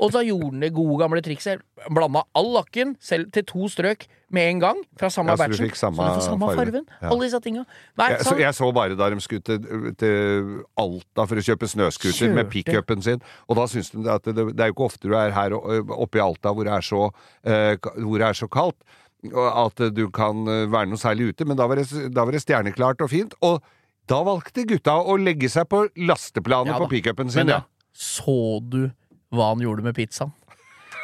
Og 0.00 0.12
så 0.14 0.22
gjorde 0.26 0.50
den 0.54 0.64
det 0.64 0.72
gode, 0.76 0.96
gamle 1.00 1.22
trikset. 1.24 1.62
Blanda 1.92 2.22
all 2.36 2.50
lakken 2.56 2.94
selv 3.00 3.30
til 3.32 3.44
to 3.48 3.68
strøk 3.72 4.06
med 4.30 4.50
en 4.52 4.60
gang. 4.62 4.80
Fra 5.00 5.08
samme 5.10 5.32
Ja, 5.34 5.40
batchen. 5.40 5.70
så 5.72 5.90
du 5.90 5.96
får 6.00 6.20
samme 6.26 6.46
farge. 6.50 6.56
fargen. 6.60 6.84
Ja. 7.00 7.08
Alle 7.10 7.26
disse 7.26 7.40
tinga. 7.44 7.64
Nei, 7.98 8.08
Jeg, 8.12 8.24
så, 8.28 8.36
jeg 8.38 8.54
så 8.54 8.70
bare 8.76 8.96
da 8.96 9.08
de 9.10 9.20
skulle 9.24 9.42
til, 9.42 9.92
til 10.00 10.54
Alta 10.78 11.26
for 11.26 11.40
å 11.40 11.44
kjøpe 11.48 11.68
snøscooter 11.72 12.32
med 12.36 12.50
pickupen 12.52 13.02
sin, 13.02 13.20
og 13.48 13.56
da 13.58 13.66
syns 13.72 13.90
de 13.96 14.04
at 14.12 14.24
det, 14.28 14.36
det 14.54 14.60
er 14.60 14.70
jo 14.70 14.76
ikke 14.76 14.86
ofte 14.90 15.08
du 15.10 15.16
er 15.18 15.34
her 15.34 15.56
oppe 15.56 16.20
i 16.20 16.24
Alta 16.24 16.52
hvor 16.54 16.68
det 16.68 16.76
er 16.76 16.86
så, 16.86 17.08
eh, 17.44 17.74
hvor 17.96 18.18
det 18.22 18.28
er 18.30 18.38
så 18.38 18.48
kaldt. 18.52 18.78
At 19.36 19.76
du 19.92 20.06
kan 20.16 20.46
være 20.72 20.88
noe 20.88 20.96
særlig 21.00 21.32
ute, 21.34 21.44
men 21.44 21.58
da 21.58 21.66
var, 21.68 21.76
det, 21.76 21.90
da 22.14 22.22
var 22.24 22.32
det 22.32 22.40
stjerneklart 22.40 23.02
og 23.04 23.10
fint. 23.12 23.34
Og 23.44 23.58
da 24.10 24.20
valgte 24.26 24.64
gutta 24.68 24.96
å 25.00 25.14
legge 25.20 25.48
seg 25.52 25.68
på 25.70 25.84
lasteplanet 26.10 26.74
Ja 26.74 26.78
på 26.80 26.88
da. 26.88 26.92
pickupen 26.92 27.30
sin. 27.30 27.46
Men 27.46 27.54
Ja. 27.54 27.58
ja, 27.62 27.90
så 27.94 28.36
du 28.68 28.90
hva 29.32 29.52
han 29.54 29.62
gjorde 29.62 29.82
med 29.86 29.94
pizzaen? 29.94 30.32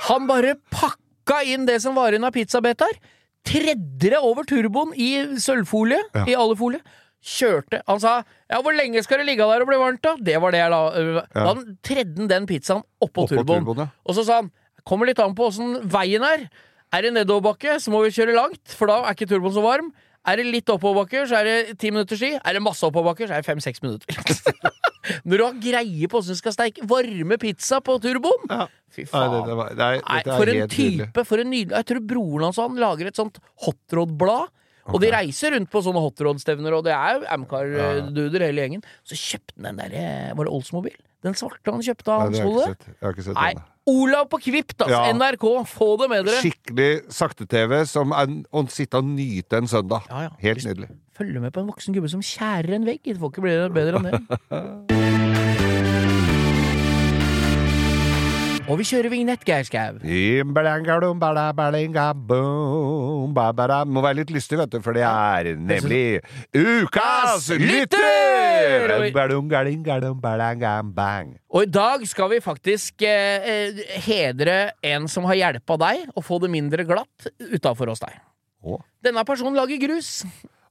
Han 0.09 0.27
bare 0.29 0.57
pakka 0.75 1.43
inn 1.47 1.65
det 1.69 1.81
som 1.83 1.95
var 1.97 2.11
igjen 2.13 2.27
av 2.27 2.35
pizzabetaer. 2.35 2.99
Tredde 3.47 4.19
over 4.21 4.43
turboen 4.45 4.93
i 4.99 5.39
sølvfolie, 5.39 6.01
Ja. 6.15 6.25
i 6.27 6.35
alufolie. 6.35 6.81
Kjørte. 7.27 7.81
Han 7.89 7.99
sa 8.01 8.23
'ja, 8.51 8.61
hvor 8.63 8.73
lenge 8.77 9.03
skal 9.03 9.19
det 9.19 9.27
ligge 9.27 9.39
der 9.47 9.61
og 9.63 9.67
bli 9.67 9.77
varmt', 9.77 10.03
da? 10.03 10.17
Det 10.17 10.41
var 10.41 10.51
det 10.53 10.59
jeg 10.59 10.71
la 10.71 10.91
øh, 10.95 11.23
Da 11.35 11.47
han 11.55 11.79
tredde 11.83 12.29
den 12.29 12.47
pizzaen 12.47 12.83
oppå, 13.03 13.25
Oppå 13.25 13.29
turboen. 13.29 13.65
turboen, 13.65 13.79
ja. 13.79 13.87
Og 14.07 14.15
så 14.15 14.25
sa 14.25 14.35
han 14.43 14.51
Kommer 14.87 15.07
litt 15.07 15.19
an 15.19 15.35
på 15.35 15.49
åssen 15.49 15.81
veien 15.83 16.23
er. 16.23 16.49
Er 16.93 17.03
det 17.03 17.13
nedoverbakke, 17.15 17.81
så 17.83 17.91
må 17.91 18.05
vi 18.05 18.11
kjøre 18.15 18.37
langt, 18.37 18.69
for 18.69 18.87
da 18.87 19.03
er 19.03 19.15
ikke 19.15 19.27
turboen 19.27 19.53
så 19.53 19.61
varm. 19.61 19.93
Er 20.27 20.41
det 20.41 20.47
litt 20.51 20.71
oppoverbakker, 20.73 21.29
så 21.31 21.39
er 21.39 21.47
det 21.47 21.77
ti 21.79 21.93
minutter 21.95 22.19
tid. 22.19 22.41
Er 22.43 22.57
det 22.59 22.63
masse 22.65 22.83
oppoverbakker, 22.89 23.29
så 23.31 23.37
er 23.37 23.45
det 23.45 23.47
fem-seks 23.49 23.83
minutter. 23.85 24.19
Når 25.27 25.39
du 25.39 25.45
har 25.45 25.59
greie 25.63 26.09
på 26.11 26.19
åssen 26.19 26.35
du 26.35 26.41
skal 26.41 26.55
steike 26.57 26.83
varme 26.91 27.37
pizza 27.39 27.79
på 27.85 27.95
turboen 28.03 28.49
Ja. 28.51 28.65
Fy 28.91 29.05
Nei, 29.05 29.11
faen. 29.13 29.31
det, 29.31 29.41
det 29.47 29.57
var, 29.59 29.71
nei, 29.79 29.91
Nei, 30.01 30.19
er 30.25 30.31
for 30.33 30.51
en 30.51 30.71
type, 30.73 31.25
for 31.29 31.43
en 31.43 31.51
nydelig 31.53 31.77
Jeg 31.77 31.87
tror 31.91 32.01
broren 32.11 32.47
hans 32.49 32.59
han 32.63 32.79
lager 32.81 33.11
et 33.11 33.19
sånt 33.19 33.39
hotrod-blad. 33.67 34.51
Og 34.95 35.01
de 35.03 35.09
reiser 35.11 35.51
rundt 35.55 35.71
på 35.71 35.83
sånne 35.83 36.03
hotrod-stevner, 36.03 36.75
og 36.79 36.85
det 36.87 36.93
er 36.95 37.17
jo 37.17 37.25
Amcar-duder 37.37 38.45
hele 38.47 38.63
gjengen. 38.67 38.85
Så 39.07 39.19
kjøpte 39.19 39.57
han 39.59 39.67
den 39.73 39.81
derre 39.83 40.35
Var 40.39 40.47
det 40.49 40.53
Oldsmobil? 40.59 40.99
Den 41.27 41.35
svarte 41.39 41.75
han 41.75 41.83
kjøpte 41.83 42.13
av 42.15 42.27
Nei, 42.27 42.37
det 42.37 42.43
har 42.43 42.47
jeg 42.47 42.55
ikke 42.55 42.69
sett. 42.75 42.87
Jeg 42.93 43.07
har 43.07 43.17
ikke 43.17 43.27
sett 43.27 43.39
Nei, 43.41 43.49
den. 43.59 43.65
Olav 43.87 44.27
på 44.31 44.41
Kvipt, 44.43 44.81
altså! 44.83 44.99
Ja. 44.99 45.13
NRK, 45.15 45.45
få 45.71 45.93
det 46.01 46.09
med 46.11 46.27
dere! 46.27 46.41
Skikkelig 46.43 46.91
sakte-TV 47.15 47.85
som 47.87 48.15
er 48.19 48.33
å 48.51 48.65
sitte 48.73 48.99
og 48.99 49.07
nyte 49.13 49.63
en 49.63 49.71
søndag. 49.71 50.09
Ja, 50.11 50.27
ja. 50.27 50.33
Helt 50.43 50.67
nydelig. 50.67 50.91
Følge 51.17 51.41
med 51.45 51.55
på 51.55 51.63
en 51.63 51.71
voksen 51.71 51.95
gubbe 51.95 52.11
som 52.11 52.25
kjærer 52.25 52.81
en 52.81 52.89
vegg. 52.89 53.05
Det 53.07 53.21
får 53.23 53.33
ikke 53.33 53.47
bli 53.47 53.55
bedre 53.79 54.03
enn 54.03 54.11
det. 54.11 55.93
Og 58.67 58.81
vi 58.81 58.85
kjører 58.89 59.13
vignett, 59.13 59.45
Geir 59.47 59.63
Skau. 59.63 60.01
Må 63.87 64.03
være 64.03 64.19
litt 64.19 64.33
lystig, 64.35 64.59
vet 64.59 64.73
du, 64.73 64.81
for 64.83 64.97
det 64.97 65.05
er 65.07 65.53
nemlig 65.55 66.19
Ukas 66.51 67.47
lytter! 67.63 69.05
Og 71.55 71.63
i 71.63 71.71
dag 71.71 72.03
skal 72.11 72.33
vi 72.35 72.41
faktisk 72.43 73.07
eh, 73.07 73.47
eh, 73.55 73.81
hedre 74.09 74.59
en 74.91 75.07
som 75.11 75.29
har 75.31 75.39
hjelpa 75.45 75.79
deg 75.87 76.11
å 76.19 76.25
få 76.27 76.41
det 76.43 76.51
mindre 76.51 76.83
glatt 76.89 77.31
utafor 77.39 77.95
hos 77.95 78.03
deg. 78.03 78.19
Denne 79.07 79.23
personen 79.29 79.55
lager 79.55 79.79
grus, 79.79 80.25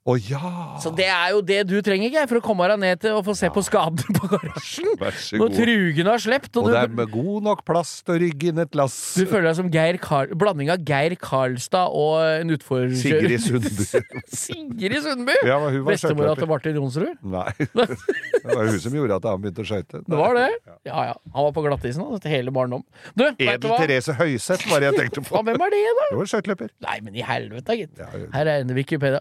Å 0.06 0.14
ja! 0.22 0.78
så 0.84 0.92
det 0.94 1.08
er 1.10 1.32
jo 1.34 1.40
det 1.42 1.64
du 1.66 1.80
trenger 1.82 2.12
Geir, 2.14 2.28
for 2.30 2.38
å 2.38 2.44
komme 2.46 2.68
deg 2.70 2.78
ned 2.78 3.00
til 3.02 3.16
og 3.18 3.24
få 3.26 3.34
se 3.34 3.50
på 3.50 3.62
skaden 3.66 4.14
på 4.20 4.28
garasjen. 4.30 4.92
Når 5.02 5.54
trugene 5.56 5.66
trugen 5.66 6.10
har 6.12 6.22
sluppet, 6.22 6.60
Og 6.60 6.68
og 6.68 6.74
det 6.76 6.82
er 6.84 6.92
med 7.00 7.10
god 7.10 7.46
nok 7.48 7.64
plass 7.66 7.94
til 8.06 8.14
å 8.14 8.18
rygge 8.22 8.52
inn 8.52 8.62
et 8.62 8.78
lass. 8.78 8.96
du 9.18 9.26
føler 9.26 9.48
deg 9.50 9.58
som 9.58 9.72
Geir 9.74 9.98
Karl, 10.04 10.36
blanding 10.38 10.70
av 10.74 10.84
Geir 10.86 11.16
Karlstad 11.18 11.90
og 11.90 12.20
en 12.22 12.54
utfordrer... 12.54 12.94
Sigrid 13.00 13.42
Sundby. 13.42 14.04
Sigrid 14.44 15.02
Sundby! 15.08 15.38
Ja, 15.48 15.58
Bestemora 15.88 16.36
til 16.38 16.52
Martin 16.54 16.78
Jonsrud. 16.78 17.18
Nei. 17.26 17.50
Det 18.46 18.54
var 18.54 18.70
hun 18.70 18.80
som 18.84 18.94
gjorde 18.94 19.18
at 19.18 19.26
han 19.26 19.42
begynte 19.42 19.66
å 19.66 19.68
skøyte. 19.72 20.04
Det 20.06 20.20
var 20.20 20.38
det? 20.38 20.46
Ja 20.86 21.08
ja. 21.10 21.18
Han 21.34 21.48
var 21.48 21.54
på 21.56 21.66
glattisen 21.66 22.06
til 22.22 22.30
hele 22.36 22.54
barndom. 22.54 22.86
Du, 23.18 23.26
Edel? 23.42 23.74
Therese 23.74 24.14
Høiseth 24.20 24.70
var 24.70 24.86
det 24.86 24.92
jeg 24.92 25.02
tenkte 25.02 25.26
på. 25.26 25.34
Ja, 25.40 25.42
hvem 25.50 25.66
er 25.66 25.74
det, 25.74 25.82
da? 25.98 26.06
Det 26.12 26.20
var 26.20 26.30
skøyteløper. 26.30 26.70
Nei, 26.86 26.96
men 27.04 27.18
i 27.18 27.24
helvete, 27.26 27.76
gitt. 27.82 27.98
Ja, 28.00 28.08
ja. 28.14 28.30
Her 28.38 28.50
er 28.54 28.64
en 28.64 28.72
Wikipedia. 28.78 29.20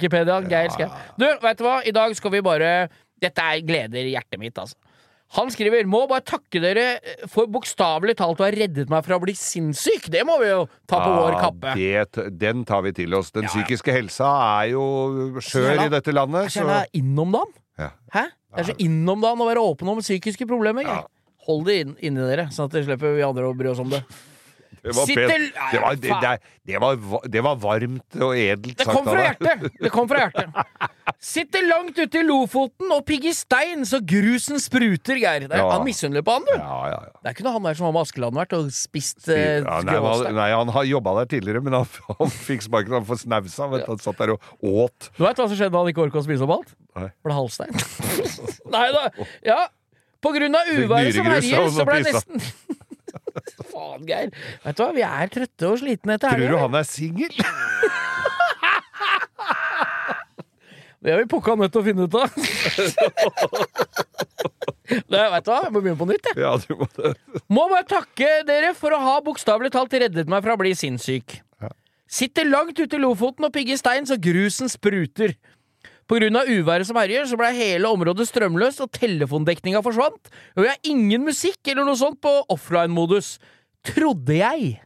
Sports-Wikipedia. 0.00 0.40
Geir 0.48 0.70
Skau. 0.74 0.88
Du, 1.20 1.26
vet 1.42 1.58
du 1.60 1.64
hva? 1.66 1.80
I 1.86 1.92
dag 1.92 2.14
skal 2.16 2.32
vi 2.32 2.40
bare 2.44 2.88
Dette 3.20 3.44
er 3.44 3.60
gleder 3.60 4.06
hjertet 4.08 4.40
mitt, 4.40 4.56
altså. 4.56 4.76
Han 5.36 5.46
skriver 5.52 5.84
må 5.86 6.00
bare 6.10 6.24
takke 6.26 6.58
dere 6.58 6.86
for 7.30 7.46
bokstavelig 7.46 8.16
talt 8.18 8.40
å 8.40 8.46
ha 8.48 8.50
reddet 8.50 8.88
meg 8.90 9.04
fra 9.06 9.14
å 9.14 9.22
bli 9.22 9.34
sinnssyk. 9.38 10.08
Det 10.10 10.24
må 10.26 10.40
vi 10.40 10.48
jo 10.48 10.64
ta 10.90 10.98
på 11.04 11.12
vår 11.14 11.36
kappe. 11.38 11.74
Det, 11.78 12.32
den 12.40 12.64
tar 12.66 12.82
vi 12.82 12.90
til 12.96 13.14
oss. 13.14 13.30
Den 13.30 13.44
Ja, 13.46 13.52
ja. 13.52 13.52
psykiske 13.52 13.94
helsa 13.94 14.32
er 14.64 14.72
jo 14.72 14.82
skjør 15.38 15.84
i 15.84 15.88
dette 15.92 16.10
landet. 16.16 16.48
Jeg 16.48 16.56
kjenner 16.56 16.80
jeg 16.82 17.04
innom 17.04 17.36
dagen. 17.36 17.54
Ja. 17.78 17.92
Hæ? 18.16 18.24
Det 18.50 18.64
er 18.64 18.68
så 18.72 18.76
innom 18.82 19.22
dagen 19.22 19.44
å 19.44 19.46
være 19.52 19.62
åpen 19.62 19.92
om 19.92 20.02
psykiske 20.02 20.48
problemer. 20.50 20.82
Ja. 20.88 21.04
Hold 21.46 21.68
det 21.70 21.78
inn, 21.84 21.94
inni 22.02 22.26
dere, 22.26 22.48
sånn 22.50 22.66
at 22.66 22.74
vi 22.80 22.82
slipper 22.88 23.14
vi 23.14 23.22
andre 23.22 23.46
å 23.46 23.54
bry 23.56 23.70
oss 23.70 23.78
om 23.84 23.92
det. 23.92 24.02
Det 24.80 24.94
var, 24.96 25.06
pent. 25.06 25.46
det, 25.72 25.80
var, 25.80 25.96
det, 26.00 26.30
det, 26.64 26.78
var, 26.80 27.26
det 27.28 27.42
var 27.44 27.56
varmt 27.60 28.16
og 28.24 28.32
edelt 28.38 28.80
sagt 28.80 29.10
av 29.12 29.40
deg. 29.44 29.66
Det 29.76 29.90
kom 29.92 30.08
fra 30.08 30.22
hjertet. 30.24 30.88
Sitter 31.20 31.66
langt 31.68 31.98
ute 32.00 32.20
i 32.20 32.24
Lofoten 32.24 32.92
og 32.94 33.02
pigger 33.08 33.34
stein 33.36 33.84
så 33.88 34.00
grusen 34.00 34.60
spruter, 34.62 35.20
Geir. 35.20 35.44
Det 35.44 35.52
er, 35.52 35.60
Ja. 35.60 35.66
Han 35.74 35.84
misunner 35.84 36.24
på 36.24 36.32
han, 36.38 36.46
du. 36.48 36.54
Ja, 36.56 36.78
ja, 36.88 37.00
ja. 37.04 37.12
Det 37.20 37.28
er 37.28 37.36
ikke 37.36 37.44
noe 37.44 37.56
han 37.58 37.68
der 37.68 37.76
som 37.76 37.88
har 37.90 37.92
med 37.92 38.06
Askeladden 38.06 38.40
vært 38.40 38.54
og 38.56 38.70
spist 38.72 39.28
eh, 39.28 39.60
nei, 39.66 39.96
han, 40.00 40.24
nei, 40.38 40.48
han 40.56 40.72
har 40.72 40.88
jobba 40.88 41.14
der 41.20 41.28
tidligere, 41.34 41.60
men 41.66 41.76
han, 41.76 41.90
han 42.22 42.32
fikk 42.32 42.64
sparken. 42.64 42.96
Han 43.00 43.08
får 43.08 43.20
snausa. 43.26 43.68
Han 43.84 44.00
satt 44.00 44.22
der 44.22 44.34
og 44.36 44.48
åt. 44.64 45.10
Du 45.18 45.26
veit 45.26 45.36
hva 45.36 45.44
som 45.50 45.56
skjedde 45.58 45.74
da 45.76 45.84
han 45.84 45.92
ikke 45.92 46.06
orka 46.08 46.22
å 46.22 46.24
spise 46.24 46.48
opp 46.48 46.56
alt? 46.56 46.72
Nei. 46.96 47.10
Ble 47.26 47.36
halvstein. 47.36 47.76
Nei 48.76 48.88
da. 48.96 49.04
Ja. 49.52 49.60
På 50.20 50.32
grunn 50.36 50.52
av 50.56 50.68
uværet 50.68 51.14
som 51.16 51.28
herjer, 51.28 51.68
så 51.72 51.84
ble 51.88 52.00
det 52.04 52.12
nesten 52.12 52.80
Faen, 53.72 54.06
Geir. 54.08 54.30
Vet 54.64 54.76
du 54.78 54.82
hva, 54.84 54.90
vi 54.96 55.04
er 55.06 55.32
trøtte 55.32 55.70
og 55.70 55.80
slitne 55.82 56.16
etter 56.18 56.36
Tror 56.36 56.54
du 56.54 56.58
han 56.64 56.80
er 56.80 56.86
singel? 56.88 57.34
Det 61.00 61.14
er 61.14 61.22
vi 61.22 61.30
pukka 61.32 61.54
nødt 61.56 61.72
til 61.72 61.80
å 61.80 61.84
finne 61.86 62.04
ut 62.04 62.14
av. 62.20 62.28
Det, 64.90 65.20
vet 65.32 65.46
du 65.46 65.50
hva, 65.52 65.60
jeg 65.64 65.72
må 65.72 65.80
begynne 65.80 65.96
på 66.00 66.08
nytt, 66.10 66.26
jeg. 66.28 66.42
Ja, 66.42 66.50
du 66.60 66.74
må 66.76 66.88
det. 66.98 67.14
Må 67.48 67.64
bare 67.70 67.86
takke 67.88 68.28
dere 68.44 68.74
for 68.76 68.92
å 68.92 68.98
ha 69.00 69.14
bokstavelig 69.24 69.70
talt 69.72 69.94
reddet 69.96 70.28
meg 70.28 70.44
fra 70.44 70.56
å 70.56 70.60
bli 70.60 70.74
sinnssyk. 70.76 71.38
Ja. 71.62 71.70
Sitter 72.10 72.48
langt 72.48 72.76
ute 72.76 72.98
i 72.98 73.00
Lofoten 73.00 73.46
og 73.48 73.54
pigger 73.54 73.78
stein 73.80 74.08
så 74.08 74.18
grusen 74.20 74.68
spruter. 74.72 75.32
Av 76.10 76.48
uværet 76.50 76.88
som 76.88 76.98
herjer, 76.98 77.22
så 77.30 77.36
ble 77.38 77.52
hele 77.54 77.86
området 77.86 78.26
strømløst, 78.26 78.82
og 78.82 78.90
telefondekninga 78.96 79.78
forsvant. 79.84 80.30
Og 80.56 80.64
vi 80.64 80.70
har 80.72 80.80
ingen 80.82 81.22
musikk 81.22 81.70
eller 81.70 81.86
noe 81.86 81.98
sånt 82.00 82.18
på 82.18 82.32
offline-modus. 82.50 83.36
Trodde 83.86 84.34
jeg. 84.34 84.80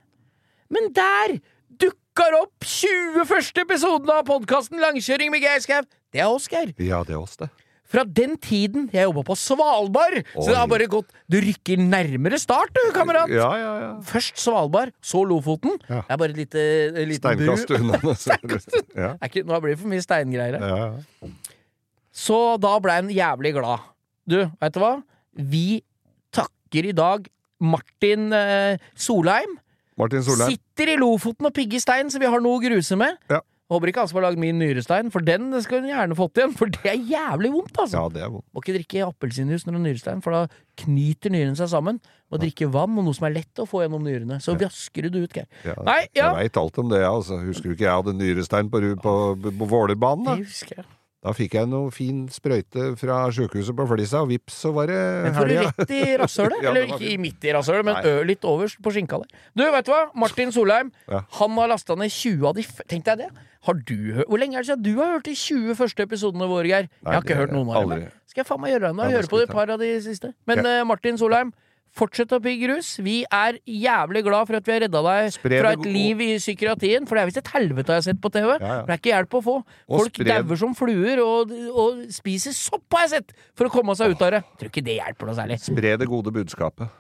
Men 0.69 0.93
der 0.93 1.39
dukker 1.81 2.37
opp 2.43 2.69
21. 2.69 3.57
episoden 3.65 4.13
av 4.13 4.27
podkasten 4.29 4.83
Langkjøring 4.85 5.33
med 5.33 5.47
Geir 5.47 5.65
Skau. 5.65 5.81
Det 6.13 6.21
er 6.21 6.29
oss, 6.29 6.51
Geir. 6.53 6.77
Ja, 6.77 7.01
det 7.09 7.17
er 7.17 7.23
oss, 7.23 7.39
det. 7.41 7.49
Fra 7.91 8.03
den 8.09 8.37
tiden 8.41 8.87
jeg 8.95 9.05
jobba 9.07 9.23
på 9.29 9.37
Svalbard. 9.39 10.17
Så 10.33 10.49
det 10.51 10.57
har 10.57 10.69
bare 10.71 10.87
gått 10.91 11.11
Du 11.31 11.37
rykker 11.43 11.79
nærmere 11.79 12.39
start, 12.41 12.73
du, 12.75 12.81
kamerat. 12.97 13.31
Ja, 13.33 13.51
ja, 13.61 13.73
ja. 13.83 13.91
Først 14.09 14.41
Svalbard, 14.41 14.95
så 15.05 15.23
Lofoten. 15.29 15.77
Det 15.87 16.01
er 16.09 16.21
bare 16.21 16.33
et 16.33 16.41
lite, 16.41 16.65
en 16.95 17.11
liten 17.11 17.41
bru. 17.43 18.15
Steinkast 18.17 18.79
unna. 18.97 19.15
Nå 19.21 19.61
blir 19.61 19.75
det 19.75 19.81
for 19.83 19.93
mye 19.93 20.05
steingreier 20.05 20.59
her. 20.59 20.69
ja, 20.71 20.89
ja. 20.89 21.33
Så 22.15 22.37
da 22.63 22.77
ble 22.79 22.95
han 22.95 23.09
jævlig 23.11 23.51
glad. 23.57 23.83
Du, 24.31 24.39
veit 24.61 24.75
du 24.77 24.81
hva? 24.81 24.93
Vi 25.35 25.83
takker 26.35 26.87
i 26.87 26.95
dag 26.95 27.27
Martin 27.65 28.31
eh, 28.37 28.79
Solheim. 28.95 29.57
Martin 29.99 30.23
Solheim. 30.23 30.55
Sitter 30.55 30.93
i 30.95 30.97
Lofoten 31.01 31.49
og 31.51 31.55
pigger 31.57 31.83
stein, 31.83 32.11
så 32.11 32.23
vi 32.23 32.31
har 32.31 32.43
noe 32.43 32.61
å 32.61 32.63
gruse 32.63 32.99
med. 32.99 33.19
Ja. 33.31 33.41
Håper 33.73 33.89
ikke 33.89 34.03
han 34.03 34.09
som 34.11 34.19
har 34.21 34.27
lagd 34.27 34.41
min 34.43 34.59
nyrestein, 34.61 35.09
for 35.11 35.25
den 35.25 35.47
skal 35.65 35.81
hun 35.81 35.89
gjerne 35.89 36.17
fått 36.19 36.37
igjen. 36.37 36.53
For 36.59 36.69
det 36.69 36.85
er 36.91 36.99
jævlig 37.09 37.49
vondt, 37.55 37.79
altså. 37.81 37.97
Ja, 38.03 38.11
det 38.13 38.21
er 38.27 38.33
vondt. 38.35 38.45
Må 38.53 38.61
ikke 38.61 38.75
drikke 38.77 39.07
appelsinjuice 39.07 39.65
når 39.65 39.73
du 39.73 39.79
har 39.79 39.85
nyrestein, 39.87 40.21
for 40.27 40.37
da 40.37 40.43
knyter 40.85 41.33
nyrene 41.33 41.57
seg 41.57 41.71
sammen. 41.73 42.01
Må 42.29 42.41
drikke 42.43 42.69
vann 42.75 42.99
og 43.01 43.07
noe 43.09 43.17
som 43.17 43.25
er 43.31 43.37
lett 43.39 43.63
å 43.63 43.67
få 43.69 43.81
gjennom 43.87 44.05
nyrene. 44.05 44.37
Så 44.45 44.53
vasker 44.61 45.09
du 45.09 45.15
det 45.17 45.23
ut, 45.29 45.39
Geir. 45.39 45.49
Ja, 45.65 45.79
Nei, 45.87 46.03
ja. 46.13 46.29
Jeg 46.35 46.51
veit 46.51 46.61
alt 46.61 46.83
om 46.85 46.93
det, 46.93 47.01
altså. 47.09 47.41
Husker 47.47 47.71
du 47.73 47.77
ikke 47.79 47.89
jeg 47.89 47.97
hadde 48.03 48.15
nyrestein 48.21 48.69
på, 48.69 48.83
på, 49.01 49.15
på 49.49 49.71
Vålerbanen? 49.73 50.29
Det 50.29 50.35
Da? 50.35 50.51
husker 50.51 50.83
jeg. 50.83 50.87
da 51.25 51.33
fikk 51.33 51.55
jeg 51.57 51.69
noe 51.73 51.89
fin 51.95 52.19
sprøyte 52.29 52.91
fra 53.01 53.23
sjukehuset 53.33 53.73
på 53.79 53.87
Flisa, 53.89 54.21
og 54.21 54.29
vips, 54.29 54.59
så 54.61 54.75
var 54.77 54.91
det 54.93 54.99
Men 55.25 55.33
får 55.39 55.49
du 55.49 55.55
rett 55.63 55.95
i 55.97 56.03
rasshølet. 56.21 56.59
Ja, 56.67 56.69
Eller 56.75 56.85
ikke 56.93 57.15
midt 57.23 57.49
i 57.49 57.55
rasshølet, 57.57 57.87
men 57.89 57.97
Nei. 57.97 58.13
litt 58.29 58.45
overst 58.45 58.77
på 58.85 58.93
skinka 58.93 59.23
der. 59.25 59.33
Du, 59.57 59.65
veit 59.73 59.89
du 59.89 59.93
hva? 59.95 60.03
Martin 60.21 60.53
Solheim. 60.53 60.93
Ja. 61.09 61.23
Han 61.41 61.57
har 61.63 61.73
lasta 61.73 61.97
ned 61.97 62.13
20 62.13 62.45
av 62.51 62.59
de 62.61 62.67
Tenk 62.93 63.09
deg 63.09 63.25
det. 63.25 63.31
Har 63.65 63.79
du 63.81 63.97
hørt 64.19 64.29
Hvor 64.29 64.41
lenge 64.41 64.59
er 64.59 64.65
det 64.65 64.69
siden 64.73 64.85
du 64.85 64.93
har 65.01 65.15
hørt 65.17 65.29
de 65.29 65.35
20 65.41 65.77
første 65.79 66.05
episodene 66.05 66.49
våre, 66.51 66.69
Geir? 66.69 66.89
Jeg 66.91 67.13
har 67.15 67.23
ikke 67.25 67.39
hørt 67.39 67.55
noen 67.57 67.71
av 67.73 67.89
dem. 67.91 68.09
Skal 68.29 68.43
jeg 68.43 68.49
faen 68.51 68.61
meg 68.65 68.75
gjøre 68.75 68.89
det? 68.91 68.97
nå? 68.99 69.11
Høre 69.15 69.31
på 69.31 69.45
et 69.45 69.53
par 69.53 69.71
av 69.73 69.79
de 69.81 69.93
siste. 70.05 70.35
Men 70.51 70.67
eh, 70.67 70.81
Martin 70.89 71.17
Solheim, 71.21 71.53
fortsett 71.95 72.33
å 72.35 72.41
pigge 72.43 72.67
rus. 72.73 72.89
Vi 73.07 73.21
er 73.31 73.61
jævlig 73.71 74.25
glad 74.27 74.49
for 74.49 74.59
at 74.59 74.67
vi 74.67 74.75
har 74.75 74.83
redda 74.83 75.03
deg 75.07 75.29
Spred 75.37 75.63
fra 75.63 75.71
et 75.77 75.87
liv 75.87 76.21
i 76.25 76.31
psykiatrien. 76.43 77.07
For 77.07 77.15
det 77.17 77.23
er 77.23 77.31
visst 77.31 77.41
et 77.45 77.53
helvete 77.55 77.95
jeg 77.95 78.03
har 78.03 78.07
sett 78.09 78.21
på 78.25 78.33
TV. 78.35 78.51
Ja, 78.59 78.59
ja. 78.59 78.81
Det 78.89 78.97
er 78.97 79.01
ikke 79.01 79.13
hjelp 79.13 79.39
å 79.39 79.43
få. 79.47 79.55
Og 79.87 80.03
Folk 80.03 80.19
dauer 80.27 80.61
som 80.65 80.75
fluer 80.75 81.23
og, 81.23 81.55
og 81.71 82.03
spiser 82.13 82.57
sopp, 82.59 82.85
har 82.99 83.07
jeg 83.07 83.15
sett! 83.15 83.33
For 83.55 83.71
å 83.71 83.73
komme 83.73 83.95
seg 83.97 84.13
ut 84.17 84.27
av 84.27 84.35
det. 84.37 84.43
Tror 84.59 84.73
ikke 84.75 84.85
det 84.91 84.99
hjelper 84.99 85.31
noe 85.31 85.39
særlig. 85.39 85.61
Spre 85.63 85.95
det 86.03 86.11
gode 86.11 86.35
budskapet. 86.35 86.91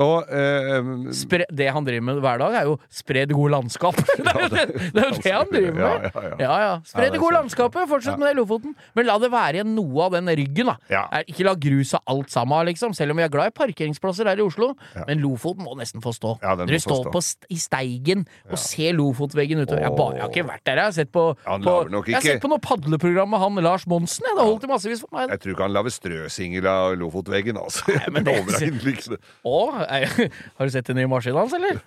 Og 0.00 0.30
eh, 0.32 0.90
Spre, 1.16 1.44
det 1.52 1.68
han 1.74 1.86
driver 1.86 2.06
med 2.08 2.20
hver 2.24 2.40
dag, 2.40 2.56
er 2.60 2.68
jo 2.70 2.76
spre 2.92 3.24
det 3.28 3.36
gode 3.36 3.52
landskapet. 3.54 4.08
Det 4.16 4.32
er 4.32 4.40
jo 4.40 4.50
det, 4.54 4.64
det, 4.96 5.04
er 5.04 5.18
det 5.18 5.34
han 5.34 5.50
driver 5.50 5.76
med. 5.76 6.08
Ja, 6.40 6.54
ja. 6.64 6.72
Spre 6.88 7.08
det 7.08 7.16
det 7.16 7.22
gode 7.22 7.36
landskapet. 7.36 7.88
Fortsett 7.90 8.18
med 8.20 8.30
det 8.30 8.34
i 8.34 8.40
Lofoten. 8.40 8.74
Men 8.96 9.08
la 9.08 9.18
det 9.20 9.30
være 9.32 9.60
igjen 9.60 9.74
noe 9.76 10.06
av 10.06 10.16
den 10.16 10.30
ryggen, 10.40 10.72
da. 10.72 11.02
Ikke 11.28 11.46
la 11.46 11.54
gruset 11.60 12.00
alt 12.10 12.32
sammen, 12.32 12.68
liksom. 12.70 12.94
Selv 12.96 13.14
om 13.14 13.20
vi 13.20 13.26
er 13.26 13.32
glad 13.32 13.52
i 13.52 13.56
parkeringsplasser 13.56 14.30
her 14.30 14.40
i 14.40 14.44
Oslo. 14.46 14.72
Men 15.06 15.22
Lofoten 15.22 15.66
må 15.66 15.76
nesten 15.78 16.04
få 16.04 16.14
stå. 16.16 16.36
Dere 16.40 16.66
må 16.66 16.80
står 16.80 17.10
st 17.20 17.48
i 17.52 17.58
Steigen 17.60 18.24
og 18.50 18.58
ser 18.60 18.94
Lofotveggen 18.96 19.60
utover. 19.62 19.82
Jeg, 19.84 19.94
bare, 19.96 20.16
jeg 20.16 20.24
har 20.24 20.32
ikke 20.32 20.46
vært 20.48 20.64
der, 20.66 20.80
jeg 20.80 20.88
har 20.88 20.96
sett 20.96 21.12
på, 21.12 21.24
på 21.36 21.76
Jeg 22.08 22.16
har 22.16 22.24
sett 22.24 22.42
på 22.42 22.50
noe 22.50 22.62
padleprogram 22.62 23.30
med 23.34 23.42
han 23.42 23.60
Lars 23.64 23.86
Monsen. 23.90 24.26
Jeg. 24.28 24.38
Det 24.38 24.46
holdt 24.46 24.66
i 24.66 24.70
massevis 24.70 25.04
for 25.04 25.12
meg. 25.16 25.34
jeg 25.34 25.42
tror 25.42 25.54
ikke 25.54 25.66
han 25.66 25.74
lager 25.76 25.94
strøsingel 25.94 26.68
av 26.70 26.96
Lofotveggen, 27.00 27.60
altså. 27.60 27.96
men 28.14 28.24
det-. 28.28 29.20
Å, 29.44 29.58
Er, 29.90 30.06
har 30.58 30.68
du 30.68 30.70
sett 30.72 30.86
den 30.86 30.96
nye 31.00 31.08
maskinen 31.10 31.40
hans, 31.42 31.52
eller? 31.56 31.80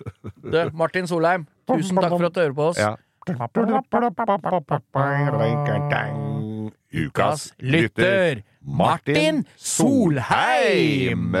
Du, 0.44 0.58
Martin 0.76 1.08
Solheim, 1.08 1.46
tusen 1.70 1.96
takk 1.96 2.12
for 2.18 2.28
at 2.28 2.36
du 2.36 2.40
hører 2.44 2.56
på 2.58 2.68
oss. 2.74 2.78
Ja. 2.82 2.94
Ukas 6.94 7.48
lytter, 7.58 8.42
Martin 8.62 9.46
Solheim! 9.56 11.32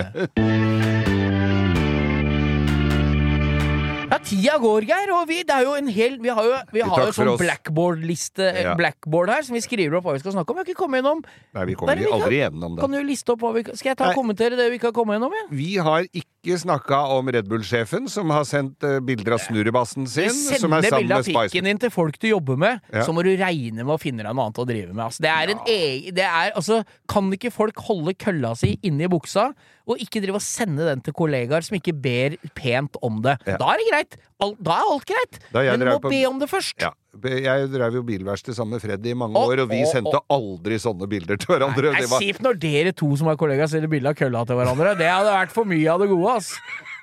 Tida 4.24 4.56
går, 4.62 4.86
Geir, 4.88 5.10
og 5.14 5.26
vi, 5.28 5.42
det 5.46 5.54
er 5.54 5.64
jo 5.66 5.74
en 5.78 5.88
hel 5.92 6.16
Vi 6.22 6.32
har 6.32 6.46
jo, 6.48 6.54
vi 6.72 6.82
har 6.84 7.02
jo 7.06 7.12
sånn 7.16 7.34
blackboard-liste 7.40 8.46
Ja. 8.64 8.74
Blackboard 8.78 9.30
her, 9.32 9.42
som 9.46 9.54
vi 9.56 9.62
skriver 9.64 9.98
opp 9.98 10.04
hva 10.08 10.14
vi 10.16 10.22
skal 10.22 10.32
snakke 10.36 10.50
om. 10.50 10.56
Vi 10.58 10.62
har 10.64 10.70
ikke 10.70 10.80
kommet 10.80 11.02
gjennom. 11.02 11.20
Nei, 11.54 11.64
vi 11.64 11.72
Nei, 11.72 11.78
kommer 11.80 11.96
vi 12.00 12.04
kan- 12.08 12.20
aldri 12.20 12.38
gjennom 12.40 12.76
det. 12.76 12.80
Kan 12.84 12.90
du 12.96 13.02
liste 13.04 13.32
opp 13.34 13.40
hva 13.44 13.52
vi 13.54 13.62
Skal 13.74 13.90
jeg 13.92 13.96
ta 13.98 14.08
og 14.10 14.14
kommentere 14.16 14.56
det 14.56 14.70
vi 14.70 14.78
ikke 14.78 14.90
har 14.92 14.96
kommet 14.96 15.18
gjennom? 15.18 15.32
Ja? 15.34 15.44
Vi 15.50 15.76
har 15.76 16.02
ikke 16.14 16.58
snakka 16.60 16.98
om 17.16 17.28
Red 17.28 17.48
Bull-sjefen, 17.48 18.08
som 18.08 18.28
har 18.30 18.44
sendt 18.44 18.82
eh, 18.84 18.98
bilder 19.00 19.32
av 19.36 19.40
snurrebassen 19.40 20.06
sin. 20.08 20.28
Som 20.30 20.72
er 20.72 20.82
sender 20.84 20.90
sammen 20.90 21.00
bilde 21.00 21.08
med 21.08 21.18
av 21.18 21.24
Spice 21.24 21.52
pikken 21.52 21.64
din 21.64 21.78
til 21.78 21.90
folk 21.90 22.18
du 22.20 22.28
jobber 22.28 22.56
med, 22.58 22.80
Ja. 22.92 23.02
så 23.04 23.12
må 23.14 23.22
du 23.24 23.30
regne 23.36 23.84
med 23.84 23.92
å 23.94 23.98
finne 24.00 24.22
deg 24.22 24.34
noe 24.34 24.44
annet 24.48 24.58
å 24.60 24.66
drive 24.66 24.92
med. 24.92 25.04
Altså, 25.04 25.20
det 25.20 25.30
er 25.30 25.50
en 25.54 25.62
egen 25.66 26.14
det 26.14 26.24
er, 26.24 26.52
altså, 26.54 26.84
Kan 27.08 27.30
ikke 27.32 27.50
folk 27.52 27.76
holde 27.76 28.14
kølla 28.14 28.56
si 28.56 28.78
inni 28.82 29.06
buksa, 29.08 29.52
og 29.84 30.00
ikke 30.00 30.22
drive 30.24 30.38
og 30.40 30.44
sende 30.44 30.86
den 30.88 31.02
til 31.04 31.12
kollegaer 31.16 31.64
som 31.66 31.76
ikke 31.76 31.92
ber 31.92 32.36
pent 32.56 32.96
om 33.04 33.18
det? 33.24 33.34
Ja. 33.46 33.58
Da 33.60 33.72
er 33.74 33.80
det 33.82 33.88
greit. 33.90 34.16
Al 34.44 34.54
da 34.58 34.78
er 34.80 34.92
alt 34.94 35.06
greit. 35.08 35.40
Men 35.54 35.80
du 35.80 35.86
må 35.86 35.98
på- 36.02 36.10
be 36.12 36.22
om 36.28 36.38
det 36.40 36.48
først. 36.50 36.74
Ja. 36.80 36.90
Jeg 37.22 37.68
drev 37.70 37.94
jo 37.94 38.02
bilverksted 38.02 38.56
sammen 38.56 38.74
med 38.74 38.82
Freddy 38.82 39.12
i 39.12 39.14
mange 39.14 39.38
år, 39.38 39.60
og 39.62 39.68
vi 39.70 39.84
sendte 39.86 40.18
aldri 40.34 40.80
sånne 40.82 41.06
bilder 41.08 41.38
til 41.38 41.52
hverandre. 41.54 41.92
Det 41.94 42.02
er 42.02 42.10
var, 42.10 42.20
kjipt 42.24 42.42
når 42.42 42.58
dere 42.58 42.92
to 42.92 43.12
som 43.20 43.28
er 43.30 43.36
kollegaer, 43.38 43.70
sender 43.70 43.92
bilde 43.92 44.10
av 44.10 44.16
kølla 44.18 44.42
til 44.48 44.58
hverandre. 44.58 44.96
Det 44.98 45.06
hadde 45.06 45.30
vært 45.36 45.54
for 45.54 45.64
mye 45.70 45.86
av 45.92 46.00
det 46.02 46.08
gode, 46.10 46.34
ass. 46.40 46.50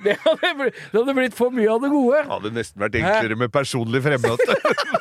Det 0.01 0.17
hadde, 0.17 0.49
blitt, 0.57 0.73
det 0.91 0.97
hadde 0.97 1.13
blitt 1.13 1.35
for 1.37 1.53
mye 1.53 1.69
av 1.69 1.79
det 1.85 1.89
gode. 1.93 2.23
det 2.25 2.31
hadde 2.33 2.51
nesten 2.57 2.81
vært 2.81 2.95
enklere 2.97 3.35
med 3.37 3.51
personlig 3.53 4.01
fremmøte. 4.01 4.55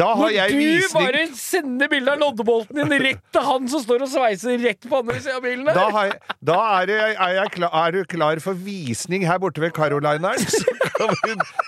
da 0.00 0.08
har 0.08 0.22
Når 0.22 0.32
jeg 0.34 0.52
du 0.52 0.58
visning 0.60 0.94
bare 0.96 1.24
sender 1.36 1.90
bilde 1.92 2.14
av 2.14 2.22
loddebolten 2.22 2.80
din 2.80 3.04
rett 3.06 3.22
til 3.34 3.46
han 3.50 3.68
som 3.72 3.82
står 3.84 4.06
og 4.06 4.12
sveiser 4.12 4.58
rett 4.62 4.88
på 4.88 5.00
andre 5.02 5.18
sida 5.20 5.36
av 5.38 5.44
bilen 5.44 5.66
der. 5.68 5.78
da, 5.78 5.86
har 5.96 6.08
jeg, 6.10 6.36
da 6.50 6.58
er, 6.80 6.94
jeg, 6.94 7.16
er, 7.16 7.34
jeg 7.40 7.54
klar, 7.58 7.76
er 7.82 7.96
du 7.96 8.00
klar 8.16 8.42
for 8.44 8.64
visning 8.66 9.26
her 9.28 9.40
borte 9.42 9.62
ved 9.64 9.74
Carolineren? 9.76 10.46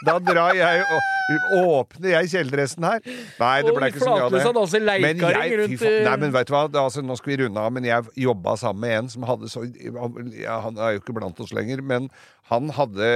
Da 0.07 0.15
drar 0.25 0.57
jeg 0.57 0.85
og 0.89 1.59
åpner 1.59 2.15
jeg 2.15 2.31
kjeledressen 2.33 2.87
her. 2.87 3.03
Nei, 3.41 3.55
det 3.67 3.75
ble 3.77 3.91
ikke 3.93 4.01
så 4.01 4.15
mye 4.15 4.29
av 4.29 4.33
det. 4.33 4.43
Han 4.47 4.61
Men 5.05 5.21
jeg, 5.21 5.59
rundt, 5.61 5.85
nei, 6.07 6.15
men 6.23 6.33
vet 6.33 6.49
du 6.49 6.55
hva, 6.55 6.63
altså, 6.85 7.05
nå 7.05 7.17
skal 7.19 7.35
vi 7.35 7.39
runde 7.43 7.61
av, 7.61 7.75
men 7.75 7.89
jeg 7.89 8.15
jobba 8.25 8.57
sammen 8.61 8.85
med 8.87 8.97
en 8.97 9.11
som 9.13 9.27
hadde 9.29 9.51
så 9.53 9.65
Han 9.67 10.81
er 10.81 10.97
jo 10.97 11.03
ikke 11.03 11.17
blant 11.19 11.41
oss 11.45 11.53
lenger, 11.57 11.83
men 11.85 12.09
han 12.49 12.73
hadde 12.73 13.11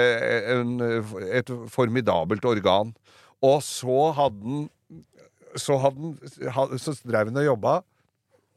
en, 0.52 0.74
et 1.32 1.52
formidabelt 1.72 2.44
organ. 2.48 2.92
Og 3.42 3.62
så 3.66 4.12
hadde 4.16 4.42
han 4.42 4.68
Så, 5.58 5.76
hadde 5.82 6.14
han, 6.54 6.78
så 6.80 6.94
drev 7.04 7.28
han 7.28 7.36
og 7.42 7.44
jobba. 7.44 7.72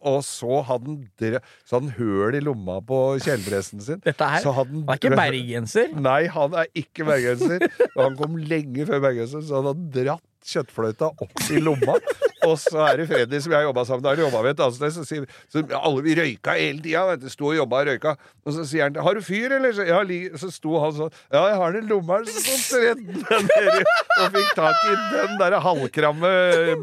Og 0.05 0.19
så 0.23 0.61
hadde 0.67 0.85
han, 0.93 1.39
så 1.65 1.75
hadde 1.75 1.89
han 1.89 1.95
høl 1.97 2.35
i 2.37 2.39
lomma 2.45 2.77
på 2.85 2.99
kjeledressen 3.25 3.81
sin. 3.83 3.99
Dette 4.05 4.23
her 4.29 4.39
Så 4.45 4.53
hadde 4.55 4.71
han- 4.71 4.85
Han 4.85 4.93
er 4.93 4.99
ikke 5.01 5.17
bergenser. 5.23 5.91
Nei, 6.05 6.21
han 6.31 6.53
er 6.61 6.69
ikke 6.77 7.07
bergenser. 7.09 7.65
Og 7.95 8.01
han 8.03 8.15
kom 8.19 8.37
lenge 8.37 8.85
før 8.87 9.01
bergenser, 9.09 9.41
så 9.43 9.59
han 9.59 9.71
hadde 9.73 9.91
dratt 10.05 10.23
kjøttfløyta 10.45 11.09
opp 11.25 11.43
i 11.51 11.59
lomma. 11.59 11.97
Og 12.49 12.57
så 12.59 12.81
er 12.83 12.99
det 12.99 13.07
Freddy 13.09 13.39
som 13.41 13.53
jeg 13.55 13.67
jobba 13.67 13.85
sammen 13.87 14.03
med, 14.03 14.09
har 14.11 14.23
jobba 14.25 14.41
ved 14.43 14.55
et 14.55 14.63
annet 14.65 14.77
sted, 14.77 14.93
så 14.95 15.05
sier 15.07 15.27
så 15.51 15.63
alle 15.79 16.03
vi 16.05 16.15
røyka 16.19 16.55
hele 16.59 16.83
tida. 16.83 17.15
Sto 17.31 17.49
og 17.51 17.57
jobba 17.57 17.81
og 17.81 17.89
røyka. 17.91 18.15
Og 18.45 18.53
så 18.53 18.65
sier 18.67 18.89
han 18.89 18.95
'Har 18.95 19.13
du 19.13 19.21
fyr, 19.21 19.55
eller?' 19.55 19.73
Så, 19.73 19.83
ja, 19.87 20.03
så 20.37 20.51
sto 20.51 20.79
han 20.79 20.91
sånn 20.93 21.11
'Ja, 21.31 21.47
jeg 21.47 21.57
har 21.61 21.71
den 21.71 21.85
i 21.85 21.89
lomma', 21.89 22.19
så 22.25 22.55
tredde 22.75 22.95
den 22.95 23.49
nedi 23.55 23.83
og 24.19 24.31
fikk 24.35 24.55
tak 24.55 24.75
i 24.85 24.95
den 25.15 25.37
derre 25.39 25.59
halvkramme 25.59 26.31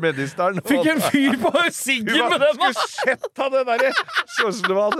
medisteren. 0.01 0.61
Fikk 0.67 0.87
en 0.87 1.01
fyr 1.01 1.37
på 1.43 1.53
siggen 1.71 2.29
med 2.29 2.41
den! 2.41 2.53
skulle 2.53 2.87
sett 2.89 3.39
av 3.39 3.53
det 3.53 3.67
derre 3.67 3.93
Sånn 4.39 4.53
som 4.53 4.69
det 4.69 4.77
var 4.77 4.97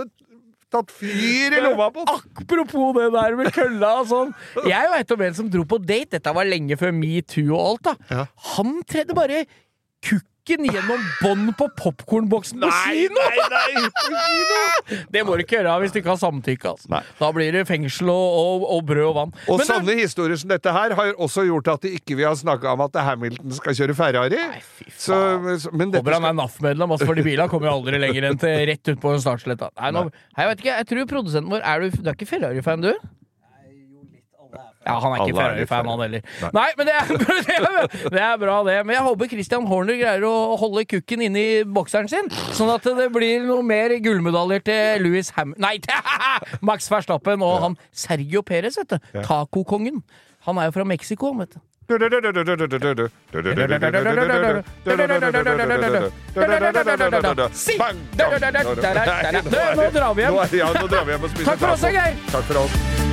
tatt 0.73 0.91
fyr 0.93 1.53
i 1.53 1.61
lomma 1.61 1.89
på. 1.93 2.05
Apropos 2.09 2.93
det 2.97 3.09
der 3.13 3.35
med 3.37 3.51
kølla 3.53 3.91
og 4.01 4.09
sånn. 4.09 4.31
Jeg 4.69 4.91
veit 4.93 5.11
om 5.15 5.25
en 5.27 5.37
som 5.37 5.49
dro 5.53 5.65
på 5.69 5.79
date. 5.81 6.17
Dette 6.17 6.33
var 6.35 6.49
lenge 6.49 6.77
før 6.79 6.93
metoo 6.97 7.53
og 7.53 7.65
alt. 7.67 7.83
da 7.83 7.93
Ja. 8.17 8.25
Han 8.55 8.79
tredde 8.89 9.17
bare 9.17 9.45
kukken 10.43 10.65
gjennom 10.67 11.03
bånd 11.21 11.51
på 11.55 11.67
popkornboksen 11.79 12.59
på 12.59 12.69
kino! 12.83 13.15
nei, 13.15 13.43
nei! 13.53 13.83
på 13.95 14.09
kino! 14.11 15.03
Det 15.13 15.21
må 15.23 15.37
du 15.39 15.43
ikke 15.45 15.55
gjøre 15.61 15.75
hvis 15.83 15.93
du 15.95 15.99
ikke 16.01 16.11
har 16.11 16.19
samtykke. 16.19 16.73
Altså. 16.73 16.99
Da 17.19 17.29
blir 17.35 17.55
det 17.55 17.63
fengsel 17.69 18.11
og, 18.11 18.35
og, 18.41 18.65
og 18.75 18.81
brød 18.89 19.05
og 19.07 19.15
vann. 19.15 19.31
Og 19.47 19.57
Men 19.57 19.63
det- 19.63 19.69
sånne 19.69 19.95
historier 20.01 20.39
som 20.41 20.51
dette 20.51 20.73
her 20.75 20.95
har 20.99 21.13
også 21.15 21.45
gjort 21.47 21.71
at 21.77 21.87
de 21.87 21.93
ikke 21.95 22.17
vil 22.19 22.27
ha 22.27 22.33
snakka 22.35 22.73
om 22.75 22.83
at 22.87 22.99
Hamilton 23.07 23.55
skal 23.55 23.77
kjøre 23.79 23.95
Ferrari. 23.97 24.35
Nei, 24.35 24.59
fy 24.61 24.89
faen. 24.89 25.49
så, 25.63 25.71
men 25.71 25.93
dette 25.93 26.03
Håper 26.03 26.19
han 26.19 26.29
er 26.33 26.37
NAF-medlem, 26.41 26.91
altså, 26.97 27.07
fordi 27.09 27.23
bilene 27.25 27.47
kommer 27.51 27.71
jo 27.71 27.77
aldri 27.79 28.03
lenger 28.03 28.29
enn 28.33 28.39
til 28.43 28.59
rett 28.69 28.93
ut 28.93 28.99
på 29.03 29.15
startsletta. 29.23 29.71
Nei, 29.79 29.93
nå, 29.95 30.07
jeg 30.37 30.51
vet 30.51 30.63
ikke, 30.65 30.77
jeg 30.81 30.89
tror 30.91 31.11
produsenten 31.15 31.51
vår 31.55 31.63
Er 31.63 31.83
du, 31.87 32.01
du 32.03 32.09
er 32.11 32.17
ikke 32.17 32.27
Ferrari-fan, 32.29 32.83
du? 32.83 32.91
Ja, 34.83 34.97
han 34.99 35.15
er 35.15 35.23
ikke 35.23 35.33
er 35.33 35.39
Ferrari-fan, 35.39 35.89
han 35.91 36.03
heller. 36.05 36.25
Nei. 36.43 36.51
Nei, 36.57 36.67
men 36.77 36.89
det 36.89 36.95
er, 36.99 37.11
det, 38.13 38.21
er, 38.21 38.37
bra, 38.41 38.57
det. 38.67 38.77
Men 38.85 38.97
jeg 38.97 39.05
håper 39.07 39.31
Christian 39.33 39.67
Horner 39.69 39.99
greier 39.99 40.27
å 40.27 40.33
holde 40.59 40.85
kukken 40.93 41.25
inni 41.27 41.45
bokseren 41.63 42.11
sin, 42.11 42.31
sånn 42.55 42.71
at 42.73 42.87
det 42.99 43.09
blir 43.15 43.45
noe 43.47 43.63
mer 43.65 43.95
gullmedaljer 44.03 44.65
til 44.67 45.05
Louis 45.07 45.33
Ham... 45.37 45.55
Nei, 45.61 45.77
til 45.83 45.93
Max 46.69 46.89
Verstappen 46.91 47.43
og 47.45 47.59
han 47.63 47.77
Sergio 47.91 48.43
Perez, 48.45 48.79
vet 48.81 48.95
du. 48.95 49.21
Tacokongen. 49.23 50.03
Han 50.47 50.59
er 50.59 50.67
jo 50.67 50.75
fra 50.79 50.87
Mexico, 50.87 51.31
vet 51.39 51.55
du. 51.55 51.61
Si! 57.53 57.75
Nå 59.75 59.89
drar 59.91 60.13
vi 60.15 60.21
hjem. 60.23 60.37
Takk 61.43 61.59
for 61.59 61.73
oss. 61.73 61.81
Geir. 61.83 62.15
Takk 62.31 62.45
for 62.47 62.63
oss. 62.63 63.12